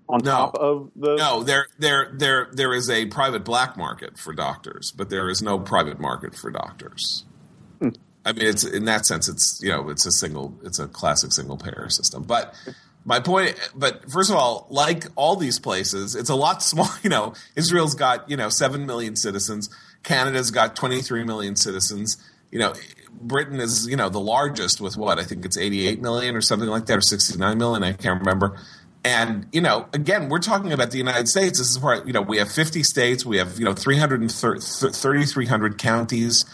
on 0.08 0.20
No. 0.24 0.32
top 0.32 0.56
of 0.56 0.92
the? 0.96 1.16
No, 1.16 1.44
there 1.44 1.68
there 1.80 2.12
there 2.14 2.48
there 2.52 2.74
is 2.74 2.90
a 2.90 3.06
private 3.08 3.44
black 3.44 3.76
market 3.78 4.18
for 4.18 4.34
doctors, 4.34 4.92
but 4.92 5.10
there 5.10 5.30
is 5.30 5.42
no 5.42 5.60
private 5.60 6.00
market 6.00 6.36
for 6.36 6.52
doctors. 6.52 7.26
Hmm. 7.80 7.90
I 8.24 8.34
mean, 8.34 8.46
it's 8.46 8.64
in 8.64 8.86
that 8.86 9.06
sense, 9.06 9.28
it's 9.30 9.60
you 9.62 9.70
know, 9.72 9.90
it's 9.90 10.06
a 10.06 10.12
single, 10.12 10.58
it's 10.64 10.80
a 10.80 10.88
classic 10.88 11.32
single 11.32 11.58
payer 11.58 11.90
system. 11.90 12.24
But 12.24 12.54
my 13.04 13.20
point, 13.20 13.56
but 13.76 14.10
first 14.12 14.32
of 14.32 14.36
all, 14.36 14.66
like 14.72 15.06
all 15.16 15.36
these 15.36 15.60
places, 15.60 16.16
it's 16.16 16.30
a 16.30 16.36
lot 16.36 16.64
small. 16.72 16.90
You 17.04 17.10
know, 17.10 17.34
Israel's 17.56 17.96
got 17.96 18.30
you 18.30 18.38
know 18.38 18.50
seven 18.50 18.86
million 18.86 19.16
citizens. 19.16 19.70
Canada's 20.04 20.52
got 20.52 20.76
twenty 20.76 21.02
three 21.02 21.24
million 21.24 21.56
citizens. 21.56 22.18
You 22.52 22.60
know, 22.60 22.74
Britain 23.22 23.60
is 23.60 23.88
you 23.88 23.96
know 23.96 24.10
the 24.10 24.20
largest 24.20 24.80
with 24.82 24.98
what 24.98 25.20
I 25.20 25.24
think 25.24 25.46
it's 25.46 25.58
eighty 25.58 25.88
eight 25.88 26.02
million 26.02 26.36
or 26.36 26.42
something 26.42 26.70
like 26.70 26.86
that, 26.88 26.98
or 26.98 27.02
sixty 27.02 27.38
nine 27.38 27.58
million. 27.58 27.84
I 27.84 27.94
can't 27.94 28.20
remember. 28.20 28.58
And 29.06 29.48
you 29.52 29.62
know, 29.62 29.88
again, 29.94 30.30
we're 30.30 30.40
talking 30.40 30.74
about 30.74 30.90
the 30.90 30.98
United 30.98 31.30
States. 31.30 31.60
This 31.60 31.70
is 31.70 31.80
where 31.80 32.04
you 32.08 32.12
know 32.12 32.24
we 32.24 32.40
have 32.40 32.52
50 32.52 32.82
states, 32.82 33.24
we 33.24 33.38
have 33.38 33.60
you 33.60 33.66
know 33.66 33.76
3,300 33.76 35.78
counties, 35.78 36.46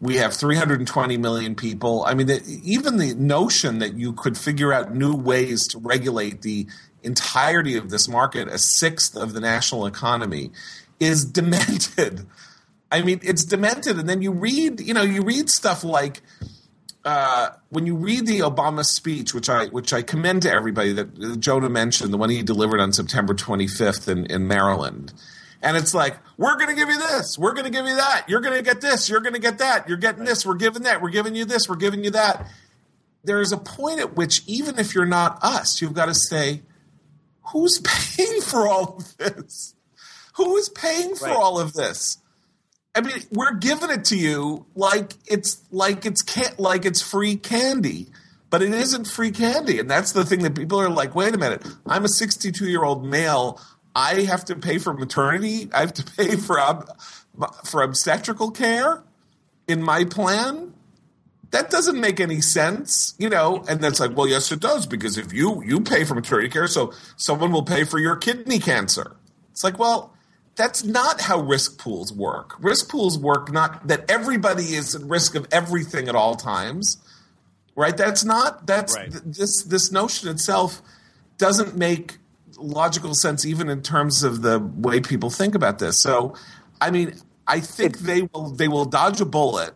we 0.00 0.16
have 0.16 0.34
320 0.34 1.16
million 1.18 1.54
people. 1.54 2.02
I 2.04 2.14
mean, 2.14 2.26
the, 2.26 2.42
even 2.64 2.96
the 2.96 3.14
notion 3.14 3.78
that 3.78 3.94
you 3.94 4.12
could 4.12 4.36
figure 4.36 4.72
out 4.72 4.92
new 4.92 5.14
ways 5.14 5.68
to 5.68 5.78
regulate 5.78 6.42
the 6.42 6.66
entirety 7.04 7.76
of 7.76 7.90
this 7.90 8.08
market, 8.08 8.48
a 8.48 8.58
sixth 8.58 9.16
of 9.16 9.32
the 9.32 9.38
national 9.38 9.86
economy, 9.86 10.50
is 10.98 11.24
demented. 11.30 12.26
I 12.90 13.02
mean, 13.02 13.20
it's 13.22 13.44
demented. 13.44 14.00
And 14.00 14.08
then 14.08 14.20
you 14.20 14.32
read, 14.32 14.80
you 14.80 14.94
know, 14.94 15.02
you 15.02 15.22
read 15.22 15.48
stuff 15.48 15.84
like 15.84 16.22
uh, 17.04 17.50
when 17.70 17.86
you 17.86 17.94
read 17.96 18.26
the 18.26 18.40
Obama 18.40 18.84
speech, 18.84 19.34
which 19.34 19.48
I 19.50 19.66
which 19.66 19.92
I 19.92 20.02
commend 20.02 20.42
to 20.42 20.50
everybody 20.52 20.92
that 20.94 21.38
Jonah 21.40 21.68
mentioned, 21.68 22.12
the 22.12 22.16
one 22.16 22.30
he 22.30 22.42
delivered 22.42 22.80
on 22.80 22.92
September 22.92 23.34
25th 23.34 24.08
in, 24.08 24.26
in 24.26 24.46
Maryland. 24.48 25.12
And 25.62 25.76
it's 25.78 25.94
like, 25.94 26.16
we're 26.36 26.56
going 26.56 26.68
to 26.68 26.74
give 26.74 26.90
you 26.90 26.98
this. 26.98 27.38
We're 27.38 27.52
going 27.52 27.64
to 27.64 27.70
give 27.70 27.86
you 27.86 27.96
that. 27.96 28.26
You're 28.28 28.42
going 28.42 28.54
to 28.56 28.62
get 28.62 28.82
this. 28.82 29.08
You're 29.08 29.20
going 29.20 29.32
to 29.32 29.40
get 29.40 29.58
that. 29.58 29.88
You're 29.88 29.96
getting 29.96 30.24
this. 30.24 30.44
We're 30.44 30.56
giving 30.56 30.82
that. 30.82 31.00
We're 31.00 31.08
giving 31.10 31.34
you 31.34 31.46
this. 31.46 31.68
We're 31.70 31.76
giving 31.76 32.04
you 32.04 32.10
that. 32.10 32.46
There 33.24 33.40
is 33.40 33.50
a 33.50 33.56
point 33.56 33.98
at 34.00 34.14
which, 34.14 34.42
even 34.46 34.78
if 34.78 34.94
you're 34.94 35.06
not 35.06 35.38
us, 35.42 35.80
you've 35.80 35.94
got 35.94 36.06
to 36.06 36.14
say, 36.14 36.60
who's 37.52 37.80
paying 37.84 38.42
for 38.42 38.68
all 38.68 38.96
of 38.98 39.16
this? 39.16 39.74
Who 40.36 40.56
is 40.56 40.68
paying 40.68 41.14
for 41.14 41.28
Right. 41.28 41.36
all 41.36 41.58
of 41.58 41.72
this? 41.72 42.18
I 42.94 43.00
mean, 43.00 43.14
we're 43.32 43.54
giving 43.54 43.90
it 43.90 44.04
to 44.06 44.16
you 44.16 44.66
like 44.74 45.14
it's 45.26 45.62
like 45.72 46.06
it's 46.06 46.22
can- 46.22 46.54
like 46.58 46.84
it's 46.84 47.02
free 47.02 47.36
candy, 47.36 48.06
but 48.50 48.62
it 48.62 48.72
isn't 48.72 49.06
free 49.08 49.32
candy, 49.32 49.80
and 49.80 49.90
that's 49.90 50.12
the 50.12 50.24
thing 50.24 50.42
that 50.44 50.54
people 50.54 50.80
are 50.80 50.88
like. 50.88 51.14
Wait 51.14 51.34
a 51.34 51.38
minute, 51.38 51.66
I'm 51.86 52.04
a 52.04 52.08
62 52.08 52.66
year 52.68 52.84
old 52.84 53.04
male. 53.04 53.60
I 53.96 54.22
have 54.22 54.44
to 54.46 54.56
pay 54.56 54.78
for 54.78 54.92
maternity. 54.94 55.68
I 55.72 55.80
have 55.80 55.94
to 55.94 56.04
pay 56.16 56.36
for 56.36 56.60
ob- 56.60 56.88
for 57.64 57.82
obstetrical 57.82 58.50
care 58.52 59.02
in 59.66 59.82
my 59.82 60.04
plan. 60.04 60.72
That 61.50 61.70
doesn't 61.70 62.00
make 62.00 62.18
any 62.18 62.40
sense, 62.40 63.14
you 63.18 63.28
know. 63.28 63.64
And 63.68 63.80
that's 63.80 64.00
like, 64.00 64.16
well, 64.16 64.26
yes, 64.28 64.50
it 64.50 64.60
does 64.60 64.86
because 64.86 65.18
if 65.18 65.32
you 65.32 65.62
you 65.64 65.80
pay 65.80 66.04
for 66.04 66.14
maternity 66.14 66.48
care, 66.48 66.68
so 66.68 66.92
someone 67.16 67.50
will 67.52 67.62
pay 67.64 67.82
for 67.84 67.98
your 67.98 68.16
kidney 68.16 68.58
cancer. 68.60 69.16
It's 69.52 69.62
like, 69.64 69.78
well, 69.78 70.13
that's 70.56 70.84
not 70.84 71.20
how 71.22 71.40
risk 71.40 71.78
pools 71.78 72.12
work. 72.12 72.54
Risk 72.60 72.88
pools 72.88 73.18
work 73.18 73.50
not 73.52 73.86
that 73.88 74.10
everybody 74.10 74.74
is 74.74 74.94
at 74.94 75.02
risk 75.02 75.34
of 75.34 75.46
everything 75.50 76.08
at 76.08 76.14
all 76.14 76.36
times, 76.36 76.98
right? 77.74 77.96
That's 77.96 78.24
not 78.24 78.66
that's 78.66 78.94
Right. 78.94 79.10
th- 79.10 79.22
this 79.26 79.62
this 79.64 79.90
notion 79.90 80.28
itself 80.28 80.80
doesn't 81.38 81.76
make 81.76 82.18
logical 82.56 83.14
sense 83.14 83.44
even 83.44 83.68
in 83.68 83.82
terms 83.82 84.22
of 84.22 84.42
the 84.42 84.60
way 84.60 85.00
people 85.00 85.28
think 85.30 85.54
about 85.56 85.80
this. 85.80 85.98
So, 86.00 86.34
I 86.80 86.90
mean, 86.92 87.14
I 87.48 87.58
think 87.60 87.98
they 87.98 88.22
will 88.32 88.50
they 88.50 88.68
will 88.68 88.84
dodge 88.84 89.20
a 89.20 89.24
bullet. 89.26 89.74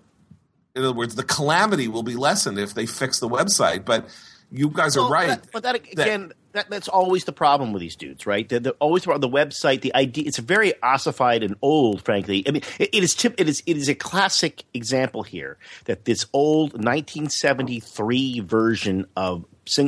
In 0.76 0.85
other 0.85 0.93
words, 0.95 1.16
the 1.16 1.24
calamity 1.24 1.89
will 1.89 2.05
be 2.05 2.14
lessened 2.14 2.57
if 2.59 2.72
they 2.74 2.87
fix 2.87 3.18
the 3.18 3.29
website, 3.29 3.85
but 3.85 4.07
you 4.53 4.70
guys 4.70 4.97
are 4.97 5.11
right. 5.11 5.29
that- 5.29 5.51
but 5.53 5.64
that 5.64 5.74
again, 5.74 6.29
that, 6.29 6.37
that's 6.53 6.88
always 6.88 7.24
the 7.24 7.32
problem 7.32 7.72
with 7.72 7.80
these 7.80 7.96
dudes, 7.96 8.26
right? 8.26 8.49
They're, 8.49 8.61
they're 8.61 8.72
always 8.74 9.07
on 9.07 9.20
the 9.20 9.28
website. 9.28 9.82
The 9.82 9.94
idea 9.94 10.24
it's 10.26 10.38
very 10.38 10.80
ossified 10.82 11.42
and 11.42 11.57
old, 11.62 12.03
frankly. 12.03 12.44
I 12.46 12.53
mean, 12.53 12.62
it, 12.78 12.90
it 12.92 13.03
is 13.03 13.14
tip, 13.14 13.34
it 13.38 13.49
is 13.49 13.62
it 13.66 13.76
is 13.76 13.88
a 13.88 13.94
classic 13.94 14.64
example 14.74 15.22
here 15.22 15.59
that 15.84 16.05
this 16.05 16.26
old 16.32 16.72
1973 16.72 18.40
version 18.40 19.07
of 19.16 19.44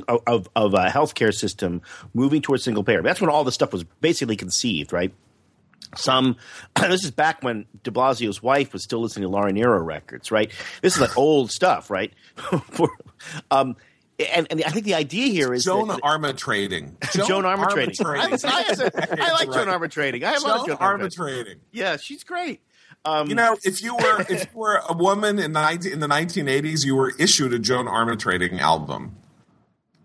of 0.07 0.49
of, 0.55 0.75
a 0.75 0.89
healthcare 0.89 1.33
system 1.33 1.81
moving 2.13 2.43
towards 2.43 2.65
single 2.65 2.85
payer. 2.85 3.03
That's 3.03 3.21
when 3.21 3.31
all 3.31 3.45
this 3.45 3.55
stuff 3.55 3.73
was 3.73 3.85
basically 3.85 4.37
conceived, 4.37 4.93
right? 4.93 5.13
some 5.97 6.37
this 6.81 7.05
is 7.05 7.11
back 7.11 7.43
when 7.43 7.67
de 7.83 7.91
blasio's 7.91 8.43
wife 8.43 8.73
was 8.73 8.85
still 8.85 9.01
listening 9.01 9.25
to 9.25 9.29
Laura 9.29 9.53
Nyro 9.53 9.83
records 9.83 10.31
right 10.31 10.53
this 10.83 10.95
is 10.95 11.01
like 11.01 11.17
old 11.19 11.51
stuff 11.51 11.91
right 11.91 12.13
um, 13.51 13.77
and, 14.21 14.47
and 14.51 14.65
I 14.65 14.71
think 14.71 14.85
the 14.85 14.95
idea 14.95 15.27
here 15.29 15.53
is 15.55 15.65
Joan 15.65 15.89
that, 15.89 16.01
Arma 16.03 16.33
trading. 16.47 16.97
Joan 17.15 17.45
Armatrading. 17.45 18.05
I, 18.05 18.49
I, 18.49 19.23
I, 19.23 19.29
I 19.29 19.33
like 19.33 19.49
Right. 19.49 19.65
Joan 19.67 19.67
Armatrading. 19.81 20.23
I 20.25 20.39
love 20.39 20.67
Joan 20.67 20.67
Joan 20.69 20.77
Arma 20.81 21.05
Armatrading. 21.05 21.17
trading. 21.17 21.61
Yeah, 21.73 21.97
she's 21.97 22.25
great. 22.25 22.61
Um, 23.05 23.29
You 23.29 23.35
know, 23.35 23.57
if 23.65 23.83
you 23.83 23.95
were 23.97 24.21
if 24.29 24.43
you 24.53 24.59
were 24.59 24.83
a 24.89 24.95
woman 24.95 25.39
in 25.39 25.53
the 25.55 25.63
19, 25.63 25.93
in 25.93 26.01
the 26.01 26.07
1980s, 26.09 26.85
you 26.85 26.95
were 26.97 27.13
issued 27.19 27.55
a 27.55 27.59
Joan 27.59 27.87
Armatrading 27.87 28.59
album. 28.61 29.17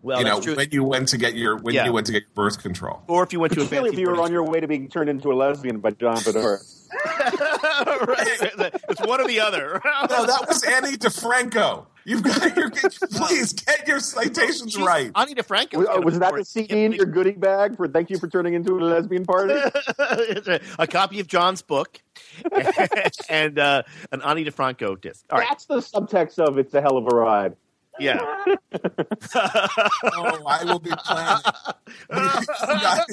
well, 0.01 0.19
you 0.19 0.23
know, 0.25 0.39
true. 0.39 0.55
when 0.55 0.67
you 0.71 0.83
went 0.83 1.09
to 1.09 1.17
get 1.17 1.35
your 1.35 1.57
when 1.57 1.73
Yeah. 1.75 1.85
you 1.85 1.91
went 1.93 2.05
to 2.07 2.13
get 2.13 2.33
birth 2.33 2.61
control. 2.61 3.01
or 3.07 3.23
if 3.23 3.33
you 3.33 3.39
went 3.39 3.53
to 3.53 3.59
a 3.59 3.63
Particularly 3.63 3.89
fancy 3.89 4.01
if 4.03 4.07
you 4.07 4.15
were 4.15 4.21
on 4.21 4.31
your 4.31 4.43
way 4.43 4.59
to 4.61 4.67
being 4.67 4.87
turned 4.87 5.09
into 5.09 5.31
a 5.31 5.35
lesbian 5.35 5.79
by 5.79 5.91
John 5.91 6.17
Bedore. 6.17 6.59
right. 8.07 8.71
It's 8.89 9.01
one 9.05 9.21
or 9.21 9.27
the 9.27 9.39
other. 9.39 9.81
No, 10.15 10.25
that 10.25 10.45
was 10.47 10.63
Ani 10.63 10.97
DiFranco. 10.97 11.85
You've 12.05 12.21
got 12.21 12.55
your 12.55 12.69
please 12.69 13.53
get 13.53 13.87
your 13.87 13.99
citations 13.99 14.73
She's- 14.73 14.85
right. 14.85 15.11
Ani 15.15 15.33
DiFranco. 15.33 15.77
Was, 15.77 15.87
uh, 15.87 16.01
was 16.03 16.19
that 16.19 16.33
the 16.35 16.45
CD 16.45 16.85
in 16.85 16.91
your 16.91 17.07
goodie 17.07 17.31
bag 17.31 17.75
for 17.75 17.87
thank 17.87 18.09
you 18.11 18.19
for 18.19 18.27
turning 18.27 18.53
into 18.53 18.77
a 18.77 18.81
lesbian 18.81 19.25
party? 19.25 19.55
a 20.79 20.87
copy 20.87 21.19
of 21.19 21.27
John's 21.27 21.61
book 21.63 21.99
and 23.29 23.57
uh, 23.57 23.83
an 24.11 24.21
Ani 24.21 24.45
DiFranco 24.45 24.99
disc. 25.01 25.25
All 25.31 25.39
right. 25.39 25.47
That's 25.49 25.65
the 25.65 25.77
subtext 25.77 26.37
of 26.39 26.57
it's 26.59 26.73
a 26.73 26.81
hell 26.81 26.97
of 26.97 27.05
a 27.05 27.15
ride. 27.15 27.55
Yeah. 27.99 28.19
Oh, 29.35 30.41
I 30.47 30.63
will 30.65 30.79
be 30.79 30.91
planning. 30.91 31.43
you, 32.11 32.79
guys, 32.81 33.05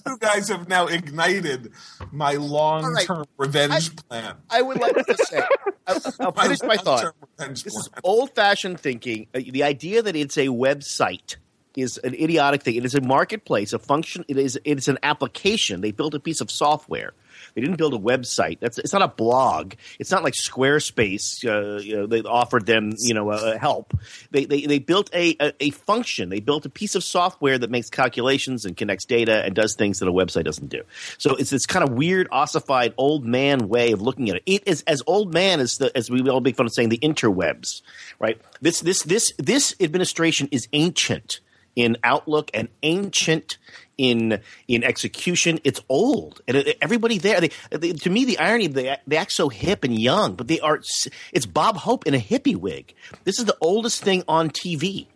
you 0.06 0.18
guys 0.18 0.48
have 0.48 0.68
now 0.68 0.86
ignited 0.86 1.72
my 2.12 2.32
long-term 2.34 3.24
revenge 3.36 3.94
plan. 4.08 4.36
I 4.50 4.62
would 4.62 4.78
like 4.80 4.94
to 4.94 5.16
say, 5.24 5.42
I'll, 5.86 6.00
I'll 6.20 6.32
finish 6.32 6.62
my 6.62 6.76
thought. 6.76 7.12
long-term 7.38 7.52
is 7.52 7.88
old 8.04 8.34
fashioned 8.34 8.80
thinking. 8.80 9.26
Uh, 9.34 9.40
The 9.50 9.62
idea 9.62 10.02
that 10.02 10.16
it's 10.16 10.36
a 10.38 10.46
website 10.48 11.36
is 11.76 11.98
an 11.98 12.14
idiotic 12.14 12.62
thing. 12.62 12.76
It 12.76 12.84
is 12.86 12.94
a 12.94 13.00
marketplace, 13.02 13.72
a 13.74 13.78
function. 13.78 14.24
It 14.28 14.38
is 14.38 14.58
it 14.64 14.78
is 14.78 14.88
an 14.88 14.98
application. 15.02 15.82
They 15.82 15.92
built 15.92 16.14
a 16.14 16.20
piece 16.20 16.40
of 16.40 16.50
software. 16.50 17.12
They 17.56 17.62
didn't 17.62 17.78
build 17.78 17.94
a 17.94 17.98
website. 17.98 18.60
That's 18.60 18.76
it's 18.76 18.92
not 18.92 19.00
a 19.00 19.08
blog. 19.08 19.72
It's 19.98 20.10
not 20.10 20.22
like 20.22 20.34
Squarespace. 20.34 21.42
Uh, 21.42 21.80
you 21.80 21.96
know, 21.96 22.06
they 22.06 22.20
offered 22.20 22.66
them 22.66 22.92
you 22.98 23.14
know 23.14 23.30
uh, 23.30 23.58
help. 23.58 23.98
They, 24.30 24.44
they 24.44 24.66
they 24.66 24.78
built 24.78 25.08
a, 25.14 25.34
a 25.40 25.52
a 25.60 25.70
function. 25.70 26.28
They 26.28 26.40
built 26.40 26.66
a 26.66 26.68
piece 26.68 26.94
of 26.94 27.02
software 27.02 27.56
that 27.56 27.70
makes 27.70 27.88
calculations 27.88 28.66
and 28.66 28.76
connects 28.76 29.06
data 29.06 29.42
and 29.42 29.54
does 29.54 29.74
things 29.74 30.00
that 30.00 30.08
a 30.08 30.12
website 30.12 30.44
doesn't 30.44 30.68
do. 30.68 30.82
So 31.16 31.34
it's 31.34 31.48
this 31.48 31.64
kind 31.64 31.82
of 31.82 31.94
weird, 31.94 32.28
ossified 32.30 32.92
old 32.98 33.24
man 33.24 33.68
way 33.68 33.92
of 33.92 34.02
looking 34.02 34.28
at 34.28 34.36
it. 34.36 34.42
It 34.44 34.68
is 34.68 34.82
as 34.86 35.02
old 35.06 35.32
man 35.32 35.58
as 35.58 35.78
the 35.78 35.96
as 35.96 36.10
we 36.10 36.28
all 36.28 36.42
make 36.42 36.56
fun 36.56 36.66
of 36.66 36.74
saying 36.74 36.90
the 36.90 36.98
interwebs, 36.98 37.80
right? 38.18 38.38
This 38.60 38.80
this 38.80 39.02
this 39.04 39.32
this 39.38 39.74
administration 39.80 40.50
is 40.52 40.68
ancient 40.74 41.40
in 41.74 41.96
outlook 42.02 42.50
and 42.52 42.68
ancient 42.82 43.58
in 43.98 44.40
in 44.68 44.84
execution. 44.84 45.58
It's 45.64 45.80
old, 45.88 46.42
and 46.46 46.74
everybody 46.80 47.18
there. 47.18 47.40
They, 47.40 47.50
they, 47.70 47.92
to 47.92 48.10
me, 48.10 48.24
the 48.24 48.38
irony 48.38 48.66
they 48.66 48.96
they 49.06 49.16
act 49.16 49.32
so 49.32 49.48
hip 49.48 49.84
and 49.84 49.98
young, 49.98 50.34
but 50.34 50.48
they 50.48 50.60
are. 50.60 50.80
It's 51.32 51.46
Bob 51.46 51.76
Hope 51.76 52.06
in 52.06 52.14
a 52.14 52.18
hippie 52.18 52.56
wig. 52.56 52.94
This 53.24 53.38
is 53.38 53.44
the 53.44 53.56
oldest 53.60 54.02
thing 54.02 54.24
on 54.28 54.50
TV. 54.50 55.06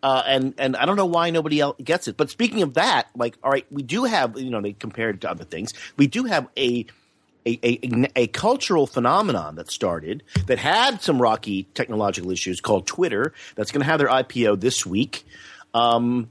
Uh, 0.00 0.22
and 0.26 0.54
and 0.58 0.76
I 0.76 0.86
don't 0.86 0.96
know 0.96 1.06
why 1.06 1.30
nobody 1.30 1.60
else 1.60 1.76
gets 1.82 2.06
it. 2.06 2.16
But 2.16 2.30
speaking 2.30 2.62
of 2.62 2.74
that, 2.74 3.08
like, 3.16 3.36
all 3.42 3.50
right, 3.50 3.66
we 3.70 3.82
do 3.82 4.04
have 4.04 4.38
you 4.38 4.50
know 4.50 4.60
they 4.60 4.72
compared 4.72 5.22
to 5.22 5.30
other 5.30 5.44
things. 5.44 5.72
We 5.96 6.06
do 6.06 6.24
have 6.24 6.48
a 6.56 6.86
a, 7.46 7.58
a, 7.66 8.08
a 8.14 8.26
cultural 8.28 8.86
phenomenon 8.86 9.56
that 9.56 9.70
started 9.70 10.22
that 10.46 10.58
had 10.58 11.02
some 11.02 11.20
rocky 11.20 11.64
technological 11.74 12.30
issues 12.30 12.60
called 12.60 12.86
Twitter. 12.86 13.32
That's 13.56 13.72
going 13.72 13.80
to 13.80 13.86
have 13.86 13.98
their 13.98 14.08
IPO 14.08 14.60
this 14.60 14.84
week. 14.84 15.24
Um, 15.74 16.28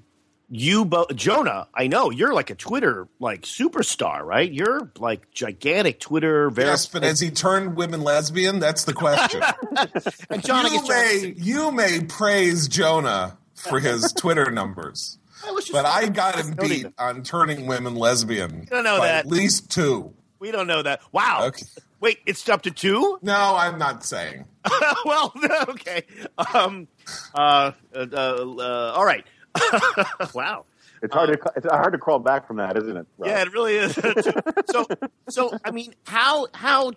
you, 0.50 0.86
bo- 0.86 1.08
Jonah, 1.14 1.68
I 1.74 1.88
know 1.88 2.10
you're 2.10 2.34
like 2.34 2.50
a 2.50 2.56
Twitter 2.56 3.08
like 3.20 3.42
superstar, 3.42 4.22
right? 4.24 4.50
You're 4.52 4.92
like 4.98 5.30
gigantic 5.32 6.00
Twitter. 6.00 6.50
Very, 6.50 6.70
Yes, 6.70 6.86
but 6.86 7.04
has 7.04 7.20
he 7.20 7.30
turned 7.32 7.76
women 7.76 8.02
lesbian? 8.02 8.60
That's 8.60 8.86
the 8.86 8.94
question. 8.94 9.42
and 10.30 10.48
you 10.48 10.88
may 10.88 11.34
you 11.38 11.72
may 11.72 12.02
praise 12.02 12.68
Jonah 12.68 13.38
for 13.56 13.80
his 13.80 14.14
Twitter 14.14 14.50
numbers, 14.52 15.18
but 15.72 15.86
I 15.86 16.08
got 16.10 16.36
him 16.40 16.56
beat 16.56 16.72
even- 16.72 16.94
on 16.98 17.24
turning 17.24 17.68
women 17.68 17.96
lesbian. 17.96 18.66
don't 18.70 18.84
know 18.84 19.02
that. 19.02 19.26
At 19.26 19.28
least 19.28 19.70
two. 19.72 20.14
we 20.40 20.52
don't 20.52 20.68
know 20.68 20.82
that. 20.82 21.02
Wow. 21.12 21.48
Okay. 21.48 21.66
Wait, 22.00 22.20
it's 22.28 22.48
up 22.48 22.62
to 22.62 22.70
two. 22.72 23.18
No, 23.24 23.56
I'm 23.58 23.80
not 23.80 24.06
saying. 24.06 24.46
well, 25.06 25.34
okay. 25.70 26.04
Um, 26.54 26.88
uh, 27.34 27.72
uh, 27.96 28.06
uh, 28.14 28.94
all 28.96 29.04
right. 29.04 29.26
wow. 30.34 30.66
It's 31.02 31.14
hard 31.14 31.30
to 31.30 31.54
it's 31.56 31.66
hard 31.68 31.94
to 31.94 32.00
crawl 32.00 32.20
back 32.20 32.48
from 32.48 32.58
that, 32.58 32.78
isn't 32.78 32.98
it? 32.98 33.06
Rob? 33.18 33.30
Yeah, 33.30 33.42
it 33.42 33.54
really 33.54 33.76
is. 33.76 33.94
so, 34.72 34.88
so 35.30 35.58
I 35.64 35.72
mean, 35.72 35.94
how 36.06 36.48
how 36.54 36.94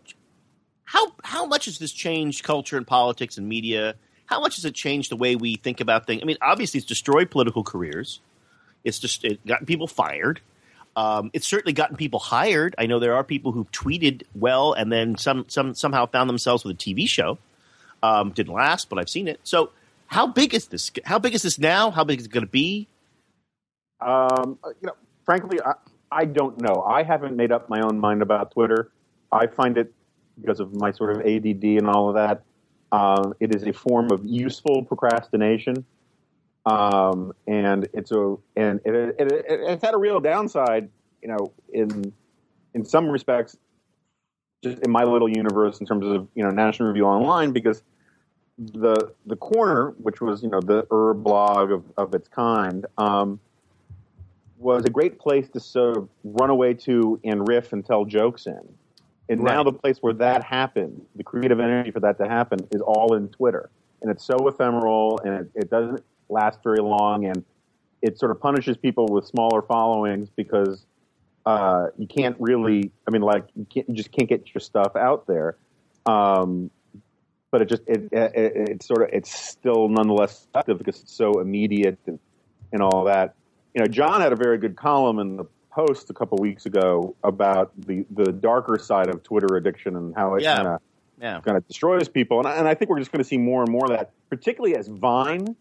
how 0.84 1.12
how 1.22 1.46
much 1.46 1.66
has 1.66 1.78
this 1.78 1.92
changed 1.92 2.42
culture 2.42 2.76
and 2.76 2.86
politics 2.86 3.36
and 3.36 3.48
media? 3.48 3.94
How 4.26 4.40
much 4.40 4.56
has 4.56 4.64
it 4.64 4.74
changed 4.74 5.10
the 5.10 5.16
way 5.16 5.36
we 5.36 5.56
think 5.56 5.80
about 5.80 6.06
things? 6.06 6.22
I 6.22 6.24
mean, 6.24 6.38
obviously, 6.40 6.78
it's 6.78 6.86
destroyed 6.86 7.30
political 7.30 7.62
careers. 7.62 8.20
It's 8.84 8.98
just 8.98 9.24
it 9.24 9.44
gotten 9.46 9.66
people 9.66 9.86
fired. 9.86 10.40
Um, 10.96 11.30
it's 11.32 11.46
certainly 11.46 11.72
gotten 11.72 11.96
people 11.96 12.18
hired. 12.18 12.74
I 12.78 12.86
know 12.86 12.98
there 12.98 13.14
are 13.14 13.24
people 13.24 13.52
who've 13.52 13.70
tweeted 13.70 14.22
well 14.34 14.72
and 14.72 14.90
then 14.90 15.16
some 15.16 15.44
some 15.48 15.74
somehow 15.74 16.06
found 16.06 16.28
themselves 16.28 16.64
with 16.64 16.74
a 16.74 16.78
TV 16.78 17.08
show. 17.08 17.38
Um, 18.02 18.30
didn't 18.30 18.54
last, 18.54 18.88
but 18.88 18.98
I've 18.98 19.10
seen 19.10 19.28
it. 19.28 19.40
So, 19.44 19.70
how 20.10 20.26
big 20.26 20.54
is 20.54 20.66
this? 20.66 20.90
How 21.04 21.20
big 21.20 21.34
is 21.34 21.42
this 21.42 21.56
now? 21.56 21.92
How 21.92 22.02
big 22.02 22.18
is 22.18 22.26
it 22.26 22.32
going 22.32 22.44
to 22.44 22.50
be? 22.50 22.88
Um, 24.00 24.58
you 24.64 24.88
know, 24.88 24.96
frankly, 25.24 25.60
I, 25.64 25.74
I 26.10 26.24
don't 26.24 26.60
know. 26.60 26.82
I 26.82 27.04
haven't 27.04 27.36
made 27.36 27.52
up 27.52 27.68
my 27.68 27.80
own 27.80 28.00
mind 28.00 28.20
about 28.20 28.50
Twitter. 28.50 28.90
I 29.30 29.46
find 29.46 29.78
it 29.78 29.94
because 30.40 30.58
of 30.58 30.74
my 30.74 30.90
sort 30.90 31.16
of 31.16 31.24
ADD 31.24 31.62
and 31.62 31.88
all 31.88 32.08
of 32.08 32.16
that. 32.16 32.42
Um, 32.90 33.34
it 33.38 33.54
is 33.54 33.62
a 33.62 33.72
form 33.72 34.10
of 34.10 34.24
useful 34.24 34.82
procrastination, 34.82 35.84
um, 36.66 37.32
and 37.46 37.88
it's 37.92 38.10
a 38.10 38.36
and 38.56 38.80
it, 38.84 38.94
it, 38.94 39.14
it, 39.20 39.44
it's 39.48 39.84
had 39.84 39.94
a 39.94 39.98
real 39.98 40.18
downside. 40.18 40.88
You 41.22 41.28
know, 41.28 41.52
in 41.72 42.12
in 42.74 42.84
some 42.84 43.08
respects, 43.08 43.56
just 44.64 44.80
in 44.80 44.90
my 44.90 45.04
little 45.04 45.28
universe, 45.28 45.78
in 45.78 45.86
terms 45.86 46.04
of 46.04 46.26
you 46.34 46.42
know 46.42 46.50
National 46.50 46.88
Review 46.88 47.04
Online, 47.04 47.52
because 47.52 47.84
the 48.60 49.12
the 49.26 49.36
corner, 49.36 49.90
which 50.02 50.20
was 50.20 50.42
you 50.42 50.50
know 50.50 50.60
the 50.60 50.86
herb 50.90 51.24
blog 51.24 51.72
of, 51.72 51.84
of 51.96 52.14
its 52.14 52.28
kind, 52.28 52.86
um, 52.98 53.40
was 54.58 54.84
a 54.84 54.90
great 54.90 55.18
place 55.18 55.48
to 55.50 55.60
sort 55.60 55.96
of 55.96 56.08
run 56.22 56.50
away 56.50 56.74
to 56.74 57.18
and 57.24 57.48
riff 57.48 57.72
and 57.72 57.84
tell 57.84 58.04
jokes 58.04 58.46
in. 58.46 58.60
And 59.30 59.42
now 59.42 59.62
the 59.62 59.72
place 59.72 59.98
where 60.00 60.12
that 60.14 60.42
happened, 60.42 61.06
the 61.14 61.22
creative 61.22 61.60
energy 61.60 61.92
for 61.92 62.00
that 62.00 62.18
to 62.18 62.28
happen, 62.28 62.58
is 62.72 62.80
all 62.80 63.14
in 63.14 63.28
Twitter, 63.28 63.70
and 64.02 64.10
it's 64.10 64.24
so 64.24 64.48
ephemeral 64.48 65.20
and 65.24 65.34
it, 65.34 65.50
it 65.54 65.70
doesn't 65.70 66.04
last 66.28 66.58
very 66.62 66.80
long, 66.80 67.24
and 67.24 67.44
it 68.02 68.18
sort 68.18 68.30
of 68.30 68.40
punishes 68.40 68.76
people 68.76 69.06
with 69.06 69.26
smaller 69.26 69.62
followings 69.62 70.28
because 70.36 70.84
uh, 71.46 71.86
you 71.96 72.06
can't 72.06 72.36
really. 72.38 72.90
I 73.06 73.10
mean, 73.10 73.22
like 73.22 73.44
you, 73.56 73.66
can't, 73.72 73.88
you 73.88 73.94
just 73.94 74.12
can't 74.12 74.28
get 74.28 74.52
your 74.52 74.60
stuff 74.60 74.96
out 74.96 75.26
there. 75.26 75.56
Um, 76.06 76.70
but 77.50 77.62
it 77.62 77.68
just 77.68 77.82
it, 77.86 78.08
it, 78.12 78.32
it 78.34 78.52
it's 78.70 78.86
sort 78.86 79.02
of 79.02 79.08
it's 79.12 79.32
still 79.32 79.88
nonetheless 79.88 80.46
effective 80.48 80.78
because 80.78 81.00
it's 81.00 81.12
so 81.12 81.40
immediate 81.40 81.98
and, 82.06 82.18
and 82.72 82.82
all 82.82 83.04
that. 83.04 83.34
You 83.74 83.80
know, 83.82 83.86
John 83.86 84.20
had 84.20 84.32
a 84.32 84.36
very 84.36 84.58
good 84.58 84.76
column 84.76 85.18
in 85.18 85.36
the 85.36 85.44
Post 85.72 86.10
a 86.10 86.12
couple 86.12 86.36
weeks 86.38 86.66
ago 86.66 87.14
about 87.22 87.70
the 87.86 88.04
the 88.10 88.32
darker 88.32 88.76
side 88.78 89.08
of 89.08 89.22
Twitter 89.22 89.56
addiction 89.56 89.94
and 89.96 90.14
how 90.16 90.34
it 90.34 90.42
Yeah. 90.42 90.56
kind 90.56 90.68
of 90.68 90.80
Yeah. 91.20 91.40
kind 91.42 91.56
of 91.56 91.66
destroys 91.68 92.08
people. 92.08 92.38
And 92.40 92.48
I, 92.48 92.56
and 92.56 92.66
I 92.66 92.74
think 92.74 92.90
we're 92.90 92.98
just 92.98 93.12
going 93.12 93.22
to 93.22 93.28
see 93.28 93.38
more 93.38 93.62
and 93.62 93.70
more 93.70 93.84
of 93.84 93.90
that, 93.96 94.10
particularly 94.28 94.74
as 94.76 94.88
Vine 94.88 95.54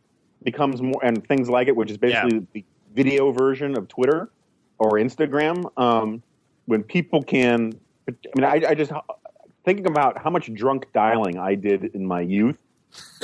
becomes 0.43 0.81
more 0.81 0.99
and 1.03 1.25
things 1.27 1.47
like 1.49 1.67
it, 1.67 1.75
which 1.75 1.91
is 1.91 1.97
basically 1.97 2.47
the 2.53 2.65
video 2.95 3.31
version 3.31 3.77
of 3.77 3.87
Twitter 3.87 4.31
or 4.79 4.93
Instagram. 4.93 5.69
Um, 5.77 6.23
when 6.65 6.81
people 6.81 7.21
can, 7.21 7.73
I 8.09 8.13
mean, 8.35 8.45
I, 8.45 8.69
I 8.69 8.73
just 8.73 8.91
thinking 9.69 9.85
about 9.85 10.17
how 10.17 10.31
much 10.31 10.51
drunk 10.51 10.87
dialing 10.93 11.37
I 11.37 11.53
did 11.53 11.83
in 11.93 12.03
my 12.07 12.21
youth. 12.21 12.57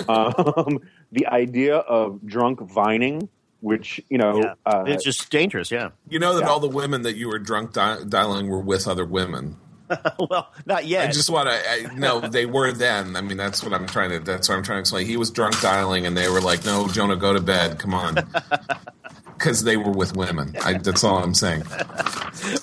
Um, 0.07 0.79
the 1.11 1.25
idea 1.25 1.77
of 1.77 2.23
drunk 2.23 2.59
vining, 2.61 3.29
which 3.61 3.99
you 4.11 4.19
know, 4.19 4.37
Yeah. 4.43 4.53
uh, 4.63 4.83
it's 4.85 5.03
just 5.03 5.31
dangerous. 5.31 5.71
Yeah. 5.71 5.89
You 6.07 6.19
know 6.19 6.35
that 6.35 6.41
Yeah. 6.41 6.49
all 6.49 6.59
the 6.59 6.67
women 6.69 7.01
that 7.01 7.15
you 7.15 7.29
were 7.29 7.39
drunk 7.39 7.73
di- 7.73 8.03
dialing 8.07 8.47
were 8.47 8.59
with 8.59 8.87
other 8.87 9.05
women. 9.05 9.57
well, 10.29 10.51
not 10.67 10.85
yet. 10.85 11.09
I 11.09 11.11
just 11.11 11.31
want 11.31 11.49
to. 11.49 11.95
No, 11.99 12.19
they 12.19 12.45
were 12.45 12.71
then. 12.71 13.15
I 13.15 13.21
mean, 13.21 13.37
that's 13.37 13.63
what 13.63 13.73
I'm 13.73 13.87
trying 13.87 14.11
to. 14.11 14.19
That's 14.19 14.49
what 14.49 14.55
I'm 14.57 14.63
trying 14.63 14.77
to 14.77 14.81
explain. 14.81 15.07
He 15.07 15.17
was 15.17 15.31
drunk 15.31 15.59
dialing, 15.61 16.05
and 16.05 16.15
they 16.17 16.27
were 16.29 16.41
like, 16.41 16.63
"No, 16.65 16.87
Jonah, 16.87 17.15
go 17.15 17.33
to 17.33 17.39
bed. 17.41 17.77
Come 17.79 17.93
on," 17.95 18.15
because 19.37 19.63
they 19.63 19.77
were 19.77 19.91
with 19.91 20.15
women. 20.15 20.55
I, 20.63 20.73
that's 20.79 21.03
all 21.03 21.23
I'm 21.23 21.35
saying. 21.35 21.63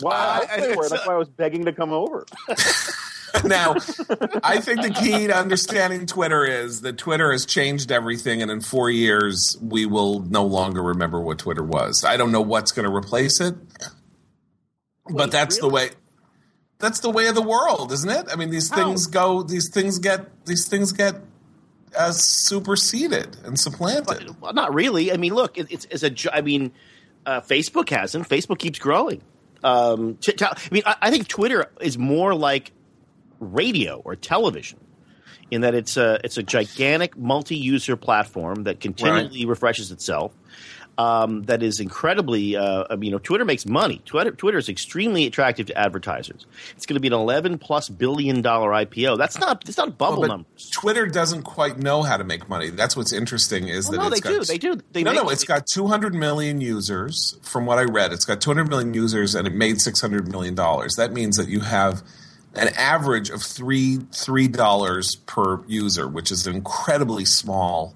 well, 0.01 0.13
I, 0.13 0.47
I- 0.53 0.61
they 0.61 0.75
were. 0.75 0.83
it's, 0.83 0.91
That's 0.91 1.07
why 1.07 1.15
I 1.15 1.17
was 1.17 1.29
begging 1.29 1.65
to 1.67 1.73
come 1.73 1.93
over. 1.93 2.27
now, 3.45 3.75
I 4.43 4.61
think 4.61 4.83
the 4.83 4.91
key 4.91 5.27
to 5.27 5.37
understanding 5.37 6.07
Twitter 6.07 6.45
is 6.45 6.83
that 6.83 6.99
Twitter 6.99 7.33
has 7.33 7.47
changed 7.47 7.91
everything, 7.91 8.43
and 8.43 8.51
in 8.51 8.61
four 8.61 8.91
years, 8.91 9.57
we 9.61 9.87
will 9.87 10.21
no 10.21 10.45
longer 10.45 10.83
remember 10.83 11.21
what 11.21 11.39
Twitter 11.39 11.63
was. 11.63 12.05
I 12.05 12.17
don't 12.17 12.33
know 12.33 12.41
what's 12.41 12.73
going 12.73 12.89
to 12.89 12.95
replace 12.95 13.41
it, 13.41 13.55
but 15.07 15.15
Wait, 15.15 15.31
that's 15.31 15.59
the 15.59 15.69
way. 15.69 15.91
That's 16.79 17.01
the 17.01 17.11
way 17.11 17.29
of 17.29 17.35
the 17.35 17.43
world, 17.43 17.93
isn't 17.93 18.11
it? 18.11 18.27
I 18.33 18.37
mean, 18.37 18.51
these 18.51 18.69
How? 18.69 18.77
things 18.77 19.07
go. 19.07 19.43
These 19.43 19.71
things 19.71 19.99
get. 19.99 20.45
These 20.47 20.69
things 20.69 20.93
get 20.93 21.17
uh, 21.97 22.13
superseded 22.13 23.37
and 23.45 23.59
supplanted. 23.59 24.41
Well, 24.41 24.53
not 24.53 24.75
really. 24.75 25.13
I 25.13 25.17
mean, 25.17 25.35
look, 25.35 25.59
it, 25.59 25.69
it's, 25.71 25.87
it's 25.91 26.03
a. 26.03 26.35
I 26.35 26.41
mean, 26.41 26.73
uh, 27.25 27.41
Facebook 27.41 27.89
hasn't. 27.91 28.29
Facebook 28.29 28.59
keeps 28.59 28.79
growing. 28.79 29.23
Um, 29.65 30.17
t- 30.17 30.33
t- 30.33 30.45
I 30.45 30.57
mean, 30.71 30.83
I, 30.87 30.97
I 31.03 31.11
think 31.11 31.29
Twitter 31.29 31.71
is 31.81 31.97
more 31.97 32.35
like 32.35 32.73
radio 33.43 34.01
or 34.05 34.17
television 34.17 34.79
in 35.51 35.61
that 35.61 35.75
it's 35.75 35.97
a 35.97 36.19
it's 36.25 36.39
a 36.39 36.43
gigantic 36.43 37.17
multi-user 37.17 37.97
platform 37.97 38.65
that 38.65 38.81
continually 38.81 39.45
refreshes 39.45 39.93
itself. 39.93 40.33
Um, 40.99 41.45
that 41.45 41.63
is 41.63 41.81
incredibly. 41.81 42.55
Uh, 42.55 42.97
you 43.01 43.11
know, 43.11 43.19
Twitter 43.19 43.47
makes 43.47 43.65
money. 43.65 44.03
Twitter 44.05 44.31
Twitter 44.31 44.59
is 44.59 44.69
extremely 44.69 45.27
attractive 45.27 45.67
to 45.67 45.79
advertisers. 45.79 46.47
It's 46.77 46.85
going 46.85 46.95
to 46.97 47.01
be 47.01 47.09
an 47.09 47.15
eleven 47.15 47.57
plus 47.59 47.89
billion 47.89 48.43
dollar 48.43 48.71
IPO. 48.71 49.17
That's 49.17 49.39
not. 49.39 49.67
It's 49.67 49.79
not 49.79 49.89
a 49.89 49.91
bubble 49.91 50.23
But 50.23 50.29
numbers. 50.29 50.71
Twitter 50.71 51.07
doesn't 51.07 51.43
quite 51.43 51.79
know 51.79 52.03
how 52.03 52.19
to 52.19 52.25
make 52.25 52.47
money. 52.49 52.69
That's 52.71 52.95
what's 52.95 53.13
interesting 53.13 53.69
is 53.69 53.89
Well, 53.89 54.01
that 54.01 54.05
no, 54.05 54.11
they 54.11 54.21
got, 54.21 54.31
do. 54.31 54.45
They 54.45 54.59
do. 54.59 54.81
They 54.93 55.03
no, 55.03 55.13
no, 55.13 55.29
it's 55.31 55.45
got 55.45 55.67
200 55.67 56.15
million 56.15 56.61
users. 56.61 57.39
From 57.43 57.65
what 57.65 57.79
I 57.79 57.85
read, 57.85 58.13
it's 58.13 58.27
got 58.27 58.43
200 58.43 58.69
million 58.69 58.93
users, 58.93 59.35
and 59.35 59.47
it 59.47 59.55
made 59.55 59.81
600 59.81 60.29
million 60.29 60.55
dollars. 60.55 60.95
That 60.97 61.13
means 61.13 61.37
that 61.39 61.49
you 61.49 61.61
have 61.61 62.03
an 62.55 62.69
average 62.77 63.31
of 63.31 63.43
three 63.43 63.99
three 64.13 64.49
dollars 64.49 65.17
per 65.27 65.65
user, 65.67 66.07
which 66.09 66.31
is 66.31 66.47
an 66.47 66.55
incredibly 66.55 67.25
small 67.25 67.95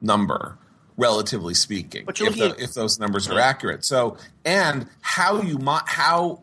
number, 0.00 0.58
relatively 0.96 1.54
speaking. 1.54 2.04
But 2.04 2.20
if, 2.20 2.34
the- 2.36 2.62
if 2.62 2.74
those 2.74 2.98
numbers 2.98 3.28
are 3.28 3.38
accurate. 3.38 3.84
So, 3.84 4.16
and 4.44 4.86
how 5.00 5.40
you 5.42 5.58
mo- 5.58 5.80
how 5.86 6.42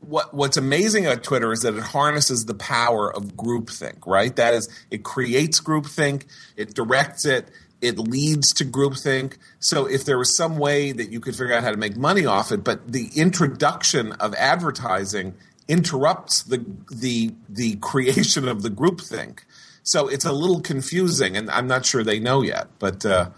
what 0.00 0.32
what's 0.32 0.56
amazing 0.56 1.06
about 1.06 1.22
Twitter 1.22 1.52
is 1.52 1.60
that 1.60 1.74
it 1.74 1.82
harnesses 1.82 2.46
the 2.46 2.54
power 2.54 3.12
of 3.14 3.34
groupthink, 3.36 4.06
right? 4.06 4.34
That 4.36 4.54
is, 4.54 4.68
it 4.90 5.02
creates 5.02 5.60
groupthink, 5.60 6.24
it 6.56 6.74
directs 6.74 7.26
it, 7.26 7.48
it 7.82 7.98
leads 7.98 8.52
to 8.54 8.64
groupthink. 8.64 9.36
So 9.58 9.86
if 9.86 10.04
there 10.04 10.16
was 10.16 10.34
some 10.36 10.56
way 10.58 10.92
that 10.92 11.10
you 11.10 11.20
could 11.20 11.34
figure 11.36 11.54
out 11.54 11.62
how 11.64 11.70
to 11.70 11.76
make 11.76 11.96
money 11.96 12.24
off 12.24 12.50
it, 12.52 12.62
but 12.64 12.90
the 12.90 13.10
introduction 13.16 14.12
of 14.12 14.34
advertising 14.34 15.34
interrupts 15.70 16.42
the 16.42 16.64
the 16.90 17.32
the 17.48 17.76
creation 17.76 18.48
of 18.48 18.62
the 18.62 18.68
groupthink. 18.68 19.44
So 19.82 20.08
it's 20.08 20.24
a 20.26 20.32
little 20.32 20.60
confusing, 20.60 21.36
and 21.36 21.48
I'm 21.50 21.66
not 21.66 21.86
sure 21.86 22.02
they 22.02 22.18
know 22.18 22.42
yet. 22.42 22.66
But 22.78 23.06
uh, 23.06 23.30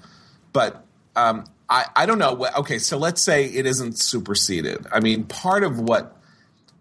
but 0.53 0.85
um, 1.15 1.45
I 1.69 1.85
I 1.95 2.07
don't 2.07 2.19
know. 2.19 2.47
Okay, 2.59 2.79
so 2.79 2.97
let's 2.97 3.23
say 3.23 3.45
it 3.45 3.67
isn't 3.67 3.99
superseded. 3.99 4.87
I 4.91 5.01
mean, 5.01 5.25
part 5.25 5.63
of 5.63 5.79
what 5.79 6.17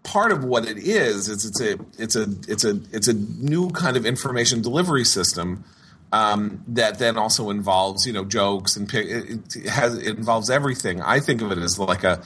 part 0.02 0.32
of 0.32 0.42
what 0.42 0.66
it 0.66 0.78
is 0.78 1.28
is 1.28 1.44
it's 1.44 1.60
a 1.60 1.78
it's 1.98 2.16
a 2.16 2.26
it's 2.48 2.64
a 2.64 2.80
it's 2.90 3.08
a 3.08 3.14
new 3.14 3.70
kind 3.70 3.96
of 3.96 4.06
information 4.06 4.62
delivery 4.62 5.04
system 5.04 5.64
um, 6.12 6.64
that 6.68 6.98
then 6.98 7.16
also 7.16 7.50
involves 7.50 8.06
you 8.06 8.12
know 8.12 8.24
jokes 8.24 8.76
and 8.76 8.92
it 8.94 9.68
has 9.68 9.96
it 9.98 10.16
involves 10.16 10.48
everything. 10.48 11.02
I 11.02 11.20
think 11.20 11.42
of 11.42 11.52
it 11.52 11.58
as 11.58 11.78
like 11.78 12.04
a 12.04 12.22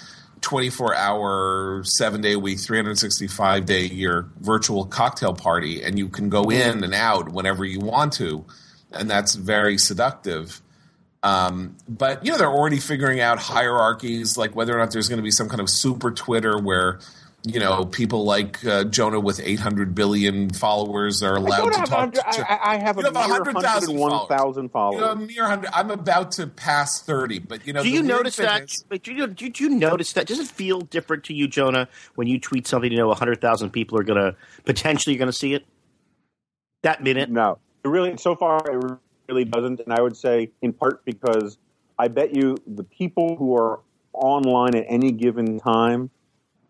24 0.47 0.94
hour, 0.94 1.82
seven 1.82 2.20
day 2.20 2.34
a 2.34 2.38
week, 2.38 2.61
365 2.61 3.66
day 3.66 3.80
a 3.80 3.88
year 3.88 4.30
virtual 4.38 4.84
cocktail 4.84 5.34
party, 5.34 5.82
and 5.82 5.99
you 5.99 6.09
can 6.09 6.28
go 6.28 6.44
in 6.51 6.84
and 6.84 6.94
out 6.94 7.30
whenever 7.30 7.64
you 7.64 7.80
want 7.80 8.12
to, 8.12 8.44
and 8.92 9.11
that's 9.11 9.34
very 9.34 9.76
seductive. 9.76 10.62
Um, 11.24 11.76
but 11.88 12.24
you 12.24 12.30
know 12.30 12.38
they're 12.38 12.47
already 12.47 12.78
figuring 12.78 13.18
out 13.18 13.40
hierarchies, 13.40 14.38
like 14.38 14.55
whether 14.55 14.72
or 14.72 14.78
not 14.78 14.92
there's 14.92 15.09
going 15.09 15.16
to 15.16 15.24
be 15.24 15.32
some 15.32 15.49
kind 15.49 15.61
of 15.61 15.68
super 15.68 16.12
Twitter 16.12 16.57
where 16.57 17.01
you 17.47 17.61
know 17.61 17.84
people 17.84 18.24
like 18.24 18.64
uh, 18.66 18.84
Jonah 18.84 19.20
with 19.20 19.40
800 19.42 19.94
billion 19.94 20.51
followers 20.51 21.22
are 21.22 21.36
allowed 21.36 21.70
to 21.72 21.82
talk. 21.84 22.12
to, 22.14 22.26
I, 22.53 22.72
I 22.74 22.76
have 22.78 22.99
a 22.99 23.03
have 23.05 23.14
mere 23.14 23.22
100,000 23.28 23.97
101,000 23.97 24.62
you 24.64 24.68
followers. 24.68 25.01
know, 25.01 25.11
a 25.12 25.16
mere 25.16 25.44
hundred. 25.47 25.70
I'm 25.72 25.90
about 25.90 26.32
to 26.32 26.47
pass 26.49 27.01
30, 27.03 27.38
but 27.40 27.66
you 27.66 27.72
know, 27.72 27.82
Do 27.82 27.88
you 27.88 28.03
notice 28.03 28.36
thing 28.36 28.47
that? 28.47 28.64
is- 28.64 28.84
but 28.88 29.03
do 29.03 29.12
you, 29.12 29.26
do, 29.28 29.44
you, 29.44 29.51
do 29.51 29.64
you 29.64 29.70
notice 29.70 30.12
that? 30.14 30.26
Does 30.26 30.40
it 30.40 30.49
feel 30.49 30.80
different 30.80 31.24
to 31.24 31.34
you, 31.34 31.47
Jonah, 31.47 31.88
when 32.16 32.26
you 32.26 32.40
tweet 32.40 32.66
something? 32.66 32.90
You 32.90 32.99
know, 32.99 33.14
hundred 33.14 33.40
thousand 33.40 33.70
people 33.70 33.99
are 33.99 34.05
going 34.05 34.20
to 34.20 34.36
potentially 34.64 35.16
going 35.16 35.30
to 35.30 35.36
see 35.36 35.55
it 35.55 35.64
that 36.82 37.03
minute. 37.03 37.30
No, 37.30 37.59
it 37.84 37.88
really. 37.88 38.16
So 38.16 38.34
far, 38.34 38.59
it 38.68 38.99
really 39.28 39.44
doesn't, 39.44 39.80
and 39.80 39.92
I 39.92 40.01
would 40.03 40.16
say 40.16 40.51
in 40.62 40.72
part 40.72 41.05
because 41.05 41.59
I 41.99 42.09
bet 42.09 42.34
you 42.34 42.57
the 42.66 42.84
people 42.84 43.36
who 43.36 43.57
are 43.57 43.80
online 44.12 44.74
at 44.74 44.84
any 44.88 45.12
given 45.12 45.61
time 45.61 46.11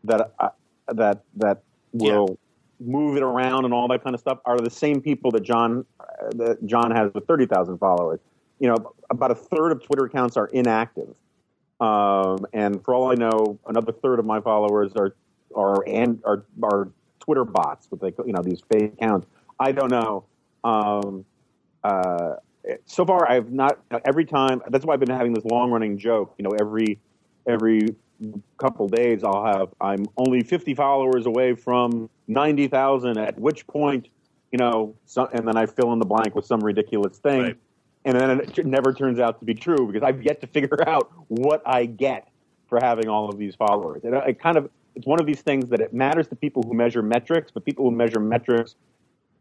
that 0.05 0.33
that 0.93 1.23
that 1.37 1.63
will 1.93 2.39
move 2.81 3.17
it 3.17 3.23
around 3.23 3.65
and 3.65 3.73
all 3.73 3.89
that 3.89 4.05
kind 4.05 4.15
of 4.15 4.21
stuff 4.21 4.39
are 4.45 4.59
the 4.59 4.71
same 4.71 5.01
people 5.01 5.31
that 5.31 5.43
John 5.43 5.85
that 6.31 6.65
John 6.67 6.91
has 6.91 7.13
with 7.15 7.27
thirty 7.27 7.47
thousand 7.47 7.79
followers. 7.79 8.21
You 8.59 8.69
know, 8.69 8.95
about 9.11 9.31
a 9.31 9.35
third 9.35 9.73
of 9.73 9.83
Twitter 9.83 10.07
accounts 10.07 10.37
are 10.37 10.47
inactive, 10.47 11.15
um, 11.81 12.47
and 12.53 12.83
for 12.85 12.95
all 12.95 13.11
I 13.11 13.15
know, 13.15 13.59
another 13.67 13.93
third 13.93 14.19
of 14.19 14.25
my 14.25 14.41
followers 14.41 14.93
are 14.97 15.15
are 15.55 15.87
and 15.87 16.21
are 16.25 16.45
are 16.63 16.89
Twitter 17.21 17.45
bots 17.45 17.89
with 17.91 18.03
like 18.03 18.15
you 18.25 18.33
know 18.33 18.43
these 18.43 18.63
fake 18.73 18.95
accounts. 18.95 19.27
I 19.59 19.73
don't 19.73 19.91
know. 19.91 20.25
Um, 20.65 21.25
uh, 21.85 22.37
so 22.85 23.05
far, 23.05 23.31
I've 23.31 23.53
not. 23.53 23.79
Every 24.05 24.25
time, 24.25 24.63
that's 24.69 24.85
why 24.85 24.95
I've 24.95 25.01
been 25.01 25.11
having 25.11 25.35
this 25.35 25.45
long 25.45 25.71
running 25.71 25.99
joke. 25.99 26.35
You 26.39 26.45
know, 26.45 26.53
every 26.59 26.99
every 27.47 27.95
couple 28.59 28.89
days, 28.89 29.23
I'll 29.25 29.45
have. 29.45 29.69
I'm 29.81 30.07
only 30.17 30.43
50 30.43 30.75
followers 30.75 31.27
away 31.27 31.55
from 31.55 32.09
90,000. 32.29 33.19
At 33.19 33.39
which 33.39 33.67
point, 33.67 34.09
you 34.53 34.59
know, 34.59 34.95
so, 35.07 35.27
and 35.33 35.47
then 35.47 35.57
I 35.57 35.67
fill 35.67 35.93
in 35.93 35.99
the 35.99 36.07
blank 36.07 36.35
with 36.35 36.47
some 36.47 36.61
ridiculous 36.61 37.19
thing, 37.19 37.43
Right. 37.43 37.57
and 38.05 38.19
then 38.19 38.41
it 38.41 38.67
never 38.67 38.93
turns 38.93 39.19
out 39.19 39.39
to 39.41 39.45
be 39.45 39.55
true 39.55 39.87
because 39.87 40.03
I've 40.03 40.23
yet 40.23 40.41
to 40.41 40.47
figure 40.47 40.79
out 40.89 41.11
what 41.29 41.63
I 41.67 41.87
get 41.87 42.29
for 42.69 42.79
having 42.81 43.09
all 43.09 43.29
of 43.29 43.39
these 43.39 43.55
followers. 43.55 44.03
And 44.05 44.15
it 44.15 44.41
kind 44.41 44.57
of 44.57 44.71
it's 44.95 45.07
one 45.07 45.21
of 45.21 45.27
these 45.27 45.43
things 45.43 45.69
that 45.69 45.81
it 45.81 45.93
matters 45.93 46.27
to 46.29 46.37
people 46.37 46.63
who 46.63 46.73
measure 46.73 47.03
metrics, 47.03 47.51
but 47.53 47.65
people 47.65 47.85
who 47.85 47.95
measure 47.95 48.19
metrics 48.19 48.77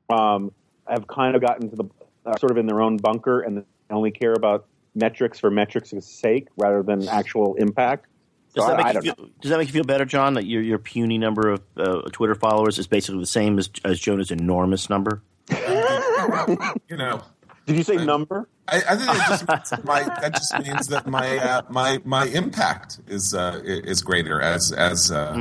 um, 0.10 0.52
have 0.86 1.08
kind 1.08 1.34
of 1.36 1.42
gotten 1.42 1.70
to 1.70 1.76
the 1.78 1.86
uh, 2.26 2.36
sort 2.38 2.52
of 2.52 2.58
in 2.58 2.66
their 2.66 2.82
own 2.82 2.98
bunker 2.98 3.40
and 3.42 3.64
only 3.90 4.12
care 4.12 4.34
about 4.34 4.66
metrics 4.96 5.40
for 5.40 5.50
metrics' 5.50 5.94
sake 6.06 6.48
rather 6.58 6.84
than 6.84 7.08
actual 7.08 7.56
impact. 7.56 8.08
So 8.56 8.62
Does 8.62 8.68
that, 8.68 8.80
I, 8.80 8.82
I 8.82 8.84
make 8.84 8.88
you 8.88 9.02
don't 9.02 9.16
feel, 9.18 9.26
know. 9.26 9.32
does 9.42 9.52
that 9.52 9.58
make 9.58 9.68
you 9.68 9.74
feel 9.74 9.84
better, 9.84 10.06
John? 10.06 10.34
That 10.36 10.46
your 10.46 10.62
your 10.62 10.80
puny 10.80 11.18
number 11.18 11.50
of 11.50 11.62
uh, 11.78 12.02
Twitter 12.12 12.36
followers 12.36 12.80
is 12.80 12.88
basically 12.88 13.20
the 13.20 13.26
same 13.28 13.60
as 13.60 13.70
as 13.84 14.00
Jonah's 14.00 14.32
enormous 14.32 14.90
number? 14.90 15.22
you 15.50 16.98
know, 16.98 17.22
Did 17.66 17.78
you 17.78 17.84
say 17.84 17.98
number? 17.98 18.48
I, 18.68 18.78
I 18.90 18.96
think 18.96 19.08
that 19.08 19.28
just 19.30 19.48
means 19.48 19.70
that 19.70 19.86
my 19.86 20.04
that 20.04 20.34
just 20.34 20.60
means 20.60 20.88
that 20.88 21.08
my 21.08 21.38
uh, 21.38 21.62
my 21.70 22.00
my 22.06 22.26
impact 22.28 23.00
is 23.08 23.34
uh, 23.34 23.62
is 23.64 24.02
greater 24.02 24.42
as 24.42 24.72
as 24.72 25.12
uh, 25.12 25.34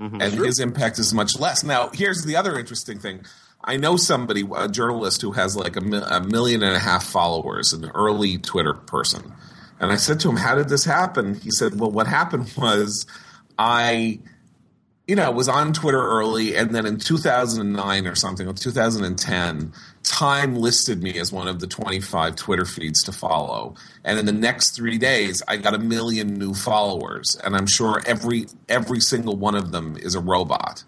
Mm-hmm. 0.00 0.20
and 0.20 0.32
his 0.34 0.58
impact 0.58 0.98
is 0.98 1.14
much 1.14 1.38
less. 1.38 1.62
Now, 1.62 1.88
here's 1.94 2.24
the 2.24 2.34
other 2.34 2.58
interesting 2.58 2.98
thing. 2.98 3.24
I 3.62 3.76
know 3.76 3.96
somebody, 3.96 4.42
a 4.52 4.68
journalist 4.68 5.22
who 5.22 5.30
has 5.30 5.54
like 5.54 5.76
a, 5.76 5.80
a 5.80 6.20
million 6.20 6.64
and 6.64 6.74
a 6.74 6.80
half 6.80 7.04
followers, 7.04 7.72
an 7.72 7.88
early 7.94 8.38
Twitter 8.38 8.74
person. 8.74 9.32
And 9.82 9.92
I 9.92 9.96
said 9.96 10.20
to 10.20 10.30
him, 10.30 10.36
How 10.36 10.54
did 10.54 10.70
this 10.70 10.84
happen? 10.84 11.34
He 11.34 11.50
said, 11.50 11.78
Well, 11.78 11.90
what 11.90 12.06
happened 12.06 12.50
was 12.56 13.04
I, 13.58 14.20
you 15.06 15.16
know, 15.16 15.30
was 15.30 15.48
on 15.48 15.74
Twitter 15.74 16.00
early. 16.00 16.56
And 16.56 16.74
then 16.74 16.86
in 16.86 16.98
2009 16.98 18.06
or 18.06 18.14
something, 18.14 18.48
or 18.48 18.54
2010, 18.54 19.72
Time 20.04 20.56
listed 20.56 21.02
me 21.02 21.18
as 21.18 21.32
one 21.32 21.46
of 21.46 21.60
the 21.60 21.66
25 21.66 22.34
Twitter 22.34 22.64
feeds 22.64 23.02
to 23.04 23.12
follow. 23.12 23.74
And 24.04 24.18
in 24.18 24.26
the 24.26 24.32
next 24.32 24.70
three 24.70 24.98
days, 24.98 25.42
I 25.46 25.58
got 25.58 25.74
a 25.74 25.78
million 25.78 26.34
new 26.34 26.54
followers. 26.54 27.36
And 27.44 27.54
I'm 27.54 27.66
sure 27.66 28.02
every 28.06 28.46
every 28.68 29.00
single 29.00 29.36
one 29.36 29.54
of 29.54 29.70
them 29.70 29.96
is 29.96 30.14
a 30.14 30.20
robot 30.20 30.84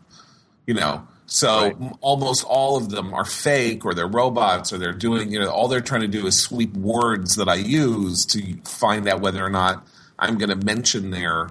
you 0.67 0.75
know 0.75 1.07
So 1.27 1.49
Right. 1.63 1.77
m- 1.81 1.95
almost 2.01 2.45
all 2.45 2.77
of 2.77 2.91
them 2.91 3.15
are 3.15 3.25
fake 3.25 3.85
or 3.85 3.95
they're 3.95 4.07
robots 4.07 4.73
or 4.73 4.79
they're 4.79 4.93
doing, 4.93 5.31
you 5.33 5.39
know, 5.41 5.49
all 5.51 5.69
they're 5.69 5.81
trying 5.81 6.03
to 6.03 6.09
do 6.09 6.27
is 6.27 6.39
sweep 6.41 6.75
words 6.75 7.37
that 7.37 7.49
I 7.49 7.55
use 7.55 8.27
to 8.27 8.57
find 8.65 9.09
out 9.09 9.21
whether 9.21 9.45
or 9.45 9.51
not 9.51 9.87
I'm 10.19 10.37
going 10.39 10.51
to 10.51 10.65
mention 10.67 11.11
their 11.11 11.51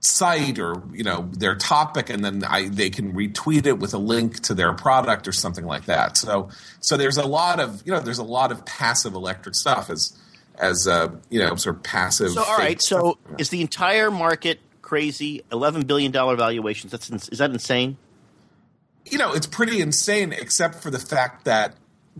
site 0.00 0.58
or, 0.58 0.82
you 0.92 1.02
know, 1.02 1.28
their 1.32 1.54
topic 1.56 2.10
and 2.10 2.24
then 2.24 2.44
I 2.44 2.68
they 2.68 2.90
can 2.90 3.12
retweet 3.12 3.66
it 3.66 3.78
with 3.78 3.94
a 3.94 3.98
link 3.98 4.40
to 4.42 4.54
their 4.54 4.72
product 4.72 5.26
or 5.26 5.32
something 5.32 5.64
like 5.64 5.86
that. 5.86 6.16
So 6.16 6.50
so 6.80 6.96
there's 6.96 7.16
a 7.16 7.26
lot 7.26 7.58
of, 7.60 7.82
you 7.84 7.92
know, 7.92 8.00
there's 8.00 8.18
a 8.18 8.24
lot 8.24 8.52
of 8.52 8.64
passive 8.66 9.14
electric 9.14 9.54
stuff 9.54 9.88
as 9.90 10.16
as 10.58 10.86
uh, 10.88 11.08
you 11.30 11.38
know, 11.38 11.54
sort 11.56 11.76
of 11.76 11.82
passive 11.82 12.32
So 12.32 12.42
all 12.42 12.56
so 12.78 13.18
stuff. 13.26 13.40
is 13.40 13.50
the 13.50 13.60
entire 13.60 14.10
market 14.10 14.60
crazy? 14.82 15.42
Eleven 15.52 15.82
billion 15.86 16.12
dollar 16.12 16.36
valuations. 16.36 16.92
That's 16.92 17.10
ins- 17.10 17.28
is 17.30 17.38
that 17.38 17.50
insane? 17.50 17.96
You 19.10 19.18
know, 19.18 19.32
it's 19.32 19.46
pretty 19.46 19.80
insane, 19.80 20.32
except 20.32 20.76
for 20.82 20.90
the 20.90 20.98
fact 20.98 21.44
that 21.44 21.76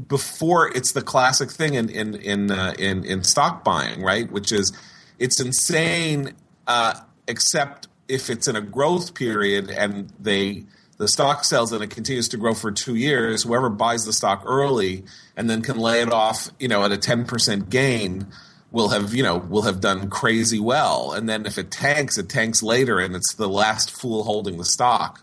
before 0.09 0.68
it's 0.76 0.93
the 0.93 1.03
classic 1.03 1.51
thing 1.51 1.74
in 1.74 1.89
in 1.89 2.14
in 2.16 2.51
uh, 2.51 2.74
in, 2.78 3.05
in 3.05 3.24
stock 3.24 3.64
buying, 3.64 4.03
right? 4.03 4.30
Which 4.30 4.53
is 4.53 4.72
it's 5.18 5.41
insane, 5.41 6.32
uh, 6.66 7.01
except 7.26 7.89
if 8.09 8.30
it's 8.30 8.47
in 8.47 8.57
a 8.57 8.61
growth 8.61 9.14
period 9.14 9.70
and 9.70 10.12
they 10.20 10.64
the 10.99 11.09
stock 11.09 11.45
sells 11.45 11.72
and 11.72 11.82
it 11.82 11.91
continues 11.91 12.28
to 12.28 12.37
grow 12.37 12.55
for 12.55 12.70
two 12.70 12.95
years. 12.95 13.43
Whoever 13.43 13.68
buys 13.68 14.05
the 14.05 14.12
stock 14.12 14.43
early 14.47 15.05
and 15.37 15.51
then 15.51 15.62
can 15.62 15.76
lay 15.76 16.01
it 16.01 16.12
off, 16.12 16.49
you 16.59 16.68
know, 16.68 16.84
at 16.84 16.93
a 16.93 16.99
ten 16.99 17.24
percent 17.24 17.70
gain. 17.70 18.26
Will 18.72 18.89
have 18.91 19.14
you 19.14 19.22
know 19.22 19.39
will 19.39 19.62
have 19.62 19.80
done 19.80 20.11
crazy 20.11 20.59
well, 20.59 21.12
and 21.12 21.28
then 21.28 21.47
if 21.47 21.57
it 21.57 21.70
tanks, 21.70 22.18
it 22.18 22.28
tanks 22.28 22.62
later, 22.62 22.99
and 22.99 23.14
it's 23.14 23.34
the 23.34 23.49
last 23.49 23.91
fool 23.91 24.24
holding 24.24 24.59
the 24.59 24.64
stock 24.64 25.22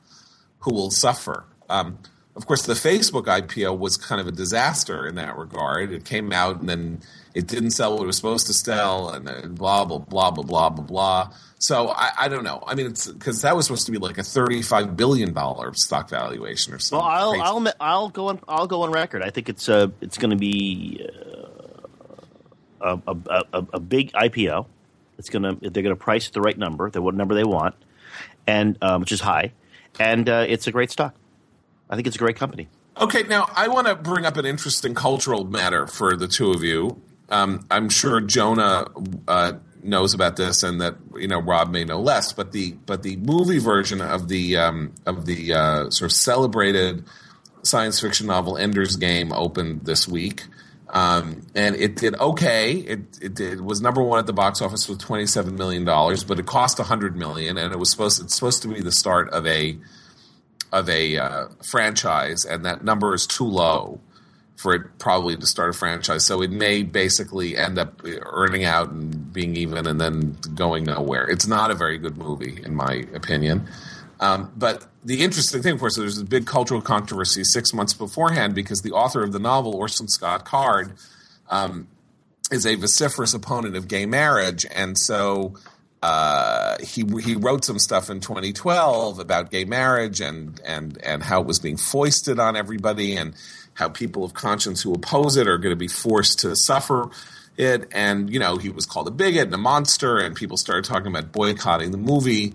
who 0.60 0.74
will 0.74 0.90
suffer. 0.90 1.46
Um, 1.74 1.98
of 2.36 2.48
course, 2.48 2.66
the 2.66 2.74
Facebook 2.74 3.26
IPO 3.26 3.78
was 3.78 3.98
kind 3.98 4.20
of 4.20 4.28
a 4.28 4.32
disaster 4.32 5.08
in 5.08 5.16
that 5.16 5.38
regard. 5.38 5.92
It 5.92 6.06
came 6.06 6.32
out 6.32 6.60
and 6.60 6.70
then 6.70 7.02
it 7.34 7.48
didn't 7.48 7.72
sell 7.72 7.94
what 7.96 8.04
it 8.04 8.08
was 8.08 8.16
supposed 8.16 8.48
to 8.48 8.54
sell, 8.54 9.10
and 9.10 9.56
blah 9.56 9.86
blah 9.86 10.00
blah 10.00 10.32
blah 10.32 10.44
blah 10.44 10.70
blah 10.70 10.86
blah. 10.86 11.34
So 11.60 11.90
I, 11.90 12.12
I 12.20 12.28
don't 12.28 12.44
know. 12.44 12.64
I 12.66 12.76
mean, 12.76 12.88
it's 12.88 13.08
because 13.08 13.42
that 13.42 13.56
was 13.56 13.66
supposed 13.66 13.86
to 13.86 13.92
be 13.92 13.98
like 13.98 14.18
a 14.18 14.24
thirty-five 14.24 14.96
billion 14.96 15.34
dollar 15.34 15.74
stock 15.74 16.10
valuation 16.10 16.74
or 16.74 16.80
something. 16.80 17.06
Well, 17.06 17.16
I'll 17.16 17.32
crazy. 17.32 17.44
I'll 17.44 17.74
I'll 17.80 18.10
go 18.10 18.28
on 18.30 18.40
I'll 18.48 18.68
go 18.68 18.82
on 18.84 18.92
record. 18.92 19.24
I 19.24 19.30
think 19.30 19.50
it's 19.50 19.70
uh 19.70 19.88
it's 20.02 20.18
going 20.18 20.32
to 20.32 20.36
be 20.36 21.08
uh, 22.82 22.98
a, 23.08 23.16
a, 23.30 23.44
a 23.54 23.66
a 23.74 23.80
big 23.80 24.12
IPO. 24.14 24.66
It's 25.18 25.30
gonna 25.30 25.56
they're 25.62 25.84
gonna 25.84 25.96
price 25.96 26.30
the 26.30 26.42
right 26.42 26.58
number, 26.58 26.90
the 26.90 27.02
what 27.02 27.16
number 27.16 27.36
they 27.36 27.44
want, 27.44 27.76
and 28.48 28.78
um, 28.82 29.02
which 29.02 29.12
is 29.12 29.22
high, 29.22 29.54
and 30.00 30.28
uh, 30.28 30.46
it's 30.48 30.68
a 30.68 30.72
great 30.72 30.92
stock. 30.92 31.16
I 31.94 31.96
think 31.96 32.08
it's 32.08 32.16
a 32.16 32.20
great 32.20 32.38
company. 32.38 32.68
Okay, 33.00 33.22
now 33.22 33.48
I 33.56 33.68
want 33.68 33.86
to 33.86 33.94
bring 33.94 34.26
up 34.26 34.36
an 34.38 34.48
interesting 34.48 34.96
cultural 34.96 35.46
matter 35.46 35.86
for 35.86 36.18
the 36.18 36.28
two 36.28 36.50
of 36.50 36.64
you. 36.64 37.00
Um, 37.30 37.68
I'm 37.70 37.88
sure 37.90 38.20
Jonah 38.20 38.88
uh, 39.28 39.54
knows 39.84 40.16
about 40.16 40.36
this, 40.36 40.64
and 40.64 40.82
that 40.82 40.96
you 41.16 41.28
know 41.28 41.40
Rob 41.40 41.70
may 41.70 41.86
know 41.86 42.00
less. 42.00 42.34
But 42.34 42.52
the 42.52 42.72
but 42.88 43.04
the 43.04 43.18
movie 43.18 43.60
version 43.60 44.02
of 44.02 44.28
the 44.28 44.58
um, 44.58 44.96
of 45.06 45.28
the 45.28 45.54
uh, 45.54 45.90
sort 45.92 46.12
of 46.12 46.14
celebrated 46.14 47.06
science 47.62 48.00
fiction 48.00 48.26
novel 48.26 48.58
Ender's 48.58 48.96
Game 48.96 49.32
opened 49.32 49.86
this 49.86 50.08
week, 50.08 50.46
um, 50.90 51.46
and 51.54 51.76
it 51.76 51.98
did 51.98 52.20
okay. 52.20 52.72
It 52.72 53.02
it 53.22 53.36
did, 53.36 53.62
was 53.62 53.82
number 53.82 54.02
one 54.02 54.18
at 54.18 54.26
the 54.26 54.34
box 54.34 54.64
office 54.64 54.90
with 54.90 54.98
twenty 54.98 55.28
seven 55.28 55.58
million 55.58 55.86
dollars, 55.86 56.24
but 56.24 56.40
it 56.40 56.48
cost 56.48 56.80
hundred 56.80 57.16
million, 57.16 57.60
and 57.60 57.72
it 57.72 57.78
was 57.78 57.92
supposed 57.92 58.20
it's 58.20 58.34
supposed 58.34 58.64
to 58.64 58.68
be 58.68 58.82
the 58.82 58.92
start 58.92 59.30
of 59.30 59.46
a 59.46 59.78
of 60.74 60.90
a 60.90 61.18
uh, 61.18 61.48
franchise, 61.64 62.44
and 62.44 62.66
that 62.66 62.84
number 62.84 63.14
is 63.14 63.28
too 63.28 63.46
low 63.46 64.02
for 64.56 64.74
it 64.74 64.98
probably 64.98 65.38
to 65.38 65.46
start 65.46 65.70
a 65.70 65.74
franchise. 65.74 66.26
So 66.26 66.42
it 66.42 66.52
may 66.52 66.84
basically 66.84 67.56
end 67.58 67.78
up 67.78 68.02
earning 68.04 68.66
out 68.66 68.90
and 68.90 69.32
being 69.32 69.56
even, 69.56 69.86
and 69.86 70.02
then 70.02 70.38
going 70.56 70.86
nowhere. 70.86 71.30
It's 71.30 71.48
not 71.48 71.70
a 71.70 71.76
very 71.76 71.98
good 71.98 72.18
movie, 72.18 72.60
in 72.64 72.76
my 72.76 73.06
opinion. 73.14 73.68
Um, 74.20 74.52
but 74.56 74.86
the 75.04 75.22
interesting 75.24 75.62
thing, 75.62 75.74
of 75.74 75.80
course, 75.80 75.96
there's 75.96 76.18
a 76.18 76.26
big 76.26 76.48
cultural 76.48 76.82
controversy 76.82 77.44
six 77.44 77.74
months 77.74 77.94
beforehand 77.94 78.56
because 78.56 78.82
the 78.82 78.92
author 78.92 79.22
of 79.22 79.32
the 79.32 79.40
novel, 79.40 79.76
Orson 79.76 80.08
Scott 80.08 80.46
Card, 80.46 80.94
um, 81.50 81.88
is 82.52 82.66
a 82.66 82.76
vociferous 82.76 83.34
opponent 83.34 83.76
of 83.76 83.88
gay 83.88 84.06
marriage, 84.06 84.66
and 84.74 84.98
so 84.98 85.56
uh, 86.04 86.76
he 86.84 87.06
he 87.24 87.34
wrote 87.34 87.64
some 87.64 87.80
stuff 87.80 88.10
in 88.10 88.20
2012 88.20 89.20
about 89.20 89.50
gay 89.50 89.64
marriage 89.64 90.20
and 90.20 90.60
and 90.66 91.02
and 91.02 91.24
how 91.24 91.40
it 91.40 91.48
was 91.48 91.60
being 91.60 91.78
foisted 91.78 92.40
on 92.40 92.58
everybody, 92.58 93.16
and 93.16 93.34
how 93.76 93.88
people 93.88 94.26
of 94.26 94.34
conscience 94.34 94.82
who 94.82 94.94
oppose 94.94 95.38
it 95.38 95.48
are 95.48 95.58
going 95.58 95.72
to 95.72 95.78
be 95.78 95.88
forced 95.88 96.40
to 96.40 96.58
suffer 96.58 97.10
it. 97.56 97.88
And 97.94 98.30
you 98.30 98.38
know, 98.38 98.58
he 98.58 98.68
was 98.68 98.86
called 98.86 99.08
a 99.08 99.12
bigot 99.12 99.46
and 99.46 99.54
a 99.54 99.58
monster, 99.58 100.18
and 100.18 100.36
people 100.36 100.58
started 100.58 100.84
talking 100.84 101.08
about 101.08 101.32
boycotting 101.32 101.92
the 101.92 101.98
movie 101.98 102.54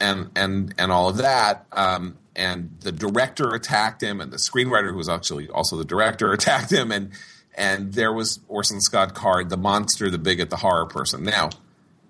and 0.00 0.30
and 0.34 0.74
and 0.76 0.90
all 0.90 1.08
of 1.08 1.18
that. 1.18 1.64
Um, 1.70 2.18
and 2.34 2.76
the 2.80 2.90
director 2.90 3.54
attacked 3.54 4.02
him, 4.02 4.20
and 4.20 4.32
the 4.32 4.38
screenwriter, 4.38 4.90
who 4.90 4.96
was 4.96 5.08
actually 5.08 5.48
also 5.48 5.76
the 5.76 5.84
director, 5.84 6.32
attacked 6.32 6.72
him, 6.72 6.90
and 6.90 7.12
and 7.54 7.92
there 7.92 8.12
was 8.12 8.40
Orson 8.48 8.80
Scott 8.80 9.14
Card, 9.14 9.50
the 9.50 9.56
monster, 9.56 10.10
the 10.10 10.18
bigot, 10.18 10.50
the 10.50 10.56
horror 10.56 10.86
person. 10.86 11.22
Now, 11.22 11.50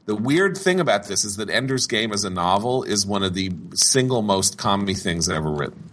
the 0.06 0.14
weird 0.16 0.56
thing 0.56 0.80
about 0.80 1.06
this 1.06 1.24
is 1.24 1.36
that 1.36 1.48
Ender's 1.48 1.86
Game 1.86 2.12
as 2.12 2.24
a 2.24 2.30
novel 2.30 2.82
is 2.82 3.06
one 3.06 3.22
of 3.22 3.34
the 3.34 3.52
single 3.74 4.22
most 4.22 4.58
commie 4.58 4.94
things 4.94 5.28
ever 5.28 5.50
written. 5.50 5.90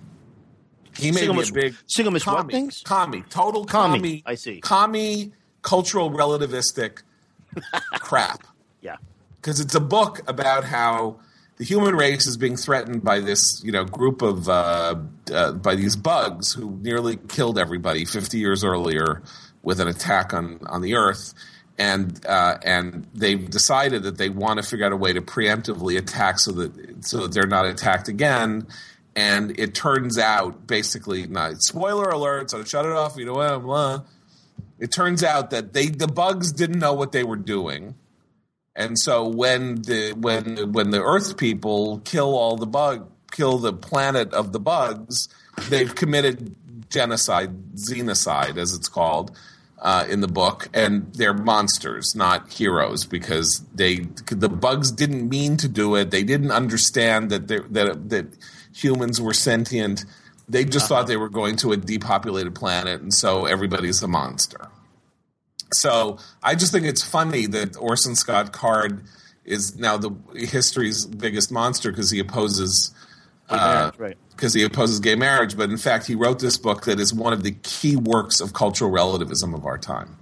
He 0.97 1.11
may 1.11 1.19
Single 1.19 1.33
be 1.35 1.39
most- 1.39 1.49
a 1.51 1.53
big 1.53 1.75
single 1.87 2.11
most 2.11 2.27
what 2.27 2.37
commie, 2.37 2.53
things? 2.53 2.81
commie, 2.85 3.23
total 3.29 3.65
Commie, 3.65 3.97
commie. 3.99 4.23
I 4.25 4.35
see. 4.35 4.59
Commie, 4.59 5.31
cultural 5.61 6.09
relativistic 6.11 7.03
crap 7.99 8.45
Yeah. 8.81 8.97
because 9.41 9.59
it's 9.59 9.75
a 9.75 9.79
book 9.79 10.21
about 10.27 10.63
how 10.65 11.19
the 11.57 11.63
human 11.65 11.95
race 11.95 12.25
is 12.25 12.37
being 12.37 12.55
threatened 12.57 13.03
by 13.03 13.19
this, 13.19 13.61
you 13.63 13.71
know, 13.71 13.83
group 13.85 14.21
of 14.21 14.47
uh, 14.49 14.95
uh, 15.33 15.51
by 15.53 15.75
these 15.75 15.95
bugs 15.95 16.53
who 16.53 16.77
nearly 16.81 17.17
killed 17.27 17.57
everybody 17.57 18.05
50 18.05 18.37
years 18.37 18.63
earlier 18.63 19.21
with 19.61 19.79
an 19.79 19.87
attack 19.87 20.33
on 20.33 20.59
on 20.67 20.81
the 20.81 20.95
Earth, 20.95 21.33
and 21.79 22.23
uh, 22.25 22.57
and 22.63 23.07
they've 23.13 23.49
decided 23.49 24.03
that 24.03 24.17
they 24.17 24.29
want 24.29 24.61
to 24.61 24.69
figure 24.69 24.85
out 24.85 24.91
a 24.91 24.97
way 24.97 25.13
to 25.13 25.21
preemptively 25.21 25.97
attack 25.97 26.37
so 26.37 26.51
that 26.51 27.05
so 27.05 27.21
that 27.21 27.33
they're 27.33 27.47
not 27.47 27.65
attacked 27.65 28.07
again. 28.07 28.67
And 29.15 29.57
it 29.59 29.73
turns 29.73 30.17
out, 30.17 30.67
basically, 30.67 31.25
not 31.25 31.61
spoiler 31.61 32.09
alert. 32.09 32.51
So 32.51 32.63
shut 32.63 32.85
it 32.85 32.91
off. 32.91 33.17
You 33.17 33.25
know 33.25 33.33
what? 33.33 33.63
Blah. 33.63 34.03
It 34.77 34.91
turns 34.91 35.23
out 35.23 35.49
that 35.49 35.73
they 35.73 35.87
the 35.87 36.07
bugs 36.07 36.51
didn't 36.51 36.79
know 36.79 36.93
what 36.93 37.13
they 37.13 37.23
were 37.23 37.37
doing. 37.37 37.95
And 38.75 38.99
so 38.99 39.27
when 39.27 39.81
the 39.81 40.13
when 40.17 40.73
when 40.73 40.91
the 40.91 41.01
Earth 41.01 41.37
people 41.37 42.01
kill 42.03 42.35
all 42.35 42.57
the 42.57 42.67
bug 42.67 43.09
kill 43.31 43.57
the 43.57 43.73
planet 43.73 44.33
of 44.33 44.51
the 44.51 44.59
bugs, 44.59 45.29
they've 45.69 45.93
committed 45.93 46.55
genocide, 46.89 47.75
xenocide 47.75 48.57
as 48.57 48.73
it's 48.73 48.89
called 48.89 49.37
uh, 49.81 50.05
in 50.09 50.21
the 50.21 50.27
book, 50.27 50.69
and 50.73 51.13
they're 51.13 51.33
monsters, 51.33 52.13
not 52.15 52.51
heroes, 52.51 53.05
because 53.05 53.63
they 53.73 54.07
the 54.27 54.49
bugs 54.49 54.91
didn't 54.91 55.29
mean 55.29 55.57
to 55.57 55.67
do 55.67 55.95
it. 55.95 56.11
They 56.11 56.23
didn't 56.23 56.51
understand 56.51 57.29
that 57.29 57.47
they- 57.47 57.59
that 57.71 58.09
that 58.09 58.27
humans 58.73 59.21
were 59.21 59.33
sentient. 59.33 60.05
They 60.47 60.65
just 60.65 60.87
thought 60.87 61.07
they 61.07 61.17
were 61.17 61.29
going 61.29 61.55
to 61.57 61.71
a 61.71 61.77
depopulated 61.77 62.55
planet, 62.55 63.01
and 63.01 63.13
so 63.13 63.45
everybody's 63.45 64.01
a 64.03 64.07
monster. 64.07 64.67
So 65.71 66.17
I 66.41 66.55
just 66.55 66.71
think 66.71 66.85
it's 66.85 67.03
funny 67.03 67.45
that 67.47 67.77
Orson 67.77 68.15
Scott 68.15 68.51
Card 68.51 69.03
is 69.45 69.77
now 69.77 69.97
the 69.97 70.11
history's 70.35 71.05
biggest 71.05 71.51
monster 71.51 71.91
because 71.91 72.09
he 72.11 72.19
opposes 72.19 72.93
uh, 73.49 73.91
right. 73.97 74.17
Because 74.39 74.53
he 74.53 74.63
opposes 74.63 75.01
gay 75.01 75.15
marriage. 75.15 75.57
But 75.57 75.69
in 75.69 75.77
fact, 75.77 76.07
he 76.07 76.15
wrote 76.15 76.39
this 76.39 76.55
book 76.57 76.85
that 76.85 76.97
is 76.97 77.13
one 77.13 77.33
of 77.33 77.43
the 77.43 77.51
key 77.51 77.97
works 77.97 78.39
of 78.39 78.53
cultural 78.53 78.89
relativism 78.89 79.53
of 79.53 79.65
our 79.65 79.77
time. 79.77 80.15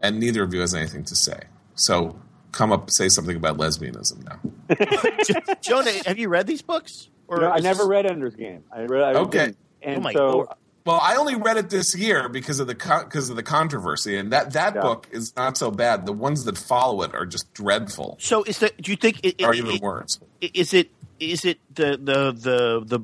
And 0.00 0.18
neither 0.18 0.42
of 0.42 0.54
you 0.54 0.60
has 0.60 0.74
anything 0.74 1.04
to 1.04 1.14
say. 1.14 1.40
So 1.74 2.18
come 2.52 2.72
up, 2.72 2.90
say 2.90 3.10
something 3.10 3.36
about 3.36 3.58
lesbianism 3.58 4.24
now. 4.24 5.54
Jonah, 5.60 5.92
have 6.06 6.18
you 6.18 6.30
read 6.30 6.46
these 6.46 6.62
books? 6.62 7.10
Or 7.28 7.40
No, 7.40 7.50
I 7.50 7.58
never 7.58 7.80
this- 7.80 7.86
read 7.88 8.06
Ender's 8.06 8.34
Game. 8.34 8.64
I 8.72 8.82
read, 8.84 9.02
I 9.02 9.12
Okay. 9.20 9.38
didn't. 9.38 9.56
And 9.82 9.96
Oh 9.98 10.00
my 10.00 10.12
so 10.14 10.30
Lord. 10.30 10.48
Well, 10.86 11.00
I 11.02 11.16
only 11.16 11.34
read 11.34 11.56
it 11.58 11.68
this 11.68 11.94
year 11.96 12.28
because 12.30 12.60
of 12.60 12.66
the 12.68 12.74
because 12.74 13.28
of 13.28 13.34
the 13.36 13.42
controversy, 13.42 14.16
and 14.16 14.32
that 14.32 14.52
that 14.52 14.76
Yeah. 14.76 14.80
book 14.82 15.08
is 15.10 15.34
not 15.36 15.58
so 15.58 15.70
bad. 15.72 16.06
The 16.06 16.12
ones 16.12 16.44
that 16.44 16.56
follow 16.56 17.02
it 17.02 17.12
are 17.12 17.26
just 17.26 17.52
dreadful, 17.52 18.16
So 18.20 18.44
is 18.44 18.60
that? 18.60 18.80
Do 18.80 18.92
you 18.92 18.96
think? 18.96 19.18
It, 19.24 19.42
or 19.42 19.52
it- 19.52 19.58
even 19.58 19.72
it- 19.74 19.82
worse. 19.82 20.20
is 20.40 20.72
it? 20.72 20.90
Is 21.20 21.44
it 21.44 21.58
the 21.74 21.98
the 22.02 22.32
the 22.32 22.84
the? 22.84 23.00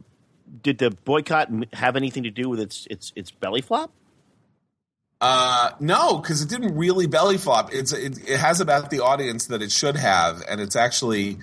Did 0.63 0.79
the 0.79 0.91
boycott 0.91 1.49
have 1.73 1.97
anything 1.97 2.25
to 2.25 2.31
do 2.31 2.49
with 2.49 2.61
its 2.61 2.87
its 2.91 3.13
its 3.17 3.31
belly 3.31 3.63
flop? 3.63 3.91
Uh, 5.23 5.71
no, 5.79 6.19
because 6.19 6.43
it 6.43 6.49
didn't 6.49 6.77
really 6.77 7.07
belly 7.07 7.39
flop. 7.39 7.73
It's 7.73 7.93
it, 7.93 8.29
it 8.29 8.39
has 8.39 8.61
about 8.61 8.91
the 8.91 9.01
audience 9.01 9.47
that 9.47 9.63
it 9.63 9.71
should 9.71 9.97
have, 9.97 10.43
and 10.49 10.61
it's 10.61 10.75
actually 10.75 11.39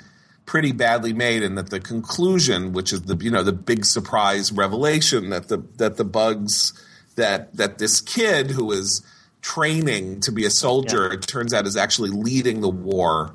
pretty 0.45 0.73
badly 0.73 1.13
made, 1.13 1.43
and 1.43 1.57
that 1.57 1.69
the 1.69 1.79
conclusion, 1.79 2.73
which 2.73 2.91
is 2.91 3.03
the 3.03 3.15
you 3.15 3.31
know 3.31 3.41
the 3.41 3.53
big 3.53 3.85
surprise 3.85 4.51
revelation 4.51 5.29
that 5.29 5.47
the 5.47 5.63
that 5.77 5.95
the 5.95 6.03
bugs 6.03 6.73
that 7.15 7.55
that 7.55 7.77
this 7.77 8.01
kid 8.01 8.51
who 8.51 8.71
is 8.71 9.01
training 9.41 10.19
to 10.19 10.31
be 10.33 10.43
a 10.43 10.49
soldier, 10.49 11.07
yeah. 11.07 11.13
it 11.13 11.21
turns 11.21 11.53
out 11.53 11.65
is 11.65 11.77
actually 11.77 12.09
leading 12.09 12.59
the 12.59 12.69
war 12.69 13.33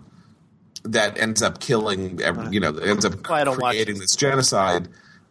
that 0.85 1.18
ends 1.18 1.43
up 1.43 1.61
killing, 1.61 2.20
you 2.51 2.61
know, 2.61 2.76
ends 2.76 3.05
up 3.05 3.22
creating 3.22 3.99
this 3.99 4.14
genocide. 4.16 4.89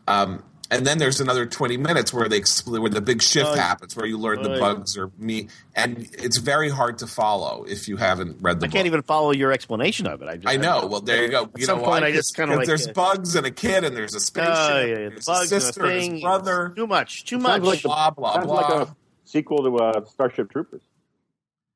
Um, 0.07 0.43
and 0.73 0.87
then 0.87 0.97
there's 0.97 1.21
another 1.21 1.45
20 1.45 1.77
minutes 1.77 2.11
where 2.11 2.27
they 2.27 2.37
explain 2.37 2.81
where 2.81 2.89
the 2.89 3.01
big 3.01 3.21
shift 3.21 3.45
uh, 3.45 3.55
happens 3.55 3.95
where 3.95 4.07
you 4.07 4.17
learn 4.17 4.39
uh, 4.39 4.43
the 4.43 4.59
bugs 4.59 4.97
are 4.97 5.11
me 5.19 5.47
and 5.75 6.09
it's 6.13 6.39
very 6.39 6.69
hard 6.69 6.97
to 6.99 7.07
follow 7.07 7.63
if 7.67 7.87
you 7.87 7.97
haven't 7.97 8.41
read 8.41 8.55
the 8.55 8.61
book. 8.61 8.63
I 8.63 8.67
book. 8.67 8.71
can't 8.71 8.87
even 8.87 9.01
follow 9.03 9.31
your 9.31 9.51
explanation 9.51 10.07
of 10.07 10.23
it. 10.23 10.27
I, 10.27 10.35
just, 10.37 10.47
I 10.47 10.57
know. 10.57 10.79
I 10.79 10.85
well, 10.85 11.01
there 11.01 11.23
you 11.23 11.29
go. 11.29 11.43
At 11.43 11.59
you 11.59 11.65
some 11.65 11.79
know, 11.79 11.85
point, 11.85 12.03
I 12.03 12.11
just 12.11 12.35
kind 12.35 12.51
of 12.51 12.57
like 12.57 12.65
there's 12.65 12.87
bugs 12.87 13.35
and 13.35 13.45
a 13.45 13.51
kid 13.51 13.83
and 13.83 13.95
there's 13.95 14.15
a 14.15 14.19
spaceship. 14.19 14.53
Uh, 14.53 14.79
yeah, 14.79 14.85
yeah. 14.85 15.09
The 15.09 15.23
bugs, 15.25 15.51
a 15.51 15.61
sister, 15.61 15.85
and 15.85 15.91
a 15.91 15.99
thing, 15.99 16.21
brother. 16.21 16.73
Too 16.75 16.87
much. 16.87 17.25
Too 17.25 17.37
much. 17.37 17.61
Like 17.61 17.83
blah 17.83 18.09
blah 18.09 18.43
blah. 18.43 18.55
Like 18.55 18.87
a 18.87 18.95
sequel 19.25 19.63
to 19.63 19.77
uh, 19.77 20.05
Starship 20.05 20.51
Troopers. 20.51 20.81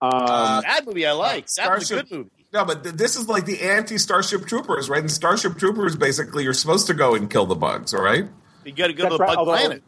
Um, 0.01 0.11
uh, 0.11 0.61
that 0.61 0.85
movie 0.87 1.05
I 1.05 1.11
like. 1.11 1.47
That 1.53 1.77
was 1.77 1.91
a 1.91 1.95
good 1.97 2.11
movie. 2.11 2.36
No, 2.57 2.65
but 2.65 2.83
th- 2.83 2.95
this 2.95 3.15
is 3.15 3.29
like 3.29 3.45
the 3.45 3.61
anti 3.61 3.99
Starship 3.99 4.47
Troopers, 4.47 4.89
right? 4.89 4.99
And 4.99 5.11
Starship 5.11 5.59
Troopers, 5.59 5.95
basically, 5.95 6.43
you're 6.43 6.53
supposed 6.53 6.87
to 6.87 6.95
go 6.95 7.13
and 7.13 7.29
kill 7.29 7.45
the 7.45 7.53
bugs, 7.53 7.93
all 7.93 8.01
right? 8.01 8.25
You 8.65 8.71
got 8.71 8.87
to 8.87 8.93
go 8.93 9.03
That's 9.03 9.13
to 9.13 9.17
the 9.19 9.23
right. 9.23 9.27
bug 9.27 9.37
although, 9.37 9.51
planet. 9.51 9.83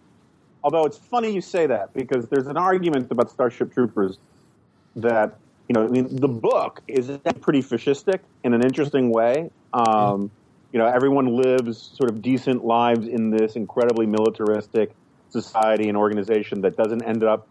Although 0.63 0.85
it's 0.85 0.99
funny 0.99 1.33
you 1.33 1.41
say 1.41 1.65
that 1.65 1.95
because 1.95 2.27
there's 2.27 2.45
an 2.45 2.57
argument 2.57 3.09
about 3.09 3.31
Starship 3.31 3.73
Troopers 3.73 4.19
that 4.97 5.39
you 5.67 5.73
know, 5.73 5.83
I 5.83 5.87
mean, 5.87 6.15
the 6.15 6.27
book 6.27 6.83
is 6.87 7.09
pretty 7.41 7.63
fascistic 7.63 8.19
in 8.43 8.53
an 8.53 8.61
interesting 8.61 9.09
way. 9.09 9.49
Um, 9.73 10.29
you 10.71 10.77
know, 10.77 10.85
everyone 10.85 11.37
lives 11.37 11.91
sort 11.97 12.11
of 12.11 12.21
decent 12.21 12.63
lives 12.63 13.07
in 13.07 13.31
this 13.31 13.55
incredibly 13.55 14.05
militaristic 14.05 14.91
society 15.31 15.89
and 15.89 15.97
organization 15.97 16.61
that 16.61 16.77
doesn't 16.77 17.01
end 17.01 17.23
up 17.23 17.47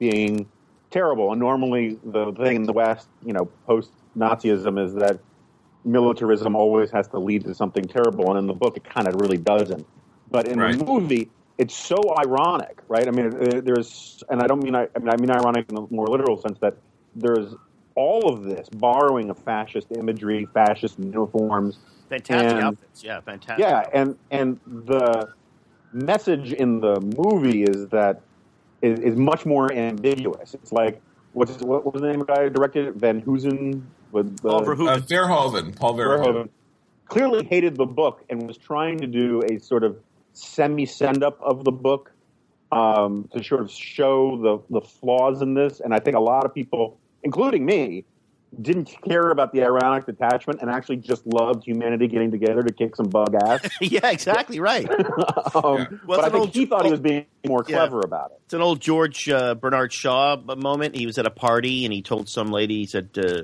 being 0.00 0.48
terrible. 0.90 1.30
And 1.30 1.38
normally, 1.38 2.00
the 2.02 2.32
thing 2.32 2.56
in 2.56 2.62
the 2.64 2.72
West, 2.72 3.06
you 3.24 3.32
know, 3.32 3.44
post 3.68 3.90
Nazism 4.16 4.84
is 4.84 4.94
that 4.94 5.18
militarism 5.84 6.56
always 6.56 6.90
has 6.90 7.08
to 7.08 7.18
lead 7.18 7.44
to 7.44 7.54
something 7.54 7.84
terrible, 7.84 8.30
and 8.30 8.38
in 8.38 8.46
the 8.46 8.54
book, 8.54 8.76
it 8.76 8.84
kind 8.84 9.06
of 9.06 9.14
really 9.20 9.38
doesn't. 9.38 9.86
But 10.30 10.48
in 10.48 10.58
right. 10.58 10.76
the 10.76 10.84
movie, 10.84 11.30
it's 11.58 11.74
so 11.74 11.96
ironic, 12.18 12.80
right? 12.88 13.06
I 13.06 13.10
mean, 13.10 13.30
there's, 13.64 14.22
and 14.28 14.42
I 14.42 14.46
don't 14.46 14.62
mean 14.62 14.74
I, 14.74 14.88
I 14.94 14.98
mean 14.98 15.08
I 15.08 15.16
mean 15.16 15.30
ironic 15.30 15.66
in 15.68 15.76
the 15.76 15.86
more 15.90 16.06
literal 16.06 16.40
sense 16.40 16.58
that 16.60 16.76
there's 17.14 17.54
all 17.94 18.28
of 18.28 18.44
this 18.44 18.68
borrowing 18.68 19.30
of 19.30 19.38
fascist 19.38 19.88
imagery, 19.96 20.46
fascist 20.52 20.98
uniforms, 20.98 21.78
fantastic 22.08 22.52
and, 22.52 22.60
outfits, 22.60 23.02
yeah, 23.02 23.20
fantastic. 23.20 23.64
Yeah, 23.64 23.84
and 23.92 24.18
and 24.30 24.60
the 24.66 25.32
message 25.92 26.52
in 26.52 26.80
the 26.80 27.00
movie 27.00 27.62
is 27.62 27.88
that 27.88 28.20
is, 28.82 28.98
is 29.00 29.16
much 29.16 29.46
more 29.46 29.72
ambiguous. 29.72 30.54
It's 30.54 30.72
like 30.72 31.00
what's 31.32 31.58
what 31.58 31.90
was 31.92 32.02
the 32.02 32.08
name 32.08 32.20
of 32.20 32.26
the 32.26 32.34
guy 32.34 32.42
who 32.44 32.50
directed 32.50 32.88
it? 32.88 32.94
Van 32.96 33.20
Hoosen 33.20 33.86
with 34.12 34.40
Paul 34.42 34.62
Verhoeven. 34.62 34.88
Uh, 34.88 35.00
Verhoeven. 35.00 35.76
Paul 35.76 35.94
Verhoeven. 35.94 36.24
Verhoeven. 36.24 36.48
Clearly 37.06 37.44
hated 37.44 37.76
the 37.76 37.86
book 37.86 38.24
and 38.28 38.46
was 38.46 38.56
trying 38.56 38.98
to 38.98 39.06
do 39.06 39.42
a 39.48 39.60
sort 39.60 39.84
of 39.84 39.96
semi 40.32 40.86
send 40.86 41.22
up 41.22 41.40
of 41.40 41.64
the 41.64 41.72
book 41.72 42.12
um, 42.72 43.28
to 43.32 43.42
sort 43.42 43.60
of 43.60 43.70
show 43.70 44.36
the, 44.68 44.80
the 44.80 44.86
flaws 44.86 45.42
in 45.42 45.54
this. 45.54 45.80
And 45.80 45.94
I 45.94 46.00
think 46.00 46.16
a 46.16 46.20
lot 46.20 46.44
of 46.44 46.54
people, 46.54 46.98
including 47.22 47.64
me, 47.64 48.04
didn't 48.60 48.94
care 49.06 49.30
about 49.30 49.52
the 49.52 49.62
ironic 49.62 50.06
detachment 50.06 50.60
and 50.62 50.70
actually 50.70 50.96
just 50.96 51.26
loved 51.26 51.64
humanity 51.64 52.06
getting 52.06 52.30
together 52.30 52.62
to 52.62 52.72
kick 52.72 52.96
some 52.96 53.08
bug 53.08 53.34
ass. 53.34 53.68
yeah, 53.80 54.08
exactly 54.10 54.60
right. 54.60 54.88
um, 54.90 54.98
yeah. 54.98 55.52
well, 55.54 55.88
but 56.06 56.20
I 56.20 56.30
think 56.30 56.34
old, 56.34 56.54
he 56.54 56.66
thought 56.66 56.84
he 56.84 56.90
was 56.90 57.00
being 57.00 57.26
more 57.46 57.62
clever 57.62 58.00
about 58.00 58.30
it. 58.30 58.40
It's 58.46 58.54
an 58.54 58.62
old 58.62 58.80
George 58.80 59.28
uh, 59.28 59.54
Bernard 59.54 59.92
Shaw 59.92 60.36
moment. 60.36 60.96
He 60.96 61.06
was 61.06 61.18
at 61.18 61.26
a 61.26 61.30
party 61.30 61.84
and 61.84 61.92
he 61.92 62.02
told 62.02 62.28
some 62.28 62.50
lady, 62.50 62.76
he 62.76 62.86
said, 62.86 63.10
uh, 63.16 63.42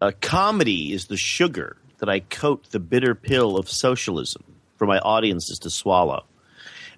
"A 0.00 0.12
comedy 0.12 0.92
is 0.92 1.06
the 1.06 1.16
sugar 1.16 1.76
that 1.98 2.08
I 2.08 2.20
coat 2.20 2.70
the 2.70 2.80
bitter 2.80 3.14
pill 3.14 3.56
of 3.56 3.68
socialism 3.68 4.44
for 4.76 4.86
my 4.86 4.98
audiences 4.98 5.58
to 5.60 5.70
swallow." 5.70 6.24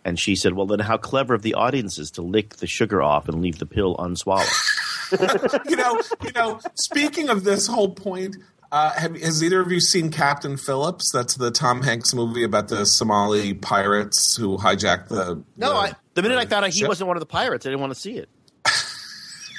And 0.04 0.18
she 0.18 0.34
said, 0.36 0.54
"Well, 0.54 0.66
then 0.66 0.80
how 0.80 0.96
clever 0.96 1.34
of 1.34 1.42
the 1.42 1.54
audiences 1.54 2.10
to 2.12 2.22
lick 2.22 2.56
the 2.56 2.66
sugar 2.66 3.02
off 3.02 3.28
and 3.28 3.40
leave 3.40 3.58
the 3.58 3.66
pill 3.66 3.96
unswallowed." 3.98 4.46
you 5.68 5.76
know, 5.76 6.00
you 6.22 6.32
know. 6.34 6.60
Speaking 6.74 7.28
of 7.28 7.44
this 7.44 7.66
whole 7.66 7.94
point, 7.94 8.36
uh, 8.72 8.90
have, 8.92 9.14
has 9.20 9.42
either 9.42 9.60
of 9.60 9.70
you 9.70 9.80
seen 9.80 10.10
Captain 10.10 10.56
Phillips? 10.56 11.12
That's 11.12 11.34
the 11.34 11.50
Tom 11.50 11.82
Hanks 11.82 12.14
movie 12.14 12.42
about 12.42 12.68
the 12.68 12.86
Somali 12.86 13.52
pirates 13.52 14.34
who 14.34 14.56
hijacked 14.56 15.08
the. 15.08 15.42
No, 15.58 15.70
the, 15.70 15.76
I, 15.76 15.92
the 16.14 16.22
minute 16.22 16.38
I 16.38 16.46
found 16.46 16.64
out 16.64 16.70
he 16.70 16.86
wasn't 16.86 17.08
one 17.08 17.16
of 17.16 17.20
the 17.20 17.26
pirates, 17.26 17.66
I 17.66 17.68
didn't 17.68 17.82
want 17.82 17.92
to 17.92 18.00
see 18.00 18.16
it. 18.16 18.30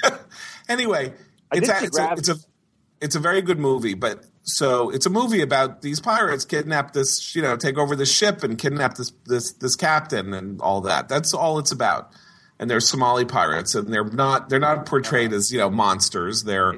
anyway, 0.68 1.12
it's 1.52 1.68
a, 1.68 1.84
it's, 1.84 1.98
a, 1.98 2.12
it's 2.14 2.28
a 2.28 2.36
it's 3.04 3.14
a 3.14 3.20
very 3.20 3.42
good 3.42 3.58
movie, 3.58 3.94
but 3.94 4.24
so 4.42 4.90
it's 4.90 5.06
a 5.06 5.10
movie 5.10 5.42
about 5.42 5.82
these 5.82 6.00
pirates 6.00 6.44
kidnap 6.44 6.92
this, 6.92 7.34
you 7.34 7.42
know, 7.42 7.56
take 7.56 7.78
over 7.78 7.94
the 7.94 8.06
ship 8.06 8.42
and 8.42 8.58
kidnap 8.58 8.96
this 8.96 9.12
this 9.26 9.52
this 9.52 9.76
captain 9.76 10.34
and 10.34 10.60
all 10.60 10.80
that. 10.82 11.08
That's 11.08 11.32
all 11.32 11.58
it's 11.58 11.72
about 11.72 12.12
and 12.58 12.70
they're 12.70 12.80
Somali 12.80 13.24
pirates, 13.24 13.74
and 13.74 13.92
they're 13.92 14.04
not 14.04 14.48
they're 14.48 14.58
not 14.60 14.86
portrayed 14.86 15.32
as 15.32 15.52
you 15.52 15.58
know 15.58 15.70
monsters. 15.70 16.44
They're 16.44 16.74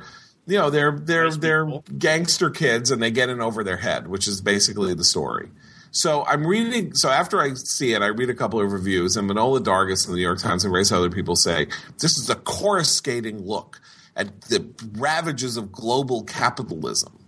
you 0.46 0.58
know 0.58 0.70
they're 0.70 0.98
they're 0.98 1.30
they're 1.30 1.70
gangster 1.98 2.50
kids, 2.50 2.90
and 2.90 3.02
they 3.02 3.10
get 3.10 3.28
in 3.28 3.40
over 3.40 3.62
their 3.62 3.76
head, 3.76 4.08
which 4.08 4.26
is 4.26 4.40
basically 4.40 4.94
the 4.94 5.04
story. 5.04 5.50
So 5.90 6.24
I'm 6.26 6.46
reading. 6.46 6.94
So 6.94 7.08
after 7.08 7.40
I 7.40 7.54
see 7.54 7.92
it, 7.92 8.02
I 8.02 8.06
read 8.06 8.30
a 8.30 8.34
couple 8.34 8.60
of 8.60 8.72
reviews, 8.72 9.16
and 9.16 9.28
Manohla 9.30 9.60
Dargis 9.60 10.06
in 10.06 10.12
the 10.12 10.16
New 10.16 10.22
York 10.22 10.40
Times 10.40 10.64
and 10.64 10.72
various 10.72 10.92
other 10.92 11.10
people 11.10 11.36
say 11.36 11.68
this 12.00 12.18
is 12.18 12.28
a 12.30 12.36
coruscating 12.36 13.46
look 13.46 13.80
at 14.16 14.40
the 14.42 14.66
ravages 14.94 15.56
of 15.56 15.70
global 15.70 16.24
capitalism, 16.24 17.24